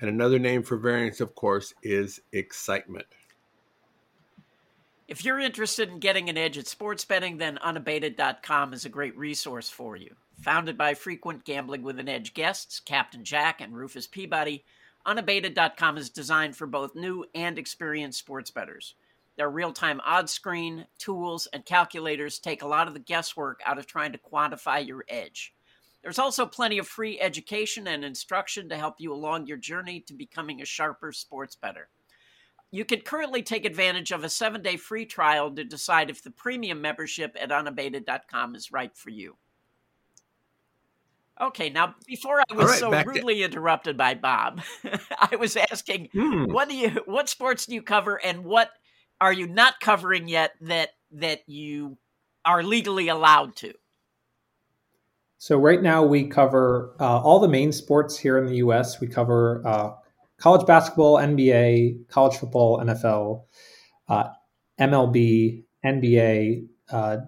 And 0.00 0.08
another 0.08 0.38
name 0.38 0.62
for 0.62 0.76
variance, 0.76 1.20
of 1.20 1.34
course, 1.34 1.74
is 1.82 2.20
excitement. 2.32 3.06
If 5.08 5.24
you're 5.24 5.40
interested 5.40 5.90
in 5.90 5.98
getting 5.98 6.28
an 6.30 6.38
edge 6.38 6.56
at 6.56 6.66
sports 6.66 7.04
betting, 7.04 7.36
then 7.36 7.58
unabated.com 7.58 8.72
is 8.72 8.84
a 8.84 8.88
great 8.88 9.16
resource 9.16 9.68
for 9.68 9.96
you. 9.96 10.14
Founded 10.40 10.78
by 10.78 10.94
frequent 10.94 11.44
Gambling 11.44 11.82
with 11.82 11.98
an 11.98 12.08
Edge 12.08 12.34
guests, 12.34 12.80
Captain 12.80 13.22
Jack 13.22 13.60
and 13.60 13.76
Rufus 13.76 14.06
Peabody, 14.06 14.64
unabated.com 15.04 15.98
is 15.98 16.10
designed 16.10 16.56
for 16.56 16.66
both 16.66 16.94
new 16.94 17.24
and 17.34 17.58
experienced 17.58 18.18
sports 18.18 18.50
bettors. 18.50 18.94
Their 19.36 19.50
real 19.50 19.72
time 19.72 20.00
odds 20.04 20.32
screen, 20.32 20.86
tools, 20.98 21.48
and 21.52 21.64
calculators 21.64 22.38
take 22.38 22.62
a 22.62 22.68
lot 22.68 22.88
of 22.88 22.94
the 22.94 23.00
guesswork 23.00 23.60
out 23.64 23.78
of 23.78 23.86
trying 23.86 24.12
to 24.12 24.18
quantify 24.18 24.86
your 24.86 25.04
edge. 25.08 25.54
There's 26.02 26.18
also 26.18 26.46
plenty 26.46 26.78
of 26.78 26.88
free 26.88 27.20
education 27.20 27.86
and 27.86 28.04
instruction 28.04 28.68
to 28.68 28.76
help 28.76 28.96
you 28.98 29.12
along 29.12 29.46
your 29.46 29.56
journey 29.56 30.00
to 30.00 30.14
becoming 30.14 30.60
a 30.60 30.66
sharper 30.66 31.12
sports 31.12 31.54
bettor. 31.54 31.88
You 32.72 32.84
can 32.84 33.02
currently 33.02 33.42
take 33.42 33.64
advantage 33.64 34.10
of 34.10 34.24
a 34.24 34.28
seven 34.28 34.62
day 34.62 34.76
free 34.76 35.06
trial 35.06 35.54
to 35.54 35.62
decide 35.62 36.10
if 36.10 36.22
the 36.22 36.30
premium 36.30 36.80
membership 36.80 37.36
at 37.40 37.52
unabated.com 37.52 38.54
is 38.54 38.72
right 38.72 38.96
for 38.96 39.10
you. 39.10 39.36
Okay, 41.40 41.70
now 41.70 41.94
before 42.06 42.40
I 42.40 42.54
was 42.54 42.70
right, 42.70 42.78
so 42.78 43.02
rudely 43.04 43.38
to... 43.38 43.44
interrupted 43.44 43.96
by 43.96 44.14
Bob, 44.14 44.60
I 45.18 45.36
was 45.36 45.56
asking, 45.56 46.08
hmm. 46.12 46.44
what 46.44 46.68
do 46.68 46.76
you, 46.76 46.90
what 47.06 47.28
sports 47.28 47.66
do 47.66 47.74
you 47.74 47.82
cover, 47.82 48.16
and 48.16 48.44
what 48.44 48.70
are 49.22 49.32
you 49.32 49.46
not 49.46 49.78
covering 49.78 50.28
yet 50.28 50.52
that 50.60 50.90
that 51.12 51.48
you 51.48 51.96
are 52.44 52.62
legally 52.62 53.06
allowed 53.06 53.54
to? 53.56 53.72
So 55.38 55.56
right 55.58 55.80
now 55.80 56.04
we 56.04 56.24
cover 56.26 56.96
uh, 56.98 57.20
all 57.20 57.38
the 57.38 57.48
main 57.48 57.72
sports 57.72 58.18
here 58.18 58.36
in 58.36 58.46
the 58.46 58.56
U.S. 58.56 59.00
We 59.00 59.06
cover 59.06 59.62
uh, 59.64 59.92
college 60.38 60.66
basketball, 60.66 61.16
NBA, 61.18 62.08
college 62.08 62.36
football, 62.36 62.80
NFL, 62.80 63.44
uh, 64.08 64.30
MLB, 64.80 65.64
NBA, 65.84 66.66
uh, 66.90 67.18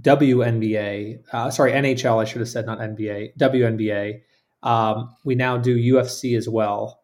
WNBA. 0.00 1.24
Uh, 1.30 1.50
sorry, 1.50 1.72
NHL. 1.72 2.22
I 2.22 2.24
should 2.24 2.40
have 2.40 2.48
said 2.48 2.64
not 2.64 2.78
NBA. 2.78 3.36
WNBA. 3.38 4.20
Um, 4.62 5.14
we 5.24 5.34
now 5.34 5.58
do 5.58 5.76
UFC 5.76 6.38
as 6.38 6.48
well. 6.48 7.02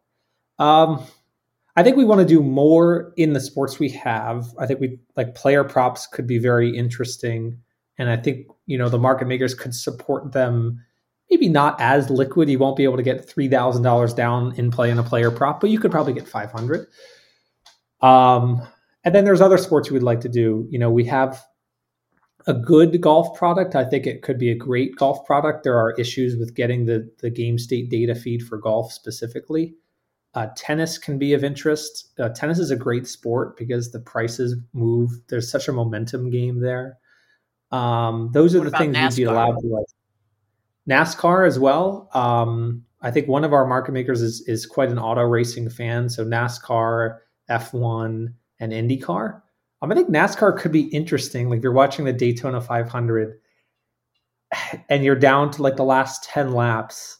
Um, 0.59 1.05
I 1.81 1.83
think 1.83 1.97
we 1.97 2.05
want 2.05 2.21
to 2.21 2.27
do 2.27 2.43
more 2.43 3.11
in 3.17 3.33
the 3.33 3.41
sports 3.41 3.79
we 3.79 3.89
have. 3.89 4.53
I 4.59 4.67
think 4.67 4.81
we 4.81 4.99
like 5.17 5.35
player 5.35 5.65
props 5.65 6.07
could 6.07 6.27
be 6.27 6.37
very 6.37 6.77
interesting, 6.77 7.59
and 7.97 8.11
I 8.11 8.19
think 8.19 8.49
you 8.67 8.77
know 8.77 8.91
the 8.91 8.99
market 8.99 9.27
makers 9.27 9.55
could 9.55 9.75
support 9.75 10.33
them 10.33 10.79
maybe 11.31 11.49
not 11.49 11.81
as 11.81 12.11
liquid. 12.11 12.51
You 12.51 12.59
won't 12.59 12.77
be 12.77 12.85
able 12.85 12.99
to 12.99 13.03
get 13.03 13.27
three 13.27 13.49
thousand 13.49 13.83
dollars 13.83 14.13
down 14.13 14.55
in 14.57 14.71
play 14.71 14.91
in 14.91 14.99
a 14.99 15.03
player 15.03 15.31
prop, 15.31 15.59
but 15.59 15.71
you 15.71 15.79
could 15.79 15.91
probably 15.91 16.13
get 16.13 16.29
five 16.29 16.53
hundred. 16.53 16.87
Um, 18.03 18.61
and 19.03 19.15
then 19.15 19.25
there's 19.25 19.41
other 19.41 19.57
sports 19.57 19.91
would 19.91 20.03
like 20.03 20.21
to 20.21 20.29
do. 20.29 20.69
You 20.69 20.79
know, 20.79 20.91
we 20.91 21.07
have 21.07 21.43
a 22.47 22.53
good 22.53 23.01
golf 23.01 23.39
product. 23.39 23.75
I 23.75 23.85
think 23.87 24.07
it 24.07 24.21
could 24.21 24.39
be 24.39 24.51
a 24.51 24.55
great 24.55 24.97
golf 24.97 25.25
product. 25.25 25.65
There 25.65 25.79
are 25.79 25.93
issues 25.93 26.37
with 26.37 26.55
getting 26.55 26.85
the 26.85 27.11
the 27.21 27.31
game 27.31 27.57
state 27.59 27.89
data 27.89 28.15
feed 28.15 28.43
for 28.43 28.59
golf 28.59 28.93
specifically. 28.93 29.77
Uh, 30.35 30.47
tennis 30.57 30.97
can 30.97 31.19
be 31.19 31.33
of 31.33 31.43
interest. 31.43 32.11
Uh, 32.19 32.29
tennis 32.29 32.59
is 32.59 32.71
a 32.71 32.77
great 32.77 33.07
sport 33.07 33.57
because 33.57 33.91
the 33.91 33.99
prices 33.99 34.57
move. 34.73 35.11
There's 35.29 35.51
such 35.51 35.67
a 35.67 35.73
momentum 35.73 36.31
game 36.31 36.61
there. 36.61 36.99
Um, 37.73 38.31
those 38.33 38.55
are 38.55 38.61
what 38.61 38.73
the 38.73 38.79
things 38.79 38.97
NASCAR? 38.97 39.11
you'd 39.11 39.17
be 39.17 39.23
allowed 39.25 39.59
to 39.61 39.67
like 39.67 39.87
NASCAR 40.89 41.47
as 41.47 41.59
well. 41.59 42.09
Um, 42.15 42.85
I 43.03 43.11
think 43.11 43.29
one 43.29 43.45
of 43.45 43.53
our 43.53 43.67
market 43.67 43.93
makers 43.93 44.23
is 44.23 44.43
is 44.43 44.67
quite 44.67 44.91
an 44.91 44.99
auto 44.99 45.23
racing 45.23 45.69
fan, 45.71 46.09
so 46.09 46.25
NASCAR, 46.25 47.19
F1, 47.49 48.33
and 48.61 48.73
IndyCar. 48.73 49.41
Um, 49.83 49.91
I 49.91 49.95
think 49.95 50.11
NASCAR 50.11 50.59
could 50.59 50.73
be 50.73 50.89
interesting. 50.89 51.49
Like 51.49 51.63
you're 51.63 51.73
watching 51.73 52.05
the 52.05 52.13
Daytona 52.13 52.61
500, 52.61 53.39
and 54.89 55.05
you're 55.05 55.17
down 55.17 55.51
to 55.53 55.63
like 55.63 55.77
the 55.77 55.85
last 55.85 56.25
10 56.25 56.53
laps, 56.53 57.19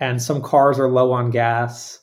and 0.00 0.20
some 0.20 0.42
cars 0.42 0.78
are 0.78 0.88
low 0.88 1.12
on 1.12 1.30
gas. 1.30 2.00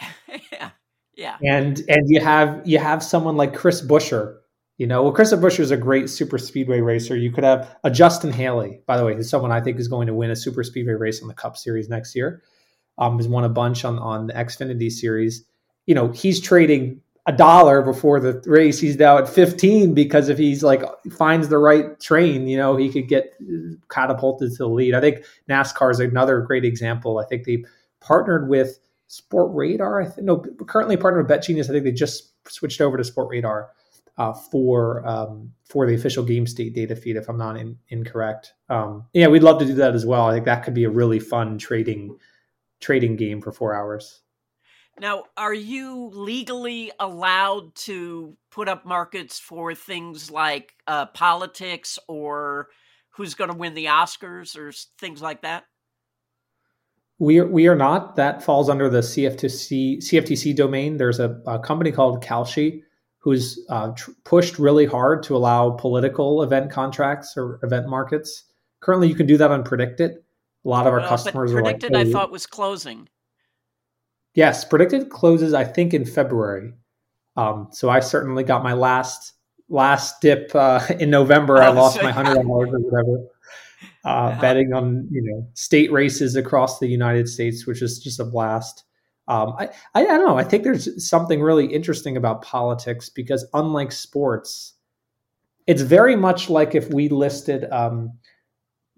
yeah, 0.52 0.70
yeah. 1.14 1.36
And 1.44 1.82
and 1.88 2.08
you 2.08 2.20
have 2.20 2.62
you 2.64 2.78
have 2.78 3.02
someone 3.02 3.36
like 3.36 3.54
Chris 3.54 3.84
Buescher. 3.84 4.36
You 4.76 4.86
know, 4.86 5.02
well, 5.02 5.12
Chris 5.12 5.32
Buescher 5.32 5.60
is 5.60 5.72
a 5.72 5.76
great 5.76 6.08
super 6.08 6.38
speedway 6.38 6.80
racer. 6.80 7.16
You 7.16 7.32
could 7.32 7.42
have 7.42 7.76
a 7.82 7.90
Justin 7.90 8.32
Haley, 8.32 8.80
by 8.86 8.96
the 8.96 9.04
way, 9.04 9.14
who's 9.14 9.28
someone 9.28 9.50
I 9.50 9.60
think 9.60 9.80
is 9.80 9.88
going 9.88 10.06
to 10.06 10.14
win 10.14 10.30
a 10.30 10.36
super 10.36 10.62
speedway 10.62 10.92
race 10.92 11.20
on 11.20 11.26
the 11.26 11.34
Cup 11.34 11.56
Series 11.56 11.88
next 11.88 12.14
year. 12.14 12.42
Um, 12.96 13.16
has 13.16 13.26
won 13.26 13.44
a 13.44 13.48
bunch 13.48 13.84
on 13.84 13.98
on 13.98 14.28
the 14.28 14.34
Xfinity 14.34 14.90
Series. 14.90 15.44
You 15.86 15.94
know, 15.94 16.08
he's 16.12 16.40
trading 16.40 17.00
a 17.28 17.32
dollar 17.32 17.82
before 17.82 18.20
the 18.20 18.42
race. 18.46 18.80
He's 18.80 18.96
now 18.96 19.18
at 19.18 19.28
15 19.28 19.92
because 19.92 20.30
if 20.30 20.38
he's 20.38 20.62
like 20.62 20.82
finds 21.12 21.48
the 21.48 21.58
right 21.58 22.00
train, 22.00 22.48
you 22.48 22.56
know, 22.56 22.74
he 22.76 22.90
could 22.90 23.06
get 23.06 23.34
catapulted 23.90 24.50
to 24.52 24.56
the 24.56 24.66
lead. 24.66 24.94
I 24.94 25.00
think 25.02 25.24
NASCAR 25.48 25.90
is 25.90 26.00
another 26.00 26.40
great 26.40 26.64
example. 26.64 27.18
I 27.18 27.26
think 27.26 27.44
they 27.44 27.64
partnered 28.00 28.48
with 28.48 28.78
Sportradar. 29.08 30.04
I 30.04 30.08
think 30.08 30.26
no, 30.26 30.38
currently 30.66 30.96
partnered 30.96 31.28
with 31.28 31.38
Betgenius. 31.38 31.64
I 31.64 31.72
think 31.72 31.84
they 31.84 31.92
just 31.92 32.32
switched 32.48 32.80
over 32.80 32.96
to 32.96 33.02
Sportradar 33.02 33.68
uh, 34.18 34.32
for 34.32 35.06
um, 35.06 35.52
for 35.64 35.86
the 35.86 35.94
official 35.94 36.24
game 36.24 36.46
state 36.46 36.74
data 36.74 36.94
feed. 36.94 37.16
If 37.16 37.28
I'm 37.28 37.38
not 37.38 37.56
in, 37.56 37.78
incorrect, 37.88 38.52
um, 38.68 39.06
yeah, 39.12 39.28
we'd 39.28 39.42
love 39.42 39.58
to 39.60 39.64
do 39.64 39.74
that 39.74 39.94
as 39.94 40.04
well. 40.04 40.26
I 40.26 40.34
think 40.34 40.44
that 40.44 40.64
could 40.64 40.74
be 40.74 40.84
a 40.84 40.90
really 40.90 41.20
fun 41.20 41.58
trading 41.58 42.18
trading 42.80 43.16
game 43.16 43.40
for 43.40 43.52
four 43.52 43.74
hours. 43.74 44.20
Now, 45.00 45.24
are 45.36 45.54
you 45.54 46.10
legally 46.12 46.90
allowed 46.98 47.74
to 47.76 48.36
put 48.50 48.68
up 48.68 48.84
markets 48.84 49.38
for 49.38 49.74
things 49.74 50.28
like 50.30 50.74
uh, 50.88 51.06
politics 51.06 51.98
or 52.08 52.68
who's 53.10 53.34
going 53.34 53.50
to 53.50 53.56
win 53.56 53.74
the 53.74 53.86
Oscars 53.86 54.56
or 54.56 54.72
things 54.98 55.22
like 55.22 55.42
that? 55.42 55.64
We 57.18 57.40
are, 57.40 57.46
we 57.46 57.66
are 57.66 57.74
not. 57.74 58.16
That 58.16 58.42
falls 58.42 58.68
under 58.68 58.88
the 58.88 59.00
CFTC 59.00 59.98
CFTC 59.98 60.54
domain. 60.54 60.96
There's 60.96 61.18
a, 61.18 61.40
a 61.46 61.58
company 61.58 61.90
called 61.90 62.22
Kalshi 62.22 62.82
who's 63.18 63.64
uh, 63.68 63.90
tr- 63.90 64.12
pushed 64.24 64.58
really 64.58 64.86
hard 64.86 65.22
to 65.24 65.36
allow 65.36 65.70
political 65.70 66.42
event 66.42 66.70
contracts 66.70 67.36
or 67.36 67.58
event 67.62 67.88
markets. 67.88 68.44
Currently, 68.80 69.08
you 69.08 69.16
can 69.16 69.26
do 69.26 69.36
that 69.36 69.50
on 69.50 69.64
PredictIt. 69.64 70.14
A 70.64 70.68
lot 70.68 70.86
of 70.86 70.92
our 70.92 71.00
customers 71.00 71.52
but 71.52 71.58
are 71.58 71.62
like, 71.62 71.80
PredictIt, 71.80 71.96
I 71.96 72.12
thought 72.12 72.30
was 72.30 72.46
closing. 72.46 73.08
Yes, 74.34 74.64
PredictIt 74.64 75.10
closes 75.10 75.54
I 75.54 75.64
think 75.64 75.94
in 75.94 76.04
February. 76.04 76.72
Um, 77.36 77.68
so 77.72 77.88
I 77.88 78.00
certainly 78.00 78.44
got 78.44 78.62
my 78.62 78.72
last 78.72 79.34
last 79.68 80.20
dip 80.20 80.54
uh, 80.54 80.80
in 81.00 81.10
November. 81.10 81.58
Oh, 81.58 81.62
I 81.62 81.68
lost 81.70 81.96
so- 81.96 82.02
my 82.02 82.12
hundred 82.12 82.34
dollars 82.34 82.68
or 82.72 82.78
whatever. 82.78 83.24
Uh, 84.04 84.40
betting 84.40 84.72
on 84.72 85.06
you 85.10 85.22
know 85.22 85.46
state 85.54 85.92
races 85.92 86.34
across 86.34 86.78
the 86.78 86.88
United 86.88 87.28
States, 87.28 87.66
which 87.66 87.82
is 87.82 87.98
just 87.98 88.18
a 88.18 88.24
blast. 88.24 88.84
Um, 89.28 89.54
I, 89.58 89.68
I 89.94 90.02
I 90.02 90.04
don't 90.04 90.26
know. 90.26 90.38
I 90.38 90.44
think 90.44 90.64
there's 90.64 91.06
something 91.06 91.40
really 91.40 91.66
interesting 91.66 92.16
about 92.16 92.42
politics 92.42 93.08
because 93.08 93.46
unlike 93.54 93.92
sports, 93.92 94.74
it's 95.66 95.82
very 95.82 96.16
much 96.16 96.48
like 96.48 96.74
if 96.74 96.88
we 96.92 97.08
listed 97.08 97.70
um, 97.70 98.12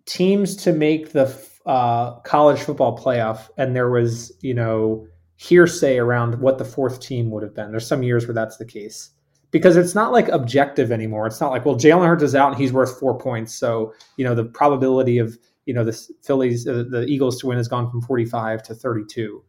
teams 0.06 0.56
to 0.56 0.72
make 0.72 1.12
the 1.12 1.34
uh, 1.66 2.20
college 2.20 2.60
football 2.60 2.96
playoff, 2.96 3.50
and 3.58 3.74
there 3.76 3.90
was 3.90 4.32
you 4.40 4.54
know 4.54 5.06
hearsay 5.36 5.98
around 5.98 6.40
what 6.40 6.58
the 6.58 6.64
fourth 6.64 7.00
team 7.00 7.30
would 7.30 7.42
have 7.42 7.54
been. 7.54 7.70
There's 7.70 7.86
some 7.86 8.02
years 8.02 8.26
where 8.26 8.34
that's 8.34 8.56
the 8.58 8.66
case 8.66 9.10
because 9.50 9.76
it's 9.76 9.94
not 9.94 10.12
like 10.12 10.28
objective 10.28 10.92
anymore. 10.92 11.26
It's 11.26 11.40
not 11.40 11.50
like 11.50 11.64
well, 11.64 11.76
Jalen 11.76 12.06
Hurts 12.06 12.22
is 12.22 12.34
out 12.34 12.52
and 12.52 12.60
he's 12.60 12.72
worth 12.72 12.98
four 12.98 13.18
points, 13.18 13.54
so 13.54 13.94
you 14.16 14.24
know 14.24 14.34
the 14.34 14.44
probability 14.44 15.18
of 15.18 15.38
you 15.66 15.74
know 15.74 15.84
the 15.84 15.92
Phillies, 16.22 16.66
uh, 16.66 16.84
the 16.88 17.04
Eagles 17.06 17.40
to 17.40 17.46
win 17.46 17.56
has 17.56 17.68
gone 17.68 17.90
from 17.90 18.00
45 18.02 18.62
to 18.64 18.74
32. 18.74 19.44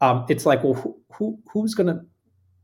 Um, 0.00 0.26
it's 0.28 0.46
like 0.46 0.62
well, 0.62 0.74
who, 0.74 0.96
who 1.12 1.38
who's 1.52 1.74
gonna 1.74 2.02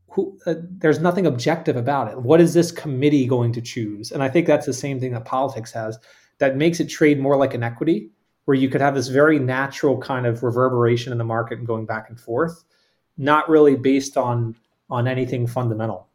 who, 0.09 0.37
uh, 0.45 0.55
there's 0.77 0.99
nothing 0.99 1.25
objective 1.25 1.75
about 1.75 2.07
it. 2.11 2.21
What 2.21 2.39
is 2.39 2.53
this 2.53 2.71
committee 2.71 3.25
going 3.25 3.51
to 3.53 3.61
choose? 3.61 4.11
And 4.11 4.21
I 4.21 4.29
think 4.29 4.45
that's 4.45 4.67
the 4.67 4.73
same 4.73 4.99
thing 4.99 5.13
that 5.13 5.25
politics 5.25 5.71
has 5.71 5.97
that 6.37 6.55
makes 6.55 6.79
it 6.79 6.85
trade 6.85 7.19
more 7.19 7.35
like 7.35 7.55
an 7.55 7.63
equity, 7.63 8.11
where 8.45 8.55
you 8.55 8.69
could 8.69 8.81
have 8.81 8.93
this 8.93 9.07
very 9.07 9.39
natural 9.39 9.97
kind 9.97 10.25
of 10.25 10.43
reverberation 10.43 11.11
in 11.11 11.17
the 11.17 11.23
market 11.23 11.57
and 11.57 11.65
going 11.65 11.85
back 11.85 12.09
and 12.09 12.19
forth, 12.19 12.63
not 13.17 13.49
really 13.49 13.75
based 13.75 14.17
on 14.17 14.55
on 14.89 15.07
anything 15.07 15.47
fundamental. 15.47 16.07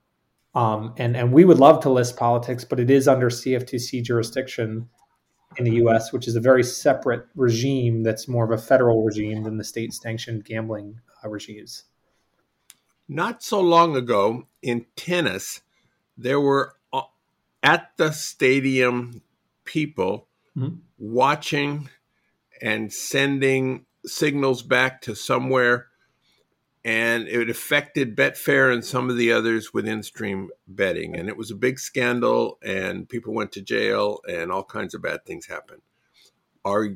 Um, 0.55 0.94
and 0.96 1.16
and 1.16 1.32
we 1.32 1.44
would 1.44 1.59
love 1.59 1.82
to 1.82 1.90
list 1.90 2.16
politics, 2.16 2.64
but 2.64 2.80
it 2.80 2.90
is 2.90 3.07
under 3.07 3.28
CFTC 3.30 4.03
jurisdiction 4.03 4.88
in 5.57 5.64
the 5.64 5.74
U.S., 5.76 6.12
which 6.12 6.26
is 6.28 6.36
a 6.36 6.40
very 6.40 6.62
separate 6.62 7.26
regime 7.34 8.03
that's 8.03 8.28
more 8.28 8.44
of 8.44 8.51
a 8.51 8.62
federal 8.62 9.03
regime 9.03 9.44
than 9.44 9.57
the 9.57 9.64
state-sanctioned 9.64 10.44
gambling 10.44 11.01
uh, 11.24 11.28
regimes. 11.28 11.84
Not 13.09 13.42
so 13.42 13.61
long 13.61 13.96
ago 13.96 14.46
in 14.62 14.86
tennis, 14.96 15.62
there 16.16 16.40
were 16.40 16.74
uh, 16.92 17.03
at 17.62 17.92
the 17.96 18.12
stadium 18.12 19.22
people 19.64 20.26
Mhm. 20.57 20.78
watching 20.99 21.88
and 22.61 22.92
sending 22.92 23.86
signals 24.05 24.62
back 24.62 25.01
to 25.03 25.14
somewhere, 25.14 25.88
and 26.85 27.29
it 27.29 27.51
affected 27.51 28.16
Betfair 28.16 28.72
and 28.72 28.85
some 28.85 29.11
of 29.11 29.16
the 29.16 29.33
others 29.33 29.74
with 29.74 29.87
in-stream 29.87 30.51
betting, 30.66 31.16
and 31.16 31.29
it 31.29 31.37
was 31.37 31.51
a 31.51 31.57
big 31.57 31.79
scandal, 31.79 32.59
and 32.62 33.09
people 33.09 33.35
went 33.35 33.53
to 33.53 33.62
jail, 33.62 34.20
and 34.29 34.51
all 34.51 34.64
kinds 34.64 34.95
of 34.95 35.03
bad 35.03 35.24
things 35.24 35.47
happened. 35.47 35.83
Are 36.64 36.91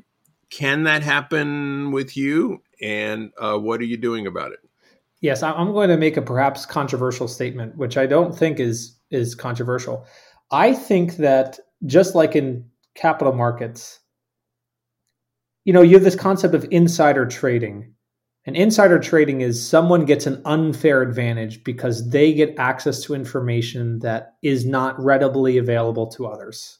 can 0.50 0.82
that 0.84 1.02
happen 1.02 1.92
with 1.92 2.16
you? 2.16 2.62
And 2.80 3.32
uh, 3.38 3.56
what 3.56 3.80
are 3.80 3.84
you 3.84 3.96
doing 3.96 4.26
about 4.26 4.52
it? 4.52 4.58
Yes, 5.20 5.42
I'm 5.42 5.72
going 5.72 5.88
to 5.88 5.96
make 5.96 6.16
a 6.16 6.22
perhaps 6.22 6.66
controversial 6.66 7.28
statement, 7.28 7.76
which 7.76 7.96
I 7.96 8.06
don't 8.06 8.36
think 8.36 8.60
is 8.60 8.98
is 9.10 9.34
controversial. 9.34 10.04
I 10.50 10.74
think 10.74 11.16
that 11.16 11.58
just 11.86 12.14
like 12.14 12.36
in 12.36 12.68
capital 12.94 13.32
markets, 13.32 14.00
you 15.64 15.72
know, 15.72 15.82
you 15.82 15.94
have 15.94 16.04
this 16.04 16.16
concept 16.16 16.54
of 16.54 16.66
insider 16.70 17.24
trading. 17.24 17.94
And 18.44 18.56
insider 18.56 18.98
trading 18.98 19.40
is 19.40 19.64
someone 19.64 20.04
gets 20.04 20.26
an 20.26 20.42
unfair 20.44 21.00
advantage 21.00 21.62
because 21.62 22.10
they 22.10 22.32
get 22.32 22.58
access 22.58 23.00
to 23.04 23.14
information 23.14 24.00
that 24.00 24.34
is 24.42 24.66
not 24.66 25.00
readily 25.00 25.58
available 25.58 26.08
to 26.08 26.26
others. 26.26 26.78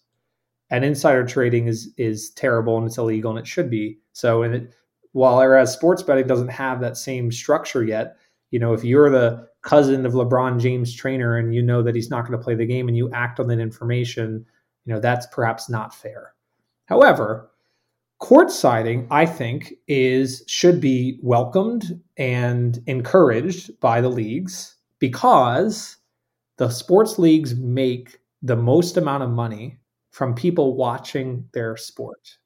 And 0.71 0.85
insider 0.85 1.25
trading 1.25 1.69
is 1.69 1.93
is 1.97 2.31
terrible 2.31 2.79
and 2.79 2.87
it's 2.87 2.99
illegal 2.99 3.31
and 3.31 3.39
it 3.39 3.47
should 3.47 3.71
be. 3.71 3.99
So 4.13 4.43
and 4.43 4.55
it, 4.55 4.75
while 5.13 5.37
whereas 5.37 5.73
sports 5.73 6.03
betting 6.03 6.27
doesn't 6.27 6.49
have 6.49 6.81
that 6.81 6.97
same 6.97 7.31
structure 7.31 7.85
yet, 7.85 8.17
you 8.51 8.59
know, 8.59 8.73
if 8.73 8.83
you're 8.83 9.11
the 9.11 9.47
cousin 9.63 10.05
of 10.05 10.15
LeBron 10.15 10.61
James 10.61 10.93
trainer 10.93 11.37
and 11.37 11.55
you 11.55 11.63
know 11.63 11.83
that 11.83 11.95
he's 11.95 12.11
not 12.11 12.27
going 12.27 12.37
to 12.37 12.43
play 12.43 12.55
the 12.55 12.67
game 12.67 12.89
and 12.89 12.97
you 12.97 13.11
act 13.13 13.39
on 13.39 13.47
that 13.49 13.61
information, 13.61 14.45
you 14.85 14.93
know, 14.93 14.99
that's 14.99 15.27
perhaps 15.27 15.69
not 15.69 15.95
fair. 15.95 16.35
However, 16.87 17.52
court 18.23 18.53
siding, 18.53 19.05
I 19.11 19.27
think, 19.27 19.75
is 19.89 20.45
should 20.47 20.81
be 20.81 21.19
welcomed 21.23 22.01
and 22.17 22.81
encouraged 22.87 23.81
by 23.81 24.01
the 24.01 24.09
leagues 24.09 24.77
because 25.01 25.97
the 26.57 26.71
sports 26.71 27.19
leagues 27.19 27.57
make 27.57 28.21
the 28.41 28.55
most 28.55 28.97
amount 28.97 29.25
of 29.25 29.31
money 29.31 29.81
from 30.13 30.37
people 30.37 30.77
watching 30.77 31.49
their 31.53 31.77
sport. 31.77 32.39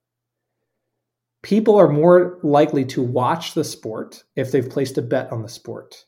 People 1.42 1.76
are 1.76 1.88
more 1.88 2.38
likely 2.42 2.86
to 2.86 3.02
watch 3.02 3.52
the 3.52 3.62
sport 3.62 4.24
if 4.34 4.50
they've 4.50 4.70
placed 4.70 4.96
a 4.96 5.02
bet 5.02 5.30
on 5.30 5.42
the 5.42 5.48
sport. 5.48 6.06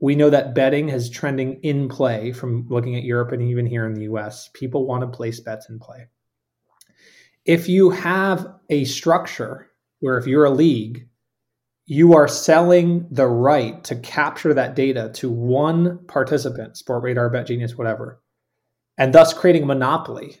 We 0.00 0.16
know 0.16 0.28
that 0.28 0.54
betting 0.54 0.90
is 0.90 1.08
trending 1.08 1.54
in 1.62 1.88
play 1.88 2.30
from 2.30 2.66
looking 2.68 2.94
at 2.96 3.04
Europe 3.04 3.32
and 3.32 3.40
even 3.40 3.64
here 3.64 3.86
in 3.86 3.94
the 3.94 4.02
US. 4.02 4.50
People 4.52 4.86
want 4.86 5.00
to 5.00 5.06
place 5.06 5.40
bets 5.40 5.70
in 5.70 5.78
play. 5.78 6.08
If 7.44 7.68
you 7.68 7.90
have 7.90 8.46
a 8.70 8.84
structure 8.84 9.70
where 10.00 10.18
if 10.18 10.26
you're 10.26 10.44
a 10.44 10.50
league, 10.50 11.08
you 11.86 12.14
are 12.14 12.28
selling 12.28 13.06
the 13.10 13.26
right 13.26 13.82
to 13.84 13.96
capture 13.96 14.54
that 14.54 14.76
data 14.76 15.10
to 15.14 15.30
one 15.30 15.98
participant, 16.06 16.74
Sportradar, 16.74 17.32
Bet 17.32 17.48
Genius, 17.48 17.76
whatever, 17.76 18.22
and 18.96 19.12
thus 19.12 19.34
creating 19.34 19.64
a 19.64 19.66
monopoly, 19.66 20.38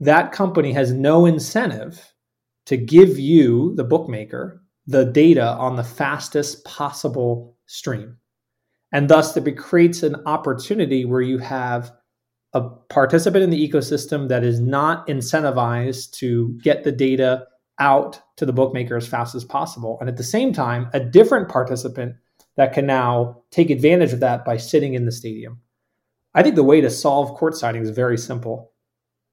that 0.00 0.32
company 0.32 0.72
has 0.72 0.92
no 0.92 1.26
incentive 1.26 2.12
to 2.66 2.76
give 2.76 3.18
you, 3.18 3.74
the 3.76 3.84
bookmaker, 3.84 4.62
the 4.86 5.04
data 5.04 5.46
on 5.46 5.76
the 5.76 5.84
fastest 5.84 6.64
possible 6.64 7.56
stream. 7.66 8.16
And 8.92 9.08
thus, 9.08 9.36
it 9.36 9.56
creates 9.56 10.02
an 10.02 10.16
opportunity 10.26 11.04
where 11.04 11.20
you 11.20 11.38
have 11.38 11.92
a 12.54 12.60
participant 12.60 13.42
in 13.42 13.50
the 13.50 13.68
ecosystem 13.68 14.28
that 14.28 14.44
is 14.44 14.60
not 14.60 15.06
incentivized 15.06 16.12
to 16.12 16.58
get 16.62 16.84
the 16.84 16.92
data 16.92 17.46
out 17.78 18.20
to 18.36 18.44
the 18.44 18.52
bookmaker 18.52 18.96
as 18.96 19.08
fast 19.08 19.34
as 19.34 19.44
possible. 19.44 19.96
And 20.00 20.08
at 20.08 20.16
the 20.16 20.22
same 20.22 20.52
time, 20.52 20.88
a 20.92 21.00
different 21.00 21.48
participant 21.48 22.14
that 22.56 22.72
can 22.72 22.86
now 22.86 23.42
take 23.50 23.70
advantage 23.70 24.12
of 24.12 24.20
that 24.20 24.44
by 24.44 24.58
sitting 24.58 24.94
in 24.94 25.06
the 25.06 25.12
stadium. 25.12 25.60
I 26.34 26.42
think 26.42 26.54
the 26.54 26.62
way 26.62 26.80
to 26.80 26.90
solve 26.90 27.36
court 27.36 27.56
siding 27.56 27.82
is 27.82 27.90
very 27.90 28.18
simple. 28.18 28.72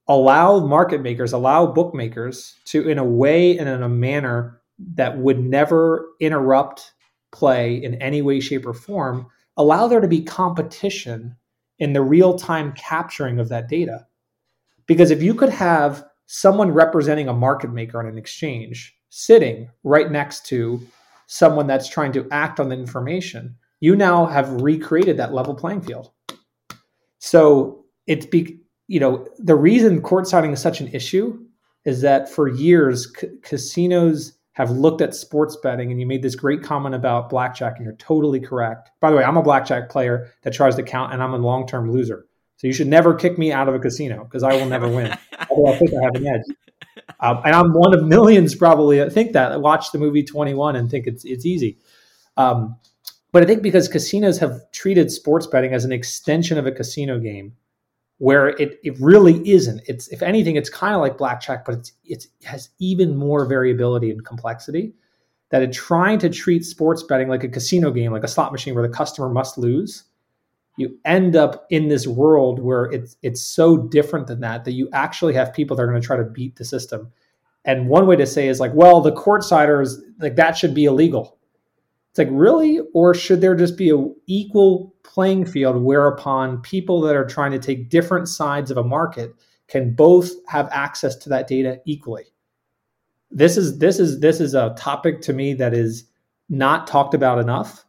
Allow 0.07 0.65
market 0.65 1.01
makers, 1.01 1.33
allow 1.33 1.67
bookmakers 1.67 2.55
to, 2.65 2.87
in 2.87 2.97
a 2.97 3.03
way 3.03 3.57
and 3.57 3.69
in 3.69 3.83
a 3.83 3.89
manner 3.89 4.61
that 4.95 5.17
would 5.17 5.39
never 5.39 6.07
interrupt 6.19 6.93
play 7.31 7.75
in 7.75 7.95
any 7.95 8.21
way, 8.21 8.39
shape, 8.39 8.65
or 8.65 8.73
form, 8.73 9.27
allow 9.57 9.87
there 9.87 9.99
to 9.99 10.07
be 10.07 10.21
competition 10.21 11.35
in 11.79 11.93
the 11.93 12.01
real 12.01 12.37
time 12.37 12.73
capturing 12.73 13.39
of 13.39 13.49
that 13.49 13.67
data. 13.67 14.05
Because 14.85 15.11
if 15.11 15.23
you 15.23 15.33
could 15.33 15.49
have 15.49 16.03
someone 16.25 16.71
representing 16.71 17.27
a 17.27 17.33
market 17.33 17.71
maker 17.71 17.99
on 17.99 18.05
an 18.05 18.17
exchange 18.17 18.95
sitting 19.09 19.69
right 19.83 20.11
next 20.11 20.45
to 20.45 20.81
someone 21.27 21.67
that's 21.67 21.89
trying 21.89 22.11
to 22.11 22.27
act 22.31 22.59
on 22.59 22.69
the 22.69 22.75
information, 22.75 23.55
you 23.79 23.95
now 23.95 24.25
have 24.25 24.61
recreated 24.61 25.17
that 25.17 25.33
level 25.33 25.55
playing 25.55 25.81
field. 25.81 26.11
So 27.19 27.85
it's 28.07 28.25
be 28.25 28.59
you 28.87 28.99
know 28.99 29.27
the 29.37 29.55
reason 29.55 30.01
court 30.01 30.27
siding 30.27 30.51
is 30.51 30.61
such 30.61 30.81
an 30.81 30.87
issue 30.93 31.39
is 31.85 32.01
that 32.01 32.29
for 32.29 32.47
years 32.47 33.13
c- 33.15 33.27
casinos 33.43 34.33
have 34.59 34.71
looked 34.71 34.99
at 34.99 35.15
sports 35.15 35.55
betting 35.63 35.89
and 35.89 36.01
you 36.01 36.05
made 36.05 36.21
this 36.21 36.35
great 36.35 36.61
comment 36.61 36.93
about 36.93 37.29
blackjack 37.29 37.77
and 37.77 37.85
you're 37.85 37.95
totally 37.95 38.41
correct. 38.41 38.91
By 38.99 39.09
the 39.09 39.15
way 39.15 39.23
i'm 39.23 39.37
a 39.37 39.41
blackjack 39.41 39.89
player 39.89 40.29
that 40.41 40.53
tries 40.53 40.75
to 40.75 40.83
count 40.83 41.13
and 41.13 41.23
i'm 41.23 41.33
a 41.33 41.37
long-term 41.37 41.89
loser. 41.89 42.25
So 42.57 42.67
you 42.67 42.73
should 42.73 42.87
never 42.87 43.13
kick 43.13 43.37
me 43.37 43.53
out 43.53 43.69
of 43.69 43.73
a 43.73 43.79
casino 43.79 44.25
because 44.25 44.43
i 44.43 44.53
will 44.53 44.65
never 44.65 44.89
win. 44.89 45.17
Although 45.49 45.71
i 45.71 45.77
think 45.77 45.91
i 45.93 46.03
have 46.03 46.15
an 46.15 46.27
edge. 46.27 46.43
Um, 47.21 47.41
and 47.45 47.55
i'm 47.55 47.71
one 47.71 47.97
of 47.97 48.03
millions 48.03 48.53
probably 48.53 48.97
that 48.97 49.13
think 49.13 49.31
that 49.31 49.61
watch 49.61 49.93
the 49.93 49.97
movie 49.97 50.23
21 50.23 50.75
and 50.75 50.91
think 50.91 51.07
it's 51.07 51.23
it's 51.23 51.45
easy. 51.45 51.77
Um, 52.35 52.75
but 53.31 53.41
i 53.41 53.45
think 53.45 53.63
because 53.63 53.87
casinos 53.87 54.39
have 54.39 54.59
treated 54.73 55.09
sports 55.09 55.47
betting 55.47 55.73
as 55.73 55.85
an 55.85 55.93
extension 55.93 56.57
of 56.57 56.65
a 56.65 56.71
casino 56.73 57.17
game 57.17 57.53
where 58.19 58.49
it, 58.49 58.79
it 58.83 58.99
really 58.99 59.49
isn't. 59.49 59.81
It's 59.87 60.07
if 60.09 60.21
anything, 60.21 60.55
it's 60.55 60.69
kind 60.69 60.93
of 60.93 61.01
like 61.01 61.17
blackjack, 61.17 61.65
but 61.65 61.75
it's, 61.75 61.93
it's 62.05 62.25
it 62.25 62.45
has 62.45 62.69
even 62.79 63.15
more 63.17 63.45
variability 63.45 64.11
and 64.11 64.23
complexity. 64.23 64.93
That 65.49 65.63
it 65.63 65.73
trying 65.73 66.19
to 66.19 66.29
treat 66.29 66.63
sports 66.63 67.01
betting 67.01 67.27
like 67.27 67.43
a 67.43 67.49
casino 67.49 67.89
game, 67.89 68.11
like 68.11 68.23
a 68.23 68.27
slot 68.27 68.51
machine 68.51 68.75
where 68.75 68.87
the 68.87 68.93
customer 68.93 69.29
must 69.29 69.57
lose, 69.57 70.03
you 70.77 70.97
end 71.05 71.35
up 71.35 71.65
in 71.69 71.87
this 71.87 72.07
world 72.07 72.59
where 72.59 72.85
it's 72.85 73.17
it's 73.23 73.41
so 73.41 73.77
different 73.77 74.27
than 74.27 74.41
that 74.41 74.63
that 74.65 74.73
you 74.73 74.89
actually 74.93 75.33
have 75.33 75.53
people 75.53 75.75
that 75.75 75.83
are 75.83 75.87
going 75.87 75.99
to 75.99 76.05
try 76.05 76.17
to 76.17 76.23
beat 76.23 76.55
the 76.57 76.65
system. 76.65 77.11
And 77.65 77.89
one 77.89 78.05
way 78.05 78.15
to 78.15 78.25
say 78.25 78.47
is 78.47 78.59
like, 78.59 78.73
well, 78.73 79.01
the 79.01 79.11
court 79.11 79.43
siders 79.43 80.01
like 80.19 80.35
that 80.35 80.57
should 80.57 80.73
be 80.73 80.85
illegal. 80.85 81.38
It's 82.11 82.19
like 82.19 82.29
really, 82.31 82.79
or 82.93 83.13
should 83.13 83.41
there 83.41 83.55
just 83.55 83.77
be 83.77 83.91
a 83.91 84.05
equal 84.25 84.95
playing 85.03 85.45
field 85.45 85.77
whereupon 85.77 86.61
people 86.61 87.01
that 87.01 87.15
are 87.15 87.25
trying 87.25 87.51
to 87.51 87.59
take 87.59 87.89
different 87.89 88.27
sides 88.27 88.71
of 88.71 88.77
a 88.77 88.83
market 88.83 89.33
can 89.67 89.93
both 89.93 90.31
have 90.47 90.67
access 90.71 91.15
to 91.15 91.29
that 91.29 91.47
data 91.47 91.79
equally. 91.85 92.25
This 93.31 93.57
is 93.57 93.77
this 93.77 93.99
is 93.99 94.19
this 94.19 94.39
is 94.39 94.55
a 94.55 94.73
topic 94.77 95.21
to 95.21 95.33
me 95.33 95.53
that 95.55 95.73
is 95.73 96.05
not 96.49 96.87
talked 96.87 97.13
about 97.13 97.39
enough. 97.39 97.85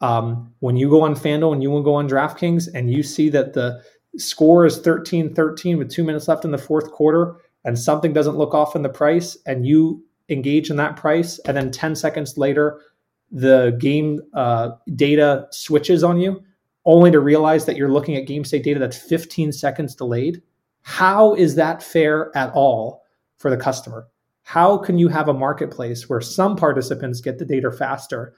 Um, 0.00 0.54
when 0.60 0.76
you 0.76 0.88
go 0.88 1.02
on 1.02 1.14
FanDuel 1.14 1.52
and 1.52 1.62
you 1.62 1.70
will 1.70 1.82
go 1.82 1.94
on 1.94 2.08
DraftKings 2.08 2.68
and 2.72 2.90
you 2.92 3.02
see 3.02 3.28
that 3.30 3.52
the 3.52 3.82
score 4.16 4.64
is 4.64 4.80
13-13 4.80 5.76
with 5.76 5.90
two 5.90 6.04
minutes 6.04 6.28
left 6.28 6.44
in 6.44 6.52
the 6.52 6.58
fourth 6.58 6.90
quarter 6.92 7.36
and 7.64 7.78
something 7.78 8.12
doesn't 8.12 8.36
look 8.36 8.54
off 8.54 8.76
in 8.76 8.82
the 8.82 8.88
price 8.88 9.36
and 9.44 9.66
you 9.66 10.02
engage 10.28 10.70
in 10.70 10.76
that 10.76 10.96
price 10.96 11.38
and 11.40 11.56
then 11.56 11.70
10 11.70 11.96
seconds 11.96 12.38
later 12.38 12.80
the 13.30 13.76
game 13.78 14.20
uh, 14.34 14.70
data 14.94 15.46
switches 15.50 16.02
on 16.02 16.18
you 16.18 16.42
only 16.84 17.10
to 17.10 17.20
realize 17.20 17.66
that 17.66 17.76
you're 17.76 17.92
looking 17.92 18.16
at 18.16 18.26
game 18.26 18.44
state 18.44 18.64
data 18.64 18.80
that's 18.80 18.96
15 18.96 19.52
seconds 19.52 19.94
delayed. 19.94 20.42
How 20.82 21.34
is 21.34 21.54
that 21.56 21.82
fair 21.82 22.34
at 22.36 22.50
all 22.54 23.04
for 23.36 23.50
the 23.50 23.56
customer? 23.56 24.08
How 24.42 24.78
can 24.78 24.98
you 24.98 25.08
have 25.08 25.28
a 25.28 25.34
marketplace 25.34 26.08
where 26.08 26.22
some 26.22 26.56
participants 26.56 27.20
get 27.20 27.38
the 27.38 27.44
data 27.44 27.70
faster 27.70 28.34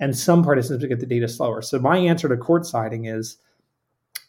and 0.00 0.16
some 0.16 0.42
participants 0.42 0.84
get 0.84 0.98
the 0.98 1.06
data 1.06 1.28
slower? 1.28 1.62
So, 1.62 1.78
my 1.78 1.96
answer 1.96 2.28
to 2.28 2.36
court 2.36 2.66
siding 2.66 3.04
is 3.04 3.36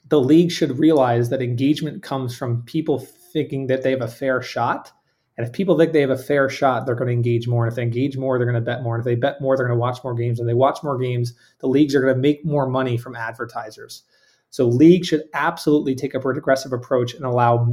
the 0.10 0.20
league 0.20 0.52
should 0.52 0.78
realize 0.78 1.30
that 1.30 1.42
engagement 1.42 2.04
comes 2.04 2.38
from 2.38 2.62
people 2.64 3.00
thinking 3.00 3.66
that 3.68 3.82
they 3.82 3.90
have 3.90 4.02
a 4.02 4.08
fair 4.08 4.44
shot 4.44 4.92
and 5.38 5.48
if 5.48 5.54
people 5.54 5.78
think 5.78 5.94
they 5.94 6.02
have 6.02 6.10
a 6.12 6.18
fair 6.18 6.48
shot, 6.48 6.86
they're 6.86 6.96
going 6.96 7.08
to 7.08 7.14
engage 7.14 7.48
more. 7.48 7.66
And 7.66 7.72
if 7.72 7.76
they 7.76 7.84
engage 7.84 8.18
more, 8.18 8.38
they're 8.38 8.46
going 8.50 8.54
to 8.54 8.62
bet 8.62 8.84
more. 8.84 8.96
And 8.96 9.02
if 9.02 9.06
they 9.06 9.16
bet 9.16 9.42
more, 9.42 9.58
they're 9.58 9.68
going 9.68 9.78
to 9.78 9.82
watch 9.82 10.04
more 10.04 10.14
games. 10.14 10.40
And 10.40 10.48
they 10.48 10.54
watch 10.54 10.84
more 10.84 10.98
games, 10.98 11.34
the 11.60 11.68
leagues 11.68 11.96
are 11.96 12.02
going 12.02 12.14
to 12.14 12.22
make 12.22 12.46
more 12.46 12.68
money 12.68 12.98
from 12.98 13.16
advertisers. 13.16 14.04
So 14.52 14.68
leagues 14.68 15.08
should 15.08 15.24
absolutely 15.34 15.96
take 15.96 16.14
a 16.14 16.20
progressive 16.20 16.74
approach 16.74 17.16
and 17.16 17.26
allow 17.26 17.68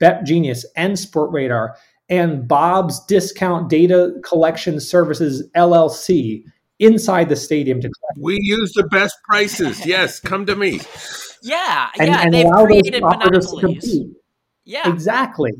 Betgenius 0.00 0.64
and 0.76 0.94
Sportradar 0.94 1.74
and 2.08 2.48
Bob's 2.48 3.04
Discount 3.04 3.68
Data 3.68 4.14
Collection 4.24 4.80
Services 4.80 5.48
LLC 5.54 6.42
inside 6.80 7.28
the 7.28 7.36
stadium 7.36 7.80
to. 7.80 7.88
collect. 7.88 8.18
We 8.18 8.38
use 8.40 8.72
the 8.72 8.84
best 8.84 9.16
prices. 9.22 9.86
Yes, 9.86 10.18
come 10.18 10.46
to 10.46 10.56
me. 10.56 10.80
Yeah, 11.42 11.90
and, 11.98 12.08
yeah, 12.08 12.20
and 12.22 12.34
they've 12.34 12.50
created 12.50 13.02
monopolies. 13.02 14.00
Yeah, 14.64 14.90
exactly. 14.90 15.52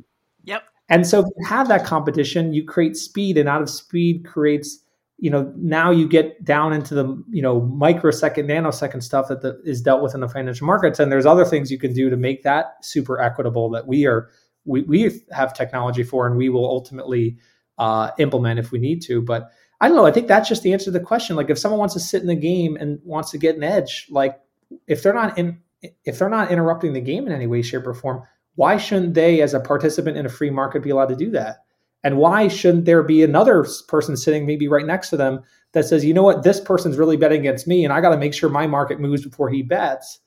And 0.88 1.06
so 1.06 1.20
if 1.20 1.26
you 1.26 1.46
have 1.46 1.68
that 1.68 1.84
competition, 1.84 2.52
you 2.52 2.64
create 2.64 2.96
speed, 2.96 3.36
and 3.36 3.48
out 3.48 3.60
of 3.60 3.68
speed 3.68 4.24
creates, 4.24 4.78
you 5.18 5.30
know, 5.30 5.52
now 5.56 5.90
you 5.90 6.08
get 6.08 6.44
down 6.44 6.72
into 6.72 6.94
the, 6.94 7.22
you 7.28 7.42
know, 7.42 7.60
microsecond, 7.60 8.48
nanosecond 8.48 9.02
stuff 9.02 9.28
that 9.28 9.42
the, 9.42 9.60
is 9.64 9.82
dealt 9.82 10.02
with 10.02 10.14
in 10.14 10.20
the 10.20 10.28
financial 10.28 10.66
markets. 10.66 10.98
And 10.98 11.12
there's 11.12 11.26
other 11.26 11.44
things 11.44 11.70
you 11.70 11.78
can 11.78 11.92
do 11.92 12.08
to 12.08 12.16
make 12.16 12.42
that 12.44 12.76
super 12.82 13.20
equitable 13.20 13.68
that 13.70 13.86
we 13.86 14.06
are, 14.06 14.30
we, 14.64 14.82
we 14.82 15.20
have 15.32 15.52
technology 15.52 16.02
for, 16.02 16.26
and 16.26 16.36
we 16.36 16.48
will 16.48 16.64
ultimately 16.64 17.36
uh, 17.78 18.10
implement 18.18 18.58
if 18.58 18.72
we 18.72 18.78
need 18.78 19.02
to. 19.02 19.20
But 19.20 19.50
I 19.80 19.88
don't 19.88 19.96
know. 19.96 20.06
I 20.06 20.10
think 20.10 20.26
that's 20.26 20.48
just 20.48 20.62
the 20.62 20.72
answer 20.72 20.86
to 20.86 20.90
the 20.90 21.00
question. 21.00 21.36
Like 21.36 21.50
if 21.50 21.58
someone 21.58 21.78
wants 21.78 21.94
to 21.94 22.00
sit 22.00 22.22
in 22.22 22.28
the 22.28 22.34
game 22.34 22.76
and 22.76 22.98
wants 23.04 23.30
to 23.32 23.38
get 23.38 23.56
an 23.56 23.62
edge, 23.62 24.06
like 24.10 24.38
if 24.86 25.02
they're 25.02 25.14
not 25.14 25.38
in, 25.38 25.58
if 26.04 26.18
they're 26.18 26.28
not 26.28 26.50
interrupting 26.50 26.92
the 26.92 27.00
game 27.00 27.26
in 27.26 27.32
any 27.32 27.46
way, 27.46 27.62
shape, 27.62 27.86
or 27.86 27.94
form, 27.94 28.22
why 28.58 28.76
shouldn't 28.76 29.14
they, 29.14 29.40
as 29.40 29.54
a 29.54 29.60
participant 29.60 30.16
in 30.16 30.26
a 30.26 30.28
free 30.28 30.50
market, 30.50 30.82
be 30.82 30.90
allowed 30.90 31.10
to 31.10 31.14
do 31.14 31.30
that? 31.30 31.58
And 32.02 32.16
why 32.18 32.48
shouldn't 32.48 32.86
there 32.86 33.04
be 33.04 33.22
another 33.22 33.64
person 33.86 34.16
sitting 34.16 34.46
maybe 34.46 34.66
right 34.66 34.84
next 34.84 35.10
to 35.10 35.16
them 35.16 35.44
that 35.74 35.84
says, 35.84 36.04
you 36.04 36.12
know 36.12 36.24
what, 36.24 36.42
this 36.42 36.58
person's 36.58 36.96
really 36.96 37.16
betting 37.16 37.38
against 37.38 37.68
me 37.68 37.84
and 37.84 37.92
I 37.92 38.00
got 38.00 38.10
to 38.10 38.16
make 38.16 38.34
sure 38.34 38.50
my 38.50 38.66
market 38.66 38.98
moves 38.98 39.24
before 39.24 39.48
he 39.48 39.62
bets? 39.62 40.18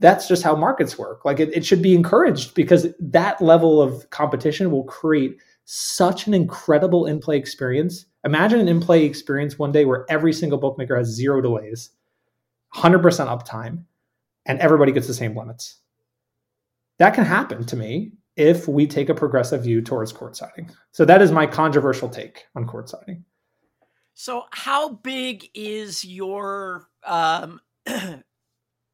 That's 0.00 0.26
just 0.26 0.42
how 0.42 0.56
markets 0.56 0.98
work. 0.98 1.24
Like 1.24 1.38
it, 1.38 1.56
it 1.56 1.64
should 1.64 1.82
be 1.82 1.94
encouraged 1.94 2.52
because 2.56 2.88
that 2.98 3.40
level 3.40 3.80
of 3.80 4.10
competition 4.10 4.72
will 4.72 4.82
create 4.82 5.36
such 5.66 6.26
an 6.26 6.34
incredible 6.34 7.06
in 7.06 7.20
play 7.20 7.36
experience. 7.36 8.06
Imagine 8.24 8.58
an 8.58 8.66
in 8.66 8.80
play 8.80 9.04
experience 9.04 9.56
one 9.56 9.70
day 9.70 9.84
where 9.84 10.04
every 10.08 10.32
single 10.32 10.58
bookmaker 10.58 10.96
has 10.96 11.06
zero 11.06 11.40
delays, 11.40 11.90
100% 12.74 13.02
uptime, 13.02 13.84
and 14.46 14.58
everybody 14.58 14.90
gets 14.90 15.06
the 15.06 15.14
same 15.14 15.36
limits. 15.36 15.78
That 16.98 17.14
can 17.14 17.24
happen 17.24 17.64
to 17.66 17.76
me 17.76 18.12
if 18.36 18.68
we 18.68 18.86
take 18.86 19.08
a 19.08 19.14
progressive 19.14 19.62
view 19.62 19.82
towards 19.82 20.12
court 20.12 20.36
siding. 20.36 20.70
So 20.92 21.04
that 21.04 21.22
is 21.22 21.32
my 21.32 21.46
controversial 21.46 22.08
take 22.08 22.44
on 22.54 22.66
court 22.66 22.88
siding. 22.88 23.24
So, 24.18 24.44
how 24.50 24.94
big 24.94 25.50
is 25.54 26.02
your 26.02 26.88
um, 27.04 27.60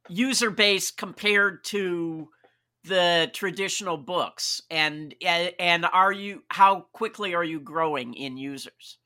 user 0.08 0.50
base 0.50 0.90
compared 0.90 1.62
to 1.66 2.28
the 2.84 3.30
traditional 3.32 3.96
books, 3.96 4.62
and 4.68 5.14
and 5.24 5.86
are 5.92 6.10
you 6.10 6.42
how 6.48 6.86
quickly 6.92 7.34
are 7.34 7.44
you 7.44 7.60
growing 7.60 8.14
in 8.14 8.36
users? 8.36 8.98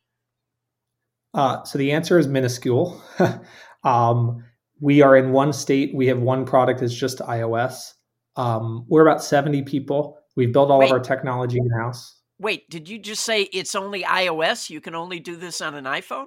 Uh, 1.34 1.62
so 1.64 1.76
the 1.76 1.92
answer 1.92 2.18
is 2.18 2.26
minuscule. 2.26 2.98
um, 3.84 4.42
we 4.80 5.02
are 5.02 5.18
in 5.18 5.32
one 5.32 5.52
state. 5.52 5.94
We 5.94 6.06
have 6.06 6.18
one 6.18 6.46
product 6.46 6.80
that's 6.80 6.94
just 6.94 7.18
iOS. 7.18 7.92
Um, 8.36 8.84
we're 8.88 9.06
about 9.06 9.22
70 9.22 9.62
people. 9.62 10.18
We've 10.36 10.52
built 10.52 10.70
all 10.70 10.80
Wait. 10.80 10.86
of 10.86 10.92
our 10.92 11.00
technology 11.00 11.58
in 11.58 11.70
house. 11.70 12.20
Wait, 12.38 12.68
did 12.68 12.88
you 12.88 12.98
just 12.98 13.24
say 13.24 13.42
it's 13.44 13.74
only 13.74 14.02
iOS? 14.02 14.68
You 14.68 14.80
can 14.80 14.94
only 14.94 15.20
do 15.20 15.36
this 15.36 15.60
on 15.60 15.74
an 15.74 15.84
iPhone? 15.84 16.26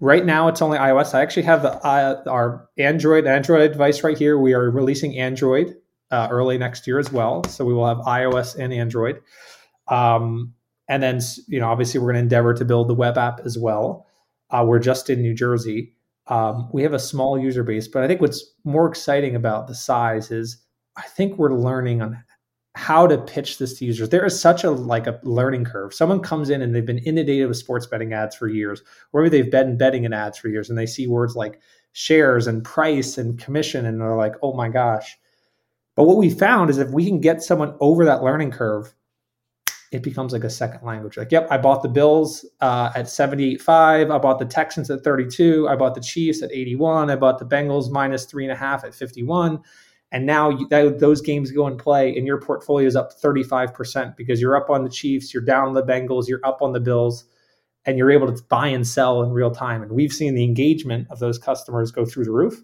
Right 0.00 0.24
now, 0.24 0.48
it's 0.48 0.60
only 0.60 0.78
iOS. 0.78 1.14
I 1.14 1.22
actually 1.22 1.44
have 1.44 1.62
the, 1.62 1.72
uh, 1.86 2.22
our 2.26 2.68
Android 2.76 3.26
Android 3.26 3.72
device 3.72 4.02
right 4.02 4.18
here. 4.18 4.38
We 4.38 4.52
are 4.52 4.70
releasing 4.70 5.16
Android 5.16 5.76
uh, 6.10 6.28
early 6.30 6.58
next 6.58 6.86
year 6.86 6.98
as 6.98 7.10
well, 7.10 7.44
so 7.44 7.64
we 7.64 7.72
will 7.72 7.86
have 7.86 7.98
iOS 7.98 8.56
and 8.58 8.72
Android. 8.72 9.20
Um, 9.88 10.54
and 10.88 11.02
then, 11.02 11.20
you 11.46 11.60
know, 11.60 11.68
obviously, 11.68 12.00
we're 12.00 12.12
going 12.12 12.16
to 12.16 12.22
endeavor 12.22 12.52
to 12.52 12.64
build 12.64 12.88
the 12.88 12.94
web 12.94 13.16
app 13.16 13.40
as 13.44 13.56
well. 13.56 14.06
Uh, 14.50 14.64
we're 14.66 14.78
just 14.78 15.08
in 15.08 15.22
New 15.22 15.34
Jersey. 15.34 15.94
Um, 16.26 16.68
we 16.72 16.82
have 16.82 16.92
a 16.92 16.98
small 16.98 17.38
user 17.38 17.62
base, 17.62 17.88
but 17.88 18.02
I 18.02 18.08
think 18.08 18.20
what's 18.20 18.44
more 18.64 18.88
exciting 18.88 19.34
about 19.34 19.68
the 19.68 19.74
size 19.74 20.30
is 20.30 20.61
I 20.96 21.02
think 21.02 21.38
we're 21.38 21.54
learning 21.54 22.02
on 22.02 22.22
how 22.74 23.06
to 23.06 23.18
pitch 23.18 23.58
this 23.58 23.78
to 23.78 23.84
users. 23.84 24.08
There 24.08 24.24
is 24.24 24.38
such 24.38 24.64
a 24.64 24.70
like 24.70 25.06
a 25.06 25.20
learning 25.22 25.64
curve. 25.64 25.92
Someone 25.92 26.20
comes 26.20 26.48
in 26.50 26.62
and 26.62 26.74
they've 26.74 26.86
been 26.86 26.98
inundated 26.98 27.48
with 27.48 27.58
sports 27.58 27.86
betting 27.86 28.12
ads 28.12 28.34
for 28.34 28.48
years, 28.48 28.82
or 29.12 29.22
maybe 29.22 29.36
they've 29.36 29.50
been 29.50 29.76
betting 29.76 30.04
in 30.04 30.12
ads 30.12 30.38
for 30.38 30.48
years, 30.48 30.70
and 30.70 30.78
they 30.78 30.86
see 30.86 31.06
words 31.06 31.36
like 31.36 31.60
shares 31.92 32.46
and 32.46 32.64
price 32.64 33.18
and 33.18 33.38
commission, 33.38 33.84
and 33.84 34.00
they're 34.00 34.16
like, 34.16 34.34
"Oh 34.42 34.54
my 34.54 34.68
gosh!" 34.68 35.18
But 35.94 36.04
what 36.04 36.16
we 36.16 36.30
found 36.30 36.70
is 36.70 36.78
if 36.78 36.90
we 36.90 37.04
can 37.04 37.20
get 37.20 37.42
someone 37.42 37.74
over 37.80 38.06
that 38.06 38.22
learning 38.22 38.52
curve, 38.52 38.94
it 39.92 40.02
becomes 40.02 40.32
like 40.32 40.44
a 40.44 40.50
second 40.50 40.86
language. 40.86 41.18
Like, 41.18 41.30
yep, 41.30 41.46
I 41.50 41.58
bought 41.58 41.82
the 41.82 41.88
Bills 41.90 42.46
uh, 42.62 42.90
at 42.96 43.04
78.5. 43.04 44.10
I 44.10 44.18
bought 44.18 44.38
the 44.38 44.46
Texans 44.46 44.90
at 44.90 45.04
32. 45.04 45.68
I 45.68 45.76
bought 45.76 45.94
the 45.94 46.00
Chiefs 46.00 46.42
at 46.42 46.50
81. 46.50 47.10
I 47.10 47.16
bought 47.16 47.38
the 47.38 47.44
Bengals 47.44 47.90
minus 47.90 48.24
three 48.24 48.44
and 48.44 48.52
a 48.52 48.56
half 48.56 48.84
at 48.84 48.94
51 48.94 49.60
and 50.12 50.24
now 50.26 50.50
you, 50.50 50.68
that, 50.68 51.00
those 51.00 51.20
games 51.20 51.50
go 51.50 51.66
and 51.66 51.78
play 51.78 52.16
and 52.16 52.26
your 52.26 52.40
portfolio 52.40 52.86
is 52.86 52.94
up 52.94 53.12
35% 53.20 54.16
because 54.16 54.40
you're 54.40 54.56
up 54.56 54.70
on 54.70 54.84
the 54.84 54.90
chiefs 54.90 55.34
you're 55.34 55.42
down 55.42 55.68
on 55.68 55.74
the 55.74 55.82
bengals 55.82 56.28
you're 56.28 56.44
up 56.44 56.62
on 56.62 56.72
the 56.72 56.80
bills 56.80 57.24
and 57.84 57.98
you're 57.98 58.10
able 58.10 58.32
to 58.32 58.42
buy 58.44 58.68
and 58.68 58.86
sell 58.86 59.22
in 59.22 59.30
real 59.30 59.50
time. 59.50 59.82
And 59.82 59.92
we've 59.92 60.12
seen 60.12 60.34
the 60.34 60.44
engagement 60.44 61.08
of 61.10 61.18
those 61.18 61.38
customers 61.38 61.90
go 61.90 62.04
through 62.04 62.24
the 62.24 62.32
roof. 62.32 62.62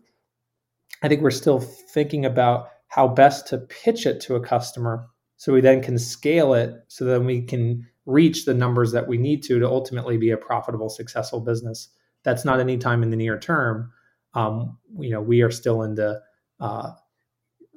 I 1.02 1.08
think 1.08 1.22
we're 1.22 1.30
still 1.30 1.60
thinking 1.60 2.24
about 2.24 2.68
how 2.88 3.08
best 3.08 3.46
to 3.48 3.58
pitch 3.58 4.06
it 4.06 4.20
to 4.22 4.36
a 4.36 4.40
customer 4.40 5.06
so 5.36 5.52
we 5.52 5.60
then 5.60 5.82
can 5.82 5.98
scale 5.98 6.54
it 6.54 6.74
so 6.88 7.04
then 7.04 7.24
we 7.24 7.42
can 7.42 7.86
reach 8.06 8.44
the 8.44 8.54
numbers 8.54 8.92
that 8.92 9.06
we 9.06 9.18
need 9.18 9.42
to 9.44 9.58
to 9.58 9.66
ultimately 9.66 10.16
be 10.16 10.30
a 10.30 10.36
profitable 10.36 10.88
successful 10.88 11.40
business. 11.40 11.88
That's 12.24 12.44
not 12.44 12.60
any 12.60 12.78
time 12.78 13.02
in 13.02 13.10
the 13.10 13.16
near 13.16 13.38
term. 13.38 13.92
Um, 14.34 14.78
you 14.98 15.10
know 15.10 15.20
we 15.20 15.42
are 15.42 15.50
still 15.50 15.82
in 15.82 15.94
the 15.94 16.20
uh, 16.60 16.92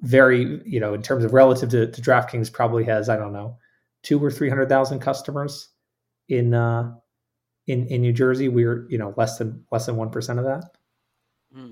very, 0.02 0.62
you 0.66 0.80
know, 0.80 0.94
in 0.94 1.02
terms 1.02 1.24
of 1.24 1.34
relative 1.34 1.70
to, 1.70 1.92
to 1.92 2.02
DraftKings, 2.02 2.52
probably 2.52 2.84
has 2.86 3.10
I 3.10 3.18
don't 3.18 3.34
know 3.34 3.58
two 4.04 4.24
or 4.24 4.32
three 4.32 4.50
hundred 4.50 4.70
thousand 4.70 5.00
customers 5.00 5.70
in 6.28 6.54
uh, 6.54 6.94
in 7.68 7.88
in 7.88 8.02
New 8.02 8.14
Jersey. 8.14 8.50
We're 8.50 8.88
you 8.90 8.98
know 8.98 9.14
less 9.18 9.38
than 9.38 9.66
less 9.72 9.86
than 9.86 9.96
one 9.96 10.10
percent 10.10 10.40
of 10.40 10.46
that. 10.46 10.64
Hmm. 11.54 11.72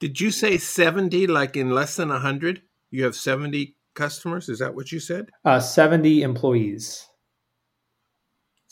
Did 0.00 0.20
you 0.20 0.30
say 0.30 0.58
seventy? 0.58 1.26
Like 1.26 1.56
in 1.56 1.70
less 1.70 1.96
than 1.96 2.10
hundred, 2.10 2.62
you 2.90 3.04
have 3.04 3.14
seventy 3.14 3.76
customers. 3.94 4.48
Is 4.48 4.58
that 4.58 4.74
what 4.74 4.92
you 4.92 5.00
said? 5.00 5.30
Uh, 5.44 5.60
Seventy 5.60 6.22
employees. 6.22 7.06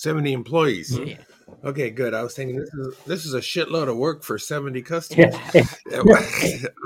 70 0.03 0.33
employees. 0.33 0.99
Yeah. 0.99 1.19
Okay, 1.65 1.91
good. 1.91 2.13
I 2.13 2.25
was 2.25 2.35
thinking 2.35 2.57
this 2.57 2.75
is 2.75 2.97
this 3.07 3.25
is 3.25 3.35
a 3.35 3.41
shitload 3.41 3.89
of 3.89 3.97
work 3.97 4.25
for 4.25 4.37
70 4.37 4.83
customers. 4.83 5.35
Yeah. 5.55 6.03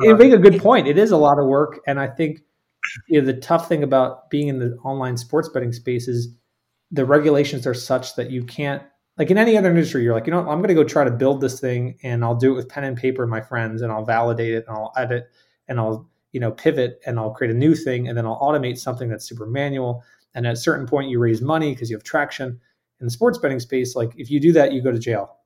you 0.02 0.16
make 0.16 0.32
a 0.32 0.38
good 0.38 0.60
point. 0.60 0.86
It 0.86 0.98
is 0.98 1.12
a 1.12 1.16
lot 1.16 1.38
of 1.38 1.46
work. 1.46 1.80
And 1.86 1.98
I 1.98 2.08
think 2.08 2.40
you 3.08 3.20
know, 3.20 3.26
the 3.26 3.40
tough 3.40 3.68
thing 3.68 3.82
about 3.82 4.28
being 4.28 4.48
in 4.48 4.58
the 4.58 4.76
online 4.84 5.16
sports 5.16 5.48
betting 5.48 5.72
space 5.72 6.08
is 6.08 6.28
the 6.90 7.06
regulations 7.06 7.66
are 7.66 7.74
such 7.74 8.16
that 8.16 8.30
you 8.30 8.44
can't 8.44 8.82
like 9.16 9.30
in 9.30 9.38
any 9.38 9.56
other 9.56 9.70
industry, 9.70 10.02
you're 10.02 10.12
like, 10.12 10.26
you 10.26 10.32
know, 10.32 10.40
I'm 10.40 10.58
going 10.58 10.68
to 10.68 10.74
go 10.74 10.84
try 10.84 11.04
to 11.04 11.10
build 11.10 11.40
this 11.40 11.58
thing 11.58 11.98
and 12.02 12.22
I'll 12.22 12.34
do 12.34 12.52
it 12.52 12.56
with 12.56 12.68
pen 12.68 12.84
and 12.84 12.98
paper 12.98 13.22
and 13.22 13.30
my 13.30 13.40
friends 13.40 13.80
and 13.80 13.90
I'll 13.90 14.04
validate 14.04 14.52
it 14.52 14.66
and 14.68 14.76
I'll 14.76 14.92
edit 14.94 15.30
and 15.68 15.80
I'll, 15.80 16.06
you 16.32 16.40
know, 16.40 16.50
pivot 16.50 17.00
and 17.06 17.18
I'll 17.18 17.30
create 17.30 17.50
a 17.50 17.56
new 17.56 17.74
thing 17.74 18.08
and 18.08 18.18
then 18.18 18.26
I'll 18.26 18.38
automate 18.38 18.76
something 18.76 19.08
that's 19.08 19.26
super 19.26 19.46
manual. 19.46 20.04
And 20.34 20.46
at 20.46 20.52
a 20.52 20.56
certain 20.56 20.86
point, 20.86 21.08
you 21.08 21.18
raise 21.18 21.40
money 21.40 21.72
because 21.72 21.88
you 21.88 21.96
have 21.96 22.04
traction 22.04 22.60
in 23.00 23.06
the 23.06 23.10
sports 23.10 23.38
betting 23.38 23.60
space, 23.60 23.94
like 23.94 24.12
if 24.16 24.30
you 24.30 24.40
do 24.40 24.52
that, 24.52 24.72
you 24.72 24.82
go 24.82 24.92
to 24.92 24.98
jail. 24.98 25.36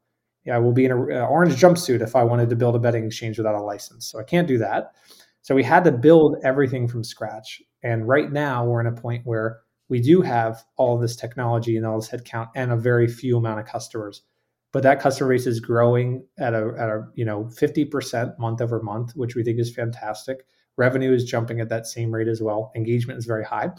Yeah, 0.44 0.56
I 0.56 0.58
will 0.58 0.72
be 0.72 0.86
in 0.86 0.92
an 0.92 0.98
uh, 1.12 1.26
orange 1.26 1.54
jumpsuit 1.54 2.00
if 2.00 2.16
I 2.16 2.24
wanted 2.24 2.48
to 2.50 2.56
build 2.56 2.74
a 2.74 2.78
betting 2.78 3.04
exchange 3.04 3.36
without 3.36 3.54
a 3.54 3.62
license. 3.62 4.06
So 4.06 4.18
I 4.18 4.22
can't 4.22 4.48
do 4.48 4.58
that. 4.58 4.94
So 5.42 5.54
we 5.54 5.62
had 5.62 5.84
to 5.84 5.92
build 5.92 6.36
everything 6.44 6.88
from 6.88 7.04
scratch. 7.04 7.62
And 7.82 8.06
right 8.06 8.30
now 8.30 8.64
we're 8.64 8.80
in 8.80 8.86
a 8.86 8.92
point 8.92 9.22
where 9.24 9.60
we 9.88 10.00
do 10.00 10.22
have 10.22 10.64
all 10.76 10.98
this 10.98 11.16
technology 11.16 11.76
and 11.76 11.84
all 11.84 12.00
this 12.00 12.08
headcount 12.08 12.48
and 12.54 12.72
a 12.72 12.76
very 12.76 13.08
few 13.08 13.36
amount 13.36 13.60
of 13.60 13.66
customers. 13.66 14.22
But 14.72 14.84
that 14.84 15.00
customer 15.00 15.30
base 15.30 15.46
is 15.46 15.58
growing 15.58 16.24
at 16.38 16.54
a, 16.54 16.72
at 16.78 16.88
a 16.88 17.04
you 17.16 17.24
know 17.24 17.44
50% 17.44 18.38
month 18.38 18.60
over 18.60 18.80
month, 18.82 19.12
which 19.16 19.34
we 19.34 19.42
think 19.42 19.58
is 19.58 19.74
fantastic. 19.74 20.46
Revenue 20.76 21.12
is 21.12 21.24
jumping 21.24 21.60
at 21.60 21.68
that 21.70 21.86
same 21.86 22.14
rate 22.14 22.28
as 22.28 22.40
well. 22.40 22.70
Engagement 22.76 23.18
is 23.18 23.26
very 23.26 23.44
high. 23.44 23.70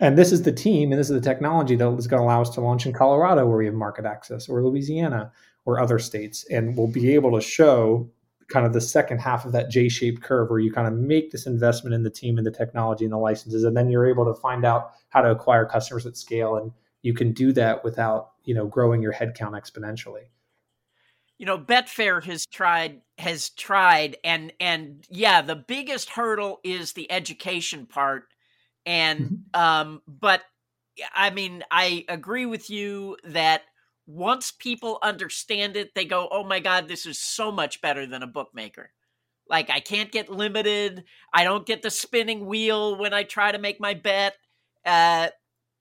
And 0.00 0.18
this 0.18 0.32
is 0.32 0.42
the 0.42 0.52
team 0.52 0.90
and 0.90 0.98
this 0.98 1.08
is 1.08 1.14
the 1.14 1.26
technology 1.26 1.76
that 1.76 1.88
is 1.92 2.06
going 2.06 2.20
to 2.20 2.24
allow 2.24 2.42
us 2.42 2.50
to 2.50 2.60
launch 2.60 2.86
in 2.86 2.92
Colorado, 2.92 3.46
where 3.46 3.58
we 3.58 3.66
have 3.66 3.74
market 3.74 4.04
access, 4.04 4.48
or 4.48 4.62
Louisiana, 4.62 5.32
or 5.64 5.80
other 5.80 5.98
states. 5.98 6.44
And 6.50 6.76
we'll 6.76 6.88
be 6.88 7.14
able 7.14 7.32
to 7.32 7.40
show 7.40 8.10
kind 8.48 8.66
of 8.66 8.72
the 8.72 8.80
second 8.80 9.18
half 9.18 9.44
of 9.44 9.52
that 9.52 9.70
J 9.70 9.88
shaped 9.88 10.22
curve 10.22 10.50
where 10.50 10.58
you 10.58 10.72
kind 10.72 10.86
of 10.86 10.94
make 10.94 11.30
this 11.30 11.46
investment 11.46 11.94
in 11.94 12.02
the 12.02 12.10
team 12.10 12.38
and 12.38 12.46
the 12.46 12.50
technology 12.50 13.04
and 13.04 13.12
the 13.12 13.18
licenses. 13.18 13.64
And 13.64 13.76
then 13.76 13.88
you're 13.88 14.06
able 14.06 14.24
to 14.26 14.40
find 14.40 14.64
out 14.64 14.90
how 15.08 15.22
to 15.22 15.30
acquire 15.30 15.64
customers 15.64 16.06
at 16.06 16.16
scale. 16.16 16.56
And 16.56 16.72
you 17.02 17.14
can 17.14 17.32
do 17.32 17.52
that 17.52 17.84
without, 17.84 18.32
you 18.44 18.54
know, 18.54 18.66
growing 18.66 19.00
your 19.00 19.12
headcount 19.12 19.52
exponentially. 19.52 20.24
You 21.38 21.46
know, 21.46 21.58
Betfair 21.58 22.22
has 22.24 22.46
tried 22.46 23.00
has 23.18 23.50
tried 23.50 24.16
and 24.24 24.52
and 24.60 25.04
yeah, 25.08 25.40
the 25.42 25.56
biggest 25.56 26.10
hurdle 26.10 26.60
is 26.64 26.92
the 26.92 27.10
education 27.10 27.86
part 27.86 28.28
and 28.86 29.20
mm-hmm. 29.20 29.60
um 29.60 30.02
but 30.06 30.42
i 31.14 31.30
mean 31.30 31.62
i 31.70 32.04
agree 32.08 32.46
with 32.46 32.70
you 32.70 33.16
that 33.24 33.62
once 34.06 34.52
people 34.52 34.98
understand 35.02 35.76
it 35.76 35.94
they 35.94 36.04
go 36.04 36.28
oh 36.30 36.44
my 36.44 36.60
god 36.60 36.88
this 36.88 37.06
is 37.06 37.18
so 37.18 37.50
much 37.50 37.80
better 37.80 38.06
than 38.06 38.22
a 38.22 38.26
bookmaker. 38.26 38.90
Like 39.48 39.70
i 39.70 39.80
can't 39.80 40.12
get 40.12 40.28
limited. 40.28 41.04
I 41.32 41.44
don't 41.44 41.66
get 41.66 41.82
the 41.82 41.90
spinning 41.90 42.46
wheel 42.46 42.96
when 42.96 43.14
i 43.14 43.22
try 43.22 43.52
to 43.52 43.58
make 43.58 43.80
my 43.80 43.94
bet. 43.94 44.34
Uh 44.84 45.28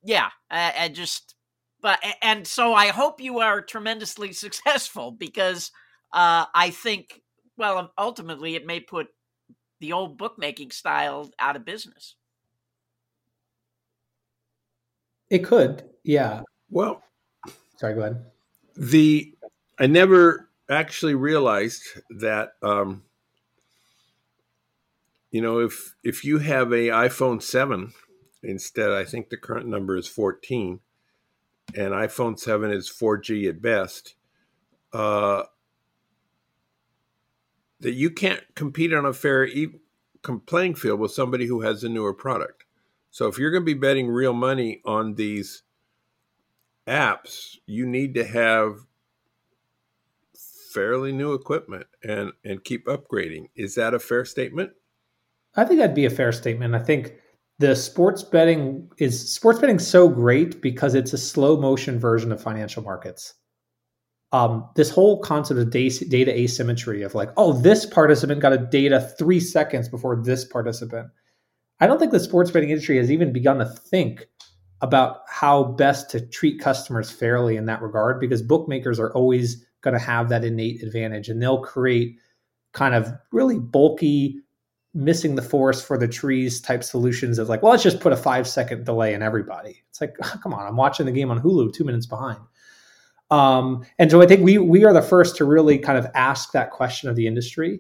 yeah 0.03 0.29
i, 0.51 0.73
I 0.77 0.89
just 0.89 1.35
but 1.81 1.99
and 2.21 2.45
so 2.45 2.73
i 2.73 2.87
hope 2.87 3.21
you 3.21 3.39
are 3.39 3.61
tremendously 3.61 4.33
successful 4.33 5.11
because 5.11 5.71
uh 6.13 6.45
i 6.53 6.69
think 6.69 7.21
well 7.57 7.91
ultimately 7.97 8.55
it 8.55 8.65
may 8.65 8.79
put 8.79 9.07
the 9.79 9.93
old 9.93 10.17
bookmaking 10.17 10.71
style 10.71 11.29
out 11.39 11.55
of 11.55 11.65
business 11.65 12.15
It 15.34 15.43
could, 15.43 15.81
yeah. 16.03 16.43
Well, 16.69 17.01
sorry, 17.77 17.95
go 17.95 18.01
ahead. 18.01 18.25
The 18.77 19.34
I 19.79 19.88
never 19.88 20.47
actually 20.69 21.15
realized 21.15 21.81
that 22.19 22.51
um, 22.61 23.01
you 25.31 25.41
know 25.41 25.57
if 25.57 25.95
if 26.03 26.23
you 26.23 26.38
have 26.38 26.71
a 26.71 26.89
iPhone 26.89 27.41
seven 27.41 27.93
instead, 28.43 28.91
I 28.91 29.05
think 29.05 29.29
the 29.29 29.38
current 29.38 29.65
number 29.65 29.97
is 29.97 30.07
fourteen, 30.07 30.81
and 31.75 31.93
iPhone 31.93 32.38
seven 32.38 32.69
is 32.69 32.88
four 32.88 33.17
G 33.17 33.47
at 33.47 33.59
best. 33.59 34.13
Uh, 34.93 35.45
that 37.79 37.93
you 37.93 38.11
can't 38.11 38.43
compete 38.53 38.93
on 38.93 39.03
a 39.03 39.13
fair 39.13 39.47
e- 39.47 39.79
playing 40.45 40.75
field 40.75 40.99
with 40.99 41.11
somebody 41.11 41.47
who 41.47 41.61
has 41.61 41.84
a 41.84 41.89
newer 41.89 42.13
product. 42.13 42.65
So 43.14 43.28
if 43.28 43.38
you're 43.38 43.51
going 43.51 43.61
to 43.61 43.66
be 43.66 43.76
betting 43.76 44.07
real 44.07 44.34
money 44.34 44.82
on 44.86 45.14
these 45.14 45.61
apps, 46.88 47.57
you 47.68 47.86
need 47.86 48.16
to 48.16 48.26
have 48.26 48.88
fairly 50.74 51.11
new 51.11 51.34
equipment 51.34 51.86
and 52.03 52.32
and 52.43 52.64
keep 52.64 52.88
upgrading. 52.88 53.49
Is 53.55 53.76
that 53.76 53.93
a 53.93 53.99
fair 53.99 54.26
statement? 54.26 54.72
I 55.55 55.64
think 55.64 55.80
that'd 55.80 55.95
be 55.95 56.05
a 56.05 56.09
fair 56.09 56.32
statement. 56.32 56.74
I 56.74 56.80
think 56.80 57.14
the 57.59 57.76
sports 57.76 58.24
betting 58.24 58.89
is 58.97 59.32
sports 59.32 59.59
betting 59.59 59.78
so 59.78 60.09
great 60.09 60.59
because 60.59 60.95
it's 60.95 61.14
a 61.14 61.18
slow 61.20 61.55
motion 61.55 61.99
version 61.99 62.32
of 62.32 62.41
financial 62.41 62.82
markets. 62.82 63.36
Um, 64.32 64.68
this 64.76 64.89
whole 64.89 65.20
concept 65.20 65.59
of 65.59 65.70
data 65.70 66.36
asymmetry 66.36 67.03
of 67.03 67.14
like, 67.14 67.30
oh, 67.38 67.53
this 67.53 67.86
participant 67.86 68.41
got 68.41 68.53
a 68.53 68.57
data 68.57 69.14
three 69.20 69.39
seconds 69.39 69.88
before 69.88 70.16
this 70.16 70.43
participant 70.45 71.09
I 71.80 71.88
don't 71.88 71.99
think 71.99 72.11
the 72.11 72.19
sports 72.19 72.51
betting 72.51 72.69
industry 72.69 72.97
has 72.97 73.11
even 73.11 73.34
begun 73.34 73.59
to 73.59 73.65
think 73.65 74.28
about 74.82 75.21
how 75.28 75.63
best 75.63 76.09
to 76.11 76.19
treat 76.19 76.59
customers 76.59 77.09
fairly 77.09 77.55
in 77.55 77.65
that 77.65 77.82
regard 77.82 78.19
because 78.19 78.41
bookmakers 78.41 78.99
are 78.99 79.13
always 79.13 79.65
going 79.82 79.93
to 79.93 79.99
have 79.99 80.30
that 80.30 80.43
innate 80.43 80.84
advantage 80.84 81.30
and 81.30 81.41
they'll 81.41 81.61
create 81.61 82.17
kind 82.74 82.95
of 82.95 83.11
really 83.32 83.59
bulky 83.59 84.41
missing 84.93 85.36
the 85.36 85.41
forest 85.41 85.88
for 85.88 85.97
the 85.97 86.07
trees 86.07 86.61
type 86.61 86.84
solutions 86.84 87.39
of 87.39 87.49
like 87.49 87.63
well 87.63 87.71
let's 87.71 87.82
just 87.82 87.99
put 87.99 88.13
a 88.13 88.17
five 88.17 88.47
second 88.47 88.86
delay 88.86 89.13
in 89.13 89.21
everybody. 89.24 89.84
It's 89.89 90.01
like 90.01 90.15
oh, 90.21 90.39
come 90.43 90.53
on 90.53 90.67
i'm 90.67 90.78
watching 90.78 91.05
the 91.05 91.11
game 91.11 91.32
on 91.32 91.41
hulu 91.41 91.74
two 91.74 91.84
minutes 91.84 92.05
behind. 92.05 92.39
Um, 93.32 93.86
and 93.99 94.11
so 94.11 94.21
i 94.21 94.28
think 94.28 94.43
we 94.43 94.57
we 94.57 94.84
are 94.86 94.93
the 94.93 95.01
first 95.01 95.38
to 95.38 95.45
really 95.45 95.78
kind 95.78 95.97
of 95.97 96.07
ask 96.13 96.51
that 96.51 96.71
question 96.71 97.09
of 97.09 97.15
the 97.15 97.26
industry 97.26 97.80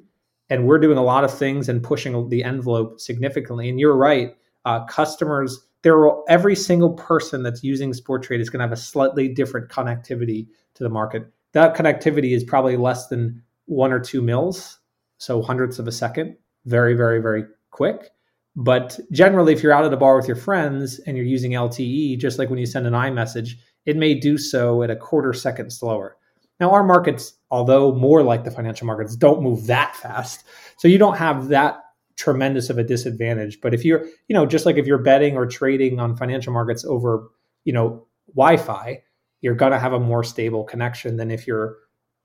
and 0.49 0.67
we're 0.67 0.79
doing 0.79 0.97
a 0.97 1.03
lot 1.03 1.23
of 1.23 1.35
things 1.35 1.69
and 1.69 1.83
pushing 1.83 2.29
the 2.29 2.43
envelope 2.43 2.99
significantly. 2.99 3.69
And 3.69 3.79
you're 3.79 3.95
right, 3.95 4.35
uh, 4.65 4.85
customers. 4.85 5.59
There 5.81 5.97
will 5.97 6.23
every 6.29 6.55
single 6.55 6.93
person 6.93 7.43
that's 7.43 7.63
using 7.63 7.91
Sporttrade 7.91 8.39
is 8.39 8.49
going 8.49 8.59
to 8.59 8.65
have 8.65 8.71
a 8.71 8.77
slightly 8.77 9.27
different 9.27 9.69
connectivity 9.69 10.47
to 10.75 10.83
the 10.83 10.89
market. 10.89 11.31
That 11.53 11.75
connectivity 11.75 12.35
is 12.35 12.43
probably 12.43 12.77
less 12.77 13.07
than 13.07 13.41
one 13.65 13.91
or 13.91 13.99
two 13.99 14.21
mils, 14.21 14.79
so 15.17 15.41
hundredths 15.41 15.79
of 15.79 15.87
a 15.87 15.91
second, 15.91 16.35
very, 16.65 16.95
very, 16.95 17.21
very 17.21 17.45
quick. 17.71 18.09
But 18.55 18.99
generally, 19.11 19.53
if 19.53 19.63
you're 19.63 19.73
out 19.73 19.85
at 19.85 19.93
a 19.93 19.97
bar 19.97 20.15
with 20.15 20.27
your 20.27 20.35
friends 20.35 20.99
and 20.99 21.17
you're 21.17 21.25
using 21.25 21.51
LTE, 21.51 22.19
just 22.19 22.37
like 22.37 22.49
when 22.49 22.59
you 22.59 22.65
send 22.65 22.85
an 22.85 22.93
iMessage, 22.93 23.55
it 23.85 23.97
may 23.97 24.13
do 24.13 24.37
so 24.37 24.83
at 24.83 24.91
a 24.91 24.95
quarter 24.95 25.33
second 25.33 25.71
slower. 25.71 26.17
Now, 26.63 26.71
our 26.71 26.83
markets, 26.85 27.33
although 27.51 27.93
more 27.93 28.23
like 28.23 28.45
the 28.45 28.49
financial 28.49 28.87
markets, 28.87 29.17
don't 29.17 29.43
move 29.43 29.67
that 29.67 29.97
fast. 29.97 30.45
So 30.77 30.87
you 30.87 30.97
don't 30.97 31.17
have 31.17 31.49
that 31.49 31.83
tremendous 32.15 32.69
of 32.69 32.77
a 32.77 32.85
disadvantage. 32.85 33.59
But 33.59 33.73
if 33.73 33.83
you're, 33.83 34.05
you 34.29 34.33
know, 34.33 34.45
just 34.45 34.65
like 34.65 34.77
if 34.77 34.87
you're 34.87 35.03
betting 35.03 35.35
or 35.35 35.45
trading 35.45 35.99
on 35.99 36.15
financial 36.15 36.53
markets 36.53 36.85
over, 36.85 37.27
you 37.65 37.73
know, 37.73 38.07
Wi 38.33 38.55
Fi, 38.55 39.03
you're 39.41 39.55
going 39.55 39.73
to 39.73 39.77
have 39.77 39.91
a 39.91 39.99
more 39.99 40.23
stable 40.23 40.63
connection 40.63 41.17
than 41.17 41.31
if 41.31 41.45
you're 41.45 41.79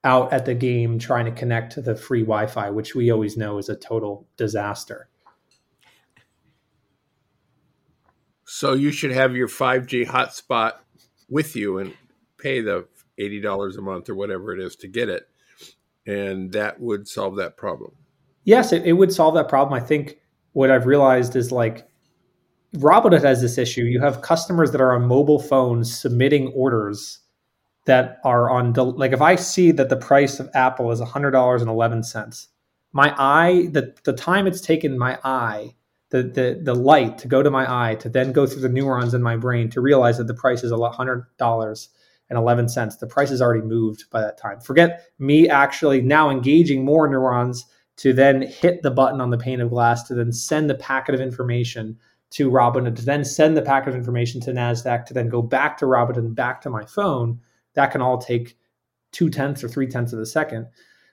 out 0.04 0.32
at 0.32 0.46
the 0.46 0.54
game 0.54 1.00
trying 1.00 1.24
to 1.24 1.32
connect 1.32 1.72
to 1.72 1.80
the 1.80 1.96
free 1.96 2.22
Wi 2.22 2.46
Fi, 2.46 2.70
which 2.70 2.94
we 2.94 3.10
always 3.10 3.36
know 3.36 3.58
is 3.58 3.68
a 3.68 3.74
total 3.74 4.28
disaster. 4.36 5.08
So 8.44 8.74
you 8.74 8.92
should 8.92 9.10
have 9.10 9.34
your 9.34 9.48
5G 9.48 10.06
hotspot 10.06 10.74
with 11.28 11.56
you 11.56 11.78
and 11.78 11.92
pay 12.38 12.60
the 12.60 12.86
$80 13.18 13.78
a 13.78 13.80
month 13.80 14.08
or 14.08 14.14
whatever 14.14 14.52
it 14.52 14.60
is 14.60 14.76
to 14.76 14.88
get 14.88 15.08
it. 15.08 15.28
And 16.06 16.52
that 16.52 16.80
would 16.80 17.06
solve 17.06 17.36
that 17.36 17.56
problem. 17.56 17.92
Yes, 18.44 18.72
it, 18.72 18.84
it 18.86 18.94
would 18.94 19.12
solve 19.12 19.34
that 19.34 19.48
problem. 19.48 19.74
I 19.74 19.84
think 19.84 20.18
what 20.52 20.70
I've 20.70 20.86
realized 20.86 21.36
is 21.36 21.52
like 21.52 21.88
Robinhood 22.76 23.22
has 23.22 23.40
this 23.40 23.58
issue. 23.58 23.82
You 23.82 24.00
have 24.00 24.22
customers 24.22 24.72
that 24.72 24.80
are 24.80 24.94
on 24.94 25.06
mobile 25.06 25.38
phones 25.38 25.94
submitting 25.94 26.48
orders 26.48 27.20
that 27.86 28.20
are 28.24 28.50
on 28.50 28.74
like 28.74 29.12
if 29.12 29.22
I 29.22 29.36
see 29.36 29.70
that 29.72 29.88
the 29.88 29.96
price 29.96 30.40
of 30.40 30.50
Apple 30.54 30.90
is 30.90 31.00
hundred 31.00 31.30
dollars 31.30 31.62
and 31.62 31.70
eleven 31.70 32.02
cents, 32.02 32.48
my 32.92 33.14
eye 33.18 33.68
the 33.72 33.94
the 34.04 34.12
time 34.12 34.46
it's 34.46 34.60
taken 34.60 34.98
my 34.98 35.18
eye 35.24 35.74
the 36.10 36.22
the 36.22 36.60
the 36.62 36.74
light 36.74 37.18
to 37.18 37.28
go 37.28 37.42
to 37.42 37.50
my 37.50 37.90
eye 37.90 37.94
to 37.96 38.08
then 38.08 38.32
go 38.32 38.46
through 38.46 38.62
the 38.62 38.68
neurons 38.68 39.14
in 39.14 39.22
my 39.22 39.36
brain 39.36 39.70
to 39.70 39.80
realize 39.80 40.18
that 40.18 40.26
the 40.26 40.34
price 40.34 40.62
is 40.62 40.72
a 40.72 40.90
hundred 40.90 41.24
dollars 41.38 41.88
and 42.30 42.38
eleven 42.38 42.68
cents. 42.68 42.96
The 42.96 43.06
price 43.06 43.30
has 43.30 43.42
already 43.42 43.62
moved 43.62 44.10
by 44.10 44.20
that 44.20 44.38
time. 44.38 44.60
Forget 44.60 45.06
me 45.18 45.48
actually 45.48 46.00
now 46.02 46.30
engaging 46.30 46.84
more 46.84 47.08
neurons 47.08 47.64
to 47.96 48.12
then 48.12 48.42
hit 48.42 48.82
the 48.82 48.90
button 48.90 49.20
on 49.20 49.30
the 49.30 49.38
pane 49.38 49.60
of 49.60 49.70
glass 49.70 50.04
to 50.04 50.14
then 50.14 50.32
send 50.32 50.70
the 50.70 50.74
packet 50.74 51.14
of 51.14 51.20
information 51.20 51.98
to 52.30 52.50
Robinhood 52.50 52.94
to 52.96 53.04
then 53.04 53.24
send 53.24 53.56
the 53.56 53.62
packet 53.62 53.88
of 53.88 53.96
information 53.96 54.40
to 54.42 54.52
NASDAQ 54.52 55.06
to 55.06 55.14
then 55.14 55.28
go 55.28 55.42
back 55.42 55.78
to 55.78 55.86
Robinhood 55.86 56.18
and 56.18 56.36
back 56.36 56.60
to 56.60 56.70
my 56.70 56.84
phone 56.84 57.40
that 57.74 57.90
can 57.90 58.02
all 58.02 58.18
take 58.18 58.56
two 59.12 59.30
tenths 59.30 59.64
or 59.64 59.68
three 59.68 59.86
tenths 59.86 60.12
of 60.12 60.18
a 60.18 60.26
second. 60.26 60.66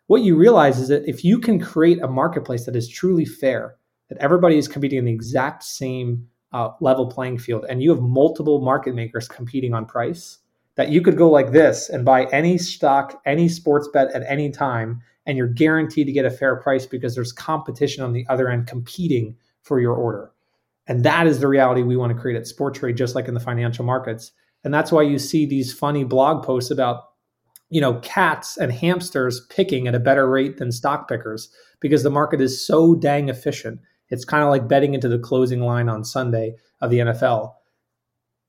What 0.07 0.22
you 0.22 0.36
realize 0.36 0.78
is 0.78 0.89
that 0.89 1.07
if 1.07 1.24
you 1.24 1.39
can 1.39 1.59
create 1.59 2.01
a 2.01 2.07
marketplace 2.07 2.66
that 2.66 2.76
is 2.76 2.89
truly 2.89 3.26
fair, 3.26 3.78
that 4.09 4.18
everybody 4.20 4.57
is 4.57 4.68
competing 4.68 4.99
in 4.99 5.05
the 5.05 5.11
exact 5.11 5.63
same 5.63 6.28
uh, 6.51 6.70
level 6.82 7.07
playing 7.07 7.39
field, 7.39 7.66
and 7.68 7.82
you 7.82 7.89
have 7.89 8.03
multiple 8.03 8.61
market 8.61 8.93
makers 8.93 9.28
competing 9.28 9.74
on 9.74 9.86
price, 9.86 10.39
that 10.76 10.89
you 10.89 11.01
could 11.01 11.17
go 11.17 11.30
like 11.30 11.51
this 11.51 11.89
and 11.89 12.05
buy 12.05 12.26
any 12.26 12.57
stock, 12.57 13.21
any 13.26 13.47
sports 13.47 13.88
bet 13.93 14.11
at 14.13 14.23
any 14.28 14.49
time, 14.49 15.01
and 15.26 15.38
you're 15.38 15.47
guaranteed 15.47 16.07
to 16.07 16.13
get 16.13 16.26
a 16.26 16.32
fair 16.32 16.55
price 16.57 16.86
because 16.86 17.15
there's 17.15 17.32
competition 17.32 18.03
on 18.03 18.13
the 18.13 18.26
other 18.30 18.49
end 18.49 18.67
competing 18.67 19.36
for 19.61 19.80
your 19.80 19.93
order. 19.93 20.32
And 20.88 21.03
that 21.03 21.26
is 21.26 21.39
the 21.39 21.47
reality 21.47 21.82
we 21.82 21.97
want 21.97 22.13
to 22.13 22.19
create 22.19 22.38
at 22.38 22.43
Sporttrade, 22.43 22.97
just 22.97 23.15
like 23.15 23.28
in 23.28 23.34
the 23.34 23.39
financial 23.39 23.84
markets. 23.84 24.32
And 24.63 24.73
that's 24.73 24.91
why 24.91 25.01
you 25.01 25.17
see 25.17 25.45
these 25.45 25.73
funny 25.73 26.03
blog 26.03 26.43
posts 26.45 26.71
about, 26.71 27.03
you 27.69 27.82
know, 27.82 27.95
cats 28.01 28.57
and 28.57 28.71
hamsters 28.71 29.45
picking 29.49 29.88
at 29.88 29.95
a 29.95 29.99
better 29.99 30.30
rate 30.30 30.57
than 30.57 30.71
stock 30.71 31.07
pickers 31.07 31.49
because 31.80 32.03
the 32.03 32.11
market 32.11 32.41
is 32.41 32.65
so 32.65 32.93
dang 32.95 33.30
efficient. 33.30 33.80
It's 34.09 34.26
kind 34.26 34.43
of 34.43 34.49
like 34.49 34.67
betting 34.67 34.93
into 34.93 35.07
the 35.07 35.17
closing 35.17 35.61
line 35.61 35.89
on 35.89 36.03
Sunday 36.03 36.55
of 36.82 36.91
the 36.91 36.99
NFL. 36.99 37.53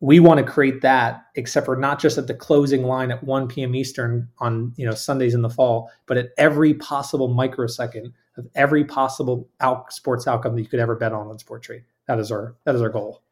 We 0.01 0.21
want 0.21 0.39
to 0.39 0.45
create 0.45 0.83
that, 0.83 1.27
except 1.37 1.65
for 1.65 1.77
not 1.77 1.99
just 1.99 2.19
at 2.19 2.27
the 2.27 2.35
closing 2.35 2.83
line 2.83 3.11
at 3.11 3.25
1 3.25 3.49
p.m. 3.49 3.75
Eastern 3.75 4.29
on 4.39 4.73
you 4.77 4.87
know 4.87 4.95
Sundays 4.95 5.35
in 5.35 5.43
the 5.43 5.51
fall, 5.51 5.91
but 6.07 6.17
at 6.17 6.31
every 6.37 6.75
possible 6.75 7.29
microsecond 7.29 8.13
of 8.37 8.47
every 8.55 8.85
possible 8.85 9.49
out 9.61 9.93
sports 9.93 10.27
outcome 10.27 10.55
that 10.55 10.63
you 10.63 10.69
could 10.69 10.81
ever 10.81 10.97
bet 10.97 11.13
on 11.13 11.29
on 11.29 11.39
Sporttrade. 11.39 11.85
That 12.07 12.19
is 12.19 12.31
our 12.31 12.57
that 12.65 12.75
is 12.75 12.83
our 12.83 12.91
goal 12.91 13.23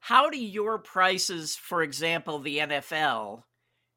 how 0.00 0.30
do 0.30 0.38
your 0.38 0.78
prices, 0.78 1.54
for 1.54 1.82
example, 1.82 2.38
the 2.38 2.58
NFL, 2.58 3.44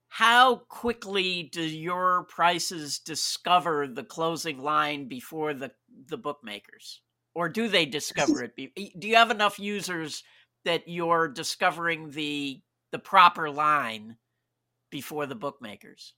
how 0.10 0.58
quickly 0.68 1.50
do 1.52 1.64
your 1.64 2.26
prices 2.26 3.00
discover 3.00 3.88
the 3.88 4.04
closing 4.04 4.60
line 4.60 5.08
before 5.08 5.54
the, 5.54 5.72
the 6.08 6.18
bookmakers? 6.18 7.02
Or 7.34 7.50
do 7.50 7.68
they 7.68 7.88
discover 7.88 8.44
it? 8.44 8.56
Do 9.00 9.08
you 9.08 9.16
have 9.16 9.32
enough 9.32 9.58
users 9.58 10.24
that 10.66 10.88
you're 10.88 11.28
discovering 11.28 12.12
the 12.12 12.62
the 12.92 13.00
proper 13.00 13.50
line 13.50 14.18
before 14.92 15.26
the 15.26 15.36
bookmakers? 15.36 16.14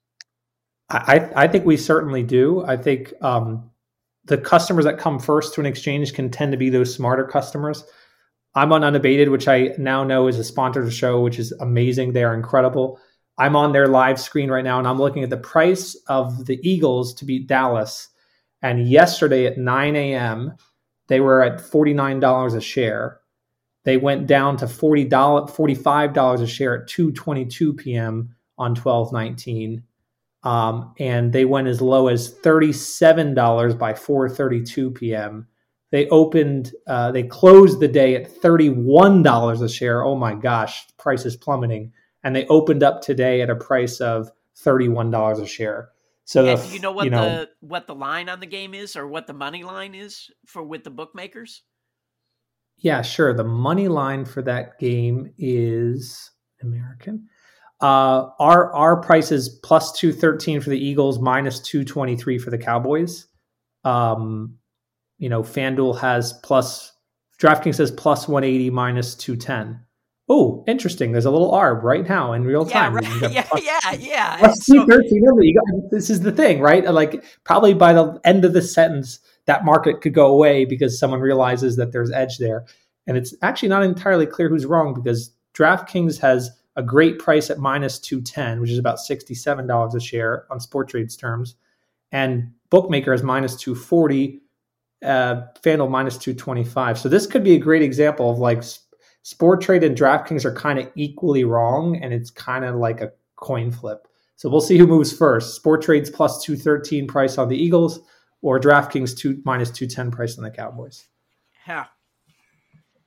I, 0.90 1.32
I 1.36 1.48
think 1.48 1.66
we 1.66 1.78
certainly 1.78 2.22
do. 2.22 2.64
I 2.66 2.78
think 2.78 3.14
um, 3.22 3.72
the 4.26 4.38
customers 4.38 4.86
that 4.86 5.00
come 5.00 5.20
first 5.20 5.54
to 5.56 5.62
an 5.62 5.66
exchange 5.66 6.14
can 6.14 6.30
tend 6.30 6.52
to 6.52 6.58
be 6.58 6.70
those 6.70 6.94
smarter 6.94 7.26
customers 7.26 7.86
I'm 8.56 8.72
on 8.72 8.86
Unabated, 8.86 9.30
which 9.30 9.50
I 9.50 9.76
now 9.78 10.06
know 10.06 10.28
is 10.28 10.40
a 10.40 10.44
sponsored 10.44 10.92
show, 10.94 11.20
which 11.20 11.40
is 11.40 11.52
amazing. 11.60 12.14
They 12.14 12.24
are 12.24 12.34
incredible. 12.34 13.00
I'm 13.38 13.56
on 13.58 13.74
their 13.74 13.88
live 13.88 14.20
screen 14.20 14.50
right 14.50 14.64
now, 14.64 14.80
and 14.80 14.88
I'm 14.88 14.98
looking 14.98 15.24
at 15.24 15.30
the 15.30 15.38
price 15.38 15.96
of 16.08 16.46
the 16.46 16.58
Eagles 16.64 17.14
to 17.16 17.26
beat 17.26 17.48
Dallas. 17.48 18.08
And 18.62 18.88
yesterday 18.88 19.46
at 19.46 19.58
9 19.58 19.96
a.m., 19.98 20.56
they 21.08 21.20
were 21.20 21.44
at 21.44 21.60
$49 21.60 22.56
a 22.56 22.62
share. 22.62 23.20
They 23.86 23.98
went 23.98 24.28
down 24.28 24.58
to 24.58 24.66
$40, 24.66 25.10
$45 25.10 26.42
a 26.42 26.48
share 26.48 26.82
at 26.82 26.90
2:22 26.90 27.78
p.m. 27.78 28.36
on 28.58 28.76
12/19, 28.76 29.84
um, 30.44 30.94
and 31.00 31.32
they 31.32 31.46
went 31.46 31.68
as 31.68 31.82
low 31.82 32.10
as 32.10 32.34
$37 32.34 33.80
by 33.80 33.94
4:32 33.94 34.94
p.m 34.94 35.48
they 35.96 36.10
opened, 36.10 36.74
uh, 36.88 37.14
they 37.14 37.24
closed 37.24 37.80
the 37.80 37.88
day 37.88 38.16
at 38.16 38.30
$31 38.30 39.62
a 39.62 39.70
share. 39.70 40.04
Oh 40.04 40.16
my 40.16 40.34
gosh, 40.34 40.86
price 40.98 41.26
is 41.26 41.38
plummeting. 41.38 41.94
And 42.22 42.36
they 42.36 42.46
opened 42.48 42.84
up 42.84 43.02
today 43.02 43.42
at 43.42 43.50
a 43.50 43.56
price 43.56 44.02
of 44.02 44.30
$31 44.62 45.42
a 45.42 45.48
share. 45.48 45.92
So 46.26 46.58
the, 46.58 46.74
you 46.74 46.80
know 46.80 46.92
what 46.92 47.06
you 47.06 47.12
know, 47.12 47.24
the 47.24 47.50
what 47.62 47.88
the 47.88 47.94
line 47.96 48.28
on 48.28 48.42
the 48.42 48.46
game 48.46 48.74
is, 48.74 48.98
or 48.98 49.08
what 49.08 49.26
the 49.26 49.34
money 49.34 49.64
line 49.64 49.96
is 49.96 50.32
for 50.48 50.64
with 50.64 50.84
the 50.84 50.90
bookmakers? 50.90 51.62
Yeah, 52.78 53.02
sure. 53.02 53.34
The 53.34 53.44
money 53.44 53.88
line 53.88 54.26
for 54.26 54.42
that 54.44 54.80
game 54.80 55.34
is 55.38 56.32
American. 56.62 57.28
Uh, 57.82 58.30
our 58.40 58.74
our 58.74 59.02
price 59.02 59.32
is 59.32 59.50
plus 59.64 59.92
two 59.92 60.14
thirteen 60.14 60.62
for 60.62 60.70
the 60.70 60.80
Eagles, 60.80 61.20
minus 61.20 61.60
two 61.60 61.84
twenty 61.84 62.16
three 62.16 62.38
for 62.38 62.50
the 62.50 62.58
Cowboys. 62.58 63.28
Um, 63.84 64.58
you 65.18 65.30
know, 65.30 65.44
FanDuel 65.44 66.00
has 66.00 66.34
plus 66.44 66.96
DraftKings 67.40 67.76
says 67.76 67.92
plus 67.92 68.28
180 68.28 68.70
minus 68.70 69.16
210. 69.16 69.80
Oh, 70.28 70.64
interesting. 70.68 71.12
There's 71.12 71.26
a 71.26 71.32
little 71.32 71.52
arb 71.52 71.84
right 71.84 72.08
now 72.08 72.34
in 72.34 72.44
real 72.44 72.66
time. 72.66 72.98
Yeah, 73.04 73.48
right. 73.52 73.64
yeah, 73.64 73.92
yeah, 73.92 73.92
yeah. 74.00 74.38
Plus 74.38 74.66
so, 74.66 74.86
13. 74.86 75.22
This 75.92 76.10
is 76.10 76.22
the 76.22 76.32
thing, 76.32 76.62
right? 76.62 76.84
Like 76.84 77.24
probably 77.44 77.74
by 77.74 77.94
the 77.94 78.20
end 78.24 78.44
of 78.44 78.54
the 78.54 78.62
sentence, 78.62 79.20
that 79.46 79.64
market 79.64 80.02
could 80.02 80.14
go 80.14 80.28
away 80.28 80.66
because 80.66 80.98
someone 80.98 81.20
realizes 81.20 81.76
that 81.76 81.92
there's 81.92 82.12
edge 82.12 82.40
there. 82.40 82.66
And 83.06 83.18
it's 83.18 83.36
actually 83.44 83.70
not 83.70 83.84
entirely 83.84 84.26
clear 84.26 84.50
who's 84.50 84.66
wrong 84.66 84.96
because 84.96 85.32
DraftKings 85.54 86.20
has 86.22 86.50
a 86.76 86.82
great 86.82 87.20
price 87.20 87.52
at 87.52 87.60
minus 87.60 88.00
210, 88.00 88.60
which 88.60 88.72
is 88.72 88.80
about 88.80 88.98
$67 88.98 89.96
a 89.96 90.00
share 90.00 90.46
on 90.50 90.58
Sporttrade's 90.58 91.16
terms. 91.16 91.56
And 92.12 92.52
Bookmaker 92.72 93.14
is 93.14 93.22
minus 93.22 93.56
240 93.58 94.42
uh, 95.04 95.44
FanDuel 95.62 95.90
minus 95.90 96.18
225. 96.18 96.98
So 96.98 97.10
this 97.10 97.28
could 97.28 97.44
be 97.44 97.54
a 97.54 97.60
great 97.60 97.84
example 97.84 98.30
of 98.30 98.40
like 98.40 98.64
Sporttrade 99.26 99.84
and 99.84 99.98
DraftKings 99.98 100.46
are 100.46 100.54
kind 100.54 100.78
of 100.78 100.88
equally 100.96 101.44
wrong, 101.44 101.98
and 101.98 102.14
it's 102.14 102.30
kind 102.30 102.64
of 102.64 102.76
like 102.76 103.02
a 103.02 103.12
coin 103.36 103.72
flip. 103.72 104.08
So 104.36 104.50
we'll 104.50 104.62
see 104.62 104.78
who 104.78 104.86
moves 104.86 105.12
first. 105.12 105.62
Sporttrade's 105.62 106.12
plus 106.12 106.44
213 106.44 107.08
price 107.08 107.40
on 107.40 107.50
the 107.50 107.58
Eagles 107.58 108.00
or 108.42 108.60
DraftKings 108.60 109.18
two, 109.18 109.42
minus 109.44 109.72
210 109.72 110.12
price 110.12 110.38
on 110.38 110.44
the 110.44 110.52
Cowboys. 110.52 111.08
Yeah. 111.68 111.86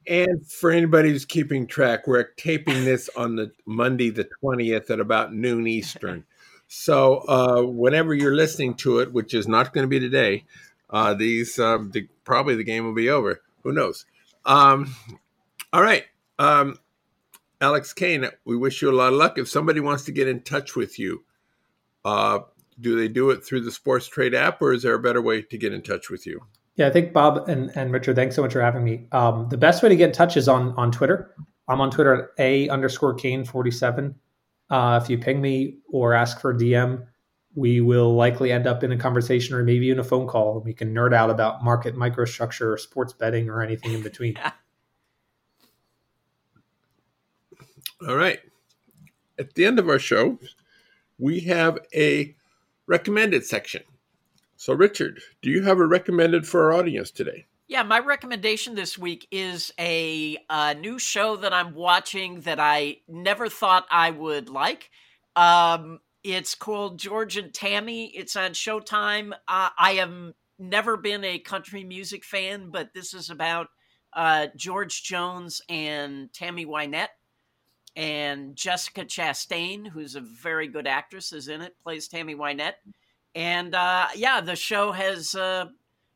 And 0.09 0.45
for 0.51 0.73
anybody 0.73 1.11
who's 1.11 1.25
keeping 1.25 1.67
track, 1.67 2.09
we're 2.09 2.31
taping 2.37 2.85
this 2.85 3.09
on 3.17 3.37
the 3.37 3.53
Monday, 3.65 4.11
the 4.11 4.29
20th 4.43 4.91
at 4.91 5.01
about 5.01 5.33
noon 5.33 5.67
Eastern. 5.67 6.25
So 6.71 7.21
uh, 7.27 7.63
whenever 7.63 8.13
you're 8.13 8.35
listening 8.35 8.75
to 8.75 8.99
it, 8.99 9.11
which 9.11 9.33
is 9.33 9.49
not 9.49 9.73
going 9.73 9.85
to 9.85 9.89
be 9.89 9.99
today, 9.99 10.45
uh, 10.91 11.15
these 11.15 11.59
um, 11.59 11.93
the, 11.93 12.07
probably 12.25 12.57
the 12.57 12.63
game 12.63 12.85
will 12.85 12.93
be 12.93 13.09
over. 13.09 13.41
Who 13.63 13.73
knows? 13.73 14.05
Um, 14.45 14.95
all 15.73 15.83
right, 15.83 16.05
um, 16.39 16.79
Alex 17.61 17.93
Kane. 17.93 18.27
We 18.45 18.57
wish 18.57 18.83
you 18.83 18.91
a 18.91 18.93
lot 18.93 19.13
of 19.13 19.19
luck. 19.19 19.39
If 19.39 19.49
somebody 19.49 19.81
wants 19.81 20.05
to 20.05 20.13
get 20.13 20.29
in 20.29 20.43
touch 20.43 20.77
with 20.77 20.99
you, 20.99 21.25
uh, 22.05 22.41
do 22.81 22.97
they 22.97 23.09
do 23.09 23.31
it 23.31 23.45
through 23.45 23.63
the 23.63 23.73
Sports 23.73 24.07
Trade 24.07 24.35
app, 24.35 24.63
or 24.63 24.73
is 24.73 24.83
there 24.83 24.95
a 24.95 24.99
better 24.99 25.21
way 25.21 25.43
to 25.43 25.59
get 25.59 25.73
in 25.73 25.83
touch 25.83 26.11
with 26.11 26.27
you? 26.27 26.41
Yeah, 26.77 26.87
I 26.87 26.91
think 26.91 27.13
Bob 27.13 27.49
and, 27.49 27.73
and 27.75 27.93
Richard, 27.93 28.15
thanks 28.15 28.37
so 28.37 28.43
much 28.43 28.53
for 28.53 28.63
having 28.63 28.85
me. 28.85 29.09
Um, 29.11 29.49
the 29.51 29.57
best 29.57 29.83
way 29.83 29.89
to 29.89 29.97
get 29.97 30.11
in 30.11 30.13
touch 30.13 30.37
is 30.37 30.49
on 30.49 30.75
on 30.77 30.93
Twitter. 30.93 31.35
I'm 31.69 31.81
on 31.81 31.91
Twitter 31.91 32.15
at 32.15 32.29
a 32.39 32.69
underscore 32.69 33.15
Kane 33.15 33.45
forty 33.45 33.73
seven. 33.73 34.15
Uh, 34.71 35.01
if 35.03 35.11
you 35.11 35.19
ping 35.19 35.41
me 35.41 35.79
or 35.91 36.15
ask 36.15 36.41
for 36.41 36.51
a 36.51 36.55
DM, 36.55 37.05
we 37.55 37.81
will 37.81 38.15
likely 38.15 38.53
end 38.53 38.67
up 38.67 38.85
in 38.85 38.93
a 38.93 38.97
conversation 38.97 39.57
or 39.57 39.65
maybe 39.65 39.91
in 39.91 39.99
a 39.99 40.05
phone 40.05 40.29
call. 40.29 40.61
We 40.61 40.73
can 40.73 40.95
nerd 40.95 41.13
out 41.13 41.31
about 41.31 41.65
market 41.65 41.97
microstructure 41.97 42.75
or 42.75 42.79
sports 42.79 43.13
betting 43.13 43.49
or 43.49 43.63
anything 43.63 43.93
in 43.93 44.03
between. 44.03 44.39
All 48.07 48.17
right. 48.17 48.41
At 49.39 49.55
the 49.55 49.65
end 49.65 49.79
of 49.79 49.89
our 49.89 49.99
show, 49.99 50.39
we 51.19 51.41
have 51.41 51.79
a 51.95 52.35
recommended 52.87 53.45
section. 53.45 53.83
So, 54.57 54.73
Richard, 54.73 55.21
do 55.43 55.51
you 55.51 55.63
have 55.63 55.79
a 55.79 55.87
recommended 55.87 56.47
for 56.47 56.65
our 56.65 56.79
audience 56.79 57.11
today? 57.11 57.47
Yeah, 57.69 57.83
my 57.83 57.99
recommendation 57.99 58.75
this 58.75 58.97
week 58.97 59.29
is 59.31 59.73
a, 59.79 60.39
a 60.49 60.75
new 60.75 60.99
show 60.99 61.37
that 61.37 61.53
I'm 61.53 61.75
watching 61.75 62.41
that 62.41 62.59
I 62.59 62.99
never 63.07 63.49
thought 63.49 63.87
I 63.91 64.11
would 64.11 64.49
like. 64.49 64.91
Um, 65.37 66.01
it's 66.25 66.55
called 66.55 66.99
George 66.99 67.37
and 67.37 67.53
Tammy. 67.53 68.07
It's 68.07 68.37
on 68.37 68.53
Showtime. 68.53 69.33
Uh, 69.47 69.69
I 69.79 69.93
have 69.95 70.13
never 70.59 70.97
been 70.97 71.25
a 71.25 71.39
country 71.39 71.85
music 71.85 72.25
fan, 72.25 72.71
but 72.71 72.95
this 72.95 73.13
is 73.13 73.31
about 73.31 73.69
uh, 74.15 74.49
George 74.57 75.05
Jones 75.05 75.61
and 75.69 76.33
Tammy 76.33 76.67
Wynette. 76.67 77.09
And 77.97 78.55
Jessica 78.55 79.05
Chastain, 79.05 79.89
who's 79.89 80.15
a 80.15 80.21
very 80.21 80.69
good 80.69 80.87
actress, 80.87 81.33
is 81.33 81.49
in 81.49 81.63
it, 81.63 81.75
plays 81.83 82.09
Tammy 82.09 82.35
Wynette. 82.35 82.75
And 83.35 83.75
uh, 83.75 84.09
yeah, 84.15 84.41
the 84.41 84.57
show 84.57 84.93
has 84.93 85.35
uh, 85.35 85.67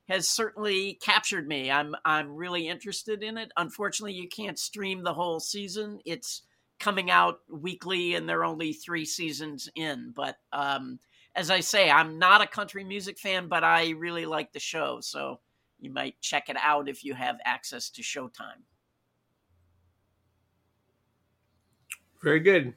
has 0.08 0.28
certainly 0.28 0.94
captured 1.02 1.46
me. 1.46 1.70
I'm 1.70 1.94
I'm 2.04 2.34
really 2.34 2.68
interested 2.68 3.22
in 3.22 3.38
it. 3.38 3.52
Unfortunately, 3.56 4.14
you 4.14 4.28
can't 4.28 4.58
stream 4.58 5.02
the 5.02 5.14
whole 5.14 5.40
season. 5.40 6.00
It's 6.04 6.42
coming 6.78 7.10
out 7.10 7.38
weekly, 7.48 8.14
and 8.14 8.28
they're 8.28 8.44
only 8.44 8.72
three 8.72 9.04
seasons 9.04 9.68
in. 9.74 10.12
But 10.14 10.36
um, 10.52 10.98
as 11.34 11.50
I 11.50 11.60
say, 11.60 11.90
I'm 11.90 12.18
not 12.18 12.42
a 12.42 12.46
country 12.46 12.84
music 12.84 13.18
fan, 13.18 13.48
but 13.48 13.64
I 13.64 13.90
really 13.90 14.26
like 14.26 14.52
the 14.52 14.60
show. 14.60 14.98
So 15.00 15.40
you 15.78 15.92
might 15.92 16.20
check 16.20 16.48
it 16.48 16.56
out 16.62 16.88
if 16.88 17.04
you 17.04 17.14
have 17.14 17.36
access 17.44 17.90
to 17.90 18.02
Showtime. 18.02 18.62
Very 22.22 22.40
good. 22.40 22.74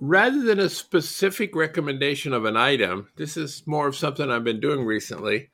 Rather 0.00 0.42
than 0.42 0.60
a 0.60 0.68
specific 0.68 1.56
recommendation 1.56 2.32
of 2.32 2.44
an 2.44 2.56
item, 2.56 3.08
this 3.16 3.36
is 3.36 3.66
more 3.66 3.88
of 3.88 3.96
something 3.96 4.30
I've 4.30 4.44
been 4.44 4.60
doing 4.60 4.84
recently. 4.84 5.50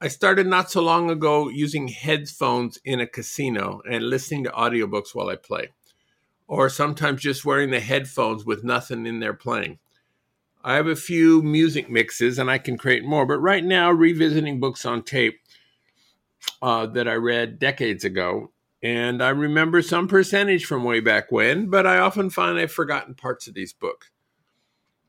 I 0.00 0.08
started 0.08 0.46
not 0.46 0.70
so 0.70 0.82
long 0.82 1.08
ago 1.08 1.48
using 1.48 1.88
headphones 1.88 2.78
in 2.84 3.00
a 3.00 3.06
casino 3.06 3.80
and 3.88 4.10
listening 4.10 4.44
to 4.44 4.50
audiobooks 4.50 5.14
while 5.14 5.30
I 5.30 5.36
play, 5.36 5.68
or 6.46 6.68
sometimes 6.68 7.22
just 7.22 7.46
wearing 7.46 7.70
the 7.70 7.80
headphones 7.80 8.44
with 8.44 8.62
nothing 8.62 9.06
in 9.06 9.20
there 9.20 9.32
playing. 9.32 9.78
I 10.62 10.74
have 10.74 10.88
a 10.88 10.96
few 10.96 11.42
music 11.42 11.88
mixes 11.88 12.38
and 12.38 12.50
I 12.50 12.58
can 12.58 12.76
create 12.76 13.04
more, 13.04 13.24
but 13.24 13.38
right 13.38 13.64
now, 13.64 13.90
revisiting 13.90 14.60
books 14.60 14.84
on 14.84 15.02
tape 15.02 15.40
uh, 16.60 16.86
that 16.86 17.08
I 17.08 17.14
read 17.14 17.58
decades 17.58 18.04
ago 18.04 18.50
and 18.82 19.22
I 19.22 19.30
remember 19.30 19.82
some 19.82 20.08
percentage 20.08 20.66
from 20.66 20.84
way 20.84 21.00
back 21.00 21.32
when, 21.32 21.68
but 21.68 21.86
I 21.86 21.98
often 21.98 22.30
find 22.30 22.58
I've 22.58 22.72
forgotten 22.72 23.14
parts 23.14 23.46
of 23.46 23.54
these 23.54 23.72
books. 23.72 24.10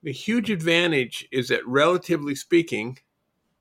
The 0.04 0.12
huge 0.12 0.50
advantage 0.50 1.28
is 1.32 1.50
that, 1.50 1.68
relatively 1.68 2.36
speaking, 2.36 3.00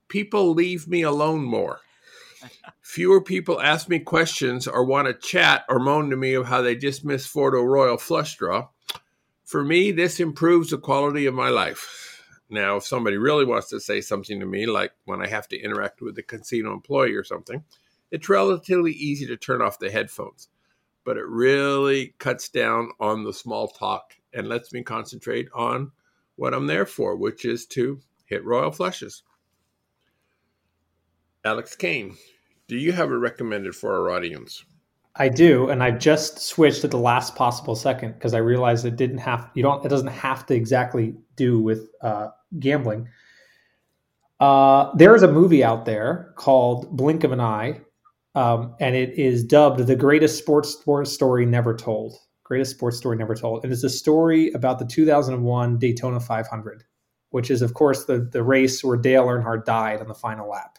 people 0.07 0.53
leave 0.53 0.87
me 0.87 1.01
alone 1.01 1.43
more. 1.43 1.81
Fewer 2.81 3.21
people 3.21 3.59
ask 3.59 3.89
me 3.89 3.99
questions 3.99 4.67
or 4.67 4.85
want 4.85 5.07
to 5.07 5.13
chat 5.13 5.65
or 5.67 5.79
moan 5.79 6.09
to 6.09 6.15
me 6.15 6.33
of 6.35 6.45
how 6.45 6.61
they 6.61 6.75
just 6.75 7.03
missed 7.03 7.33
Fordo 7.33 7.65
Royal 7.65 7.97
flush 7.97 8.37
draw. 8.37 8.67
For 9.43 9.63
me, 9.63 9.91
this 9.91 10.19
improves 10.19 10.69
the 10.69 10.77
quality 10.77 11.25
of 11.25 11.33
my 11.33 11.49
life. 11.49 12.23
Now, 12.49 12.77
if 12.77 12.85
somebody 12.85 13.17
really 13.17 13.45
wants 13.45 13.69
to 13.69 13.79
say 13.79 13.99
something 13.99 14.39
to 14.39 14.45
me, 14.45 14.65
like 14.65 14.93
when 15.05 15.21
I 15.21 15.27
have 15.27 15.47
to 15.49 15.59
interact 15.59 16.01
with 16.01 16.17
a 16.17 16.23
casino 16.23 16.71
employee 16.71 17.15
or 17.15 17.23
something, 17.23 17.63
it's 18.11 18.29
relatively 18.29 18.91
easy 18.91 19.25
to 19.27 19.37
turn 19.37 19.61
off 19.61 19.79
the 19.79 19.91
headphones, 19.91 20.49
but 21.03 21.17
it 21.17 21.27
really 21.27 22.15
cuts 22.19 22.49
down 22.49 22.91
on 22.99 23.23
the 23.23 23.33
small 23.33 23.67
talk 23.67 24.13
and 24.33 24.47
lets 24.47 24.71
me 24.71 24.83
concentrate 24.83 25.47
on 25.53 25.91
what 26.35 26.53
I'm 26.53 26.67
there 26.67 26.85
for, 26.85 27.15
which 27.15 27.45
is 27.45 27.65
to 27.67 27.99
hit 28.25 28.45
royal 28.45 28.71
flushes. 28.71 29.23
Alex 31.43 31.75
Kane, 31.75 32.15
do 32.67 32.77
you 32.77 32.91
have 32.91 33.09
a 33.09 33.17
recommended 33.17 33.75
for 33.75 33.93
our 33.95 34.15
audience? 34.15 34.63
I 35.15 35.29
do, 35.29 35.69
and 35.69 35.81
I 35.81 35.91
just 35.91 36.39
switched 36.39 36.83
at 36.83 36.91
the 36.91 36.99
last 36.99 37.35
possible 37.35 37.75
second 37.75 38.13
because 38.13 38.33
I 38.33 38.39
realized 38.39 38.85
it 38.85 38.97
didn't 38.97 39.17
have 39.17 39.49
you 39.55 39.63
don't 39.63 39.83
it 39.83 39.89
doesn't 39.89 40.07
have 40.07 40.45
to 40.47 40.53
exactly 40.53 41.15
do 41.35 41.59
with 41.59 41.89
uh, 42.01 42.27
gambling. 42.59 43.09
Uh, 44.39 44.95
there 44.95 45.15
is 45.15 45.23
a 45.23 45.31
movie 45.31 45.63
out 45.63 45.85
there 45.85 46.33
called 46.35 46.95
Blink 46.95 47.23
of 47.23 47.31
an 47.31 47.39
Eye 47.39 47.81
um, 48.37 48.75
and 48.79 48.95
it 48.95 49.17
is 49.17 49.43
dubbed 49.43 49.79
the 49.79 49.95
greatest 49.95 50.37
sports, 50.37 50.77
story 51.05 51.43
never 51.43 51.75
told. 51.75 52.15
Greatest 52.43 52.75
sports 52.75 52.95
story 52.95 53.17
never 53.17 53.33
told, 53.33 53.63
and 53.63 53.73
it's 53.73 53.83
a 53.83 53.89
story 53.89 54.51
about 54.51 54.77
the 54.77 54.85
2001 54.85 55.79
Daytona 55.79 56.19
500, 56.19 56.83
which 57.31 57.49
is, 57.49 57.63
of 57.63 57.73
course, 57.73 58.05
the 58.05 58.19
the 58.19 58.43
race 58.43 58.83
where 58.83 58.95
Dale 58.95 59.25
Earnhardt 59.25 59.65
died 59.65 60.01
on 60.01 60.07
the 60.07 60.13
final 60.13 60.47
lap. 60.47 60.77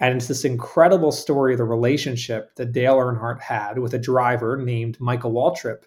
And 0.00 0.16
it's 0.16 0.28
this 0.28 0.44
incredible 0.44 1.12
story 1.12 1.54
of 1.54 1.58
the 1.58 1.64
relationship 1.64 2.54
that 2.56 2.72
Dale 2.72 2.96
Earnhardt 2.96 3.40
had 3.40 3.78
with 3.78 3.94
a 3.94 3.98
driver 3.98 4.58
named 4.58 5.00
Michael 5.00 5.32
Waltrip, 5.32 5.84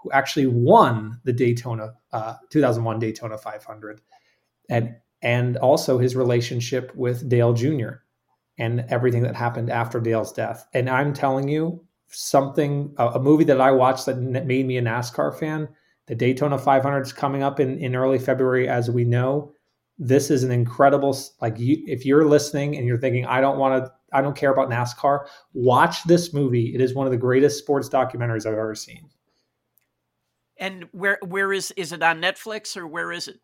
who 0.00 0.10
actually 0.10 0.46
won 0.46 1.20
the 1.22 1.32
Daytona 1.32 1.94
uh, 2.12 2.34
2001 2.50 2.98
Daytona 2.98 3.38
500, 3.38 4.00
and 4.68 4.96
and 5.22 5.56
also 5.58 5.98
his 5.98 6.16
relationship 6.16 6.92
with 6.96 7.28
Dale 7.28 7.54
Jr 7.54 8.02
and 8.58 8.84
everything 8.88 9.22
that 9.22 9.34
happened 9.34 9.70
after 9.70 10.00
Dale's 10.00 10.32
death. 10.32 10.66
And 10.74 10.88
I'm 10.88 11.12
telling 11.12 11.48
you, 11.48 11.84
something 12.12 12.94
a, 12.98 13.08
a 13.08 13.18
movie 13.18 13.44
that 13.44 13.60
I 13.60 13.70
watched 13.70 14.06
that 14.06 14.18
made 14.18 14.66
me 14.66 14.76
a 14.76 14.82
NASCAR 14.82 15.38
fan. 15.38 15.68
The 16.06 16.14
Daytona 16.14 16.58
500 16.58 17.00
is 17.00 17.12
coming 17.12 17.42
up 17.42 17.60
in, 17.60 17.78
in 17.78 17.96
early 17.96 18.18
February, 18.18 18.68
as 18.68 18.90
we 18.90 19.04
know. 19.04 19.52
This 19.98 20.30
is 20.30 20.42
an 20.42 20.50
incredible 20.50 21.16
like 21.40 21.58
you, 21.58 21.82
if 21.86 22.04
you're 22.04 22.26
listening 22.26 22.76
and 22.76 22.86
you're 22.86 22.98
thinking 22.98 23.24
I 23.26 23.40
don't 23.40 23.58
want 23.58 23.84
to 23.84 23.92
I 24.12 24.20
don't 24.20 24.36
care 24.36 24.52
about 24.52 24.68
NASCAR, 24.68 25.26
watch 25.54 26.02
this 26.04 26.34
movie. 26.34 26.74
It 26.74 26.80
is 26.80 26.94
one 26.94 27.06
of 27.06 27.12
the 27.12 27.18
greatest 27.18 27.58
sports 27.58 27.88
documentaries 27.88 28.46
I've 28.46 28.54
ever 28.54 28.74
seen. 28.74 29.08
And 30.58 30.88
where 30.92 31.18
where 31.24 31.52
is 31.52 31.72
is 31.72 31.92
it 31.92 32.02
on 32.02 32.20
Netflix 32.20 32.76
or 32.76 32.86
where 32.86 33.12
is 33.12 33.28
it? 33.28 33.38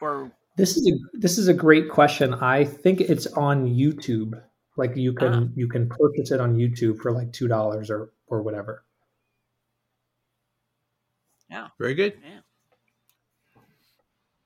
Or 0.00 0.32
this 0.56 0.76
is 0.76 0.88
a 0.88 1.18
this 1.18 1.38
is 1.38 1.48
a 1.48 1.54
great 1.54 1.90
question. 1.90 2.34
I 2.34 2.64
think 2.64 3.00
it's 3.00 3.26
on 3.26 3.68
YouTube. 3.68 4.40
Like 4.76 4.96
you 4.96 5.12
can 5.12 5.32
uh-huh. 5.32 5.46
you 5.54 5.68
can 5.68 5.88
purchase 5.88 6.30
it 6.30 6.40
on 6.40 6.56
YouTube 6.56 6.98
for 6.98 7.12
like 7.12 7.32
two 7.32 7.48
dollars 7.48 7.90
or 7.90 8.10
or 8.26 8.42
whatever. 8.42 8.84
Yeah. 11.50 11.68
Very 11.78 11.94
good. 11.94 12.14
Yeah. 12.22 12.40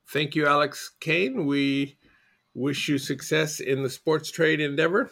Thank 0.08 0.34
you, 0.34 0.46
Alex 0.46 0.90
Kane. 1.00 1.46
We 1.46 1.96
wish 2.52 2.88
you 2.88 2.98
success 2.98 3.60
in 3.60 3.82
the 3.82 3.88
Sporttrade 3.88 4.58
endeavor. 4.58 5.10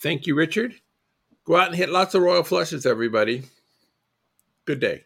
Thank 0.00 0.26
you, 0.26 0.34
Richard. 0.34 0.74
Go 1.44 1.56
out 1.56 1.68
and 1.68 1.76
hit 1.76 1.90
lots 1.90 2.14
of 2.14 2.22
royal 2.22 2.42
flushes, 2.42 2.86
everybody. 2.86 3.42
Good 4.64 4.80
day. 4.80 5.04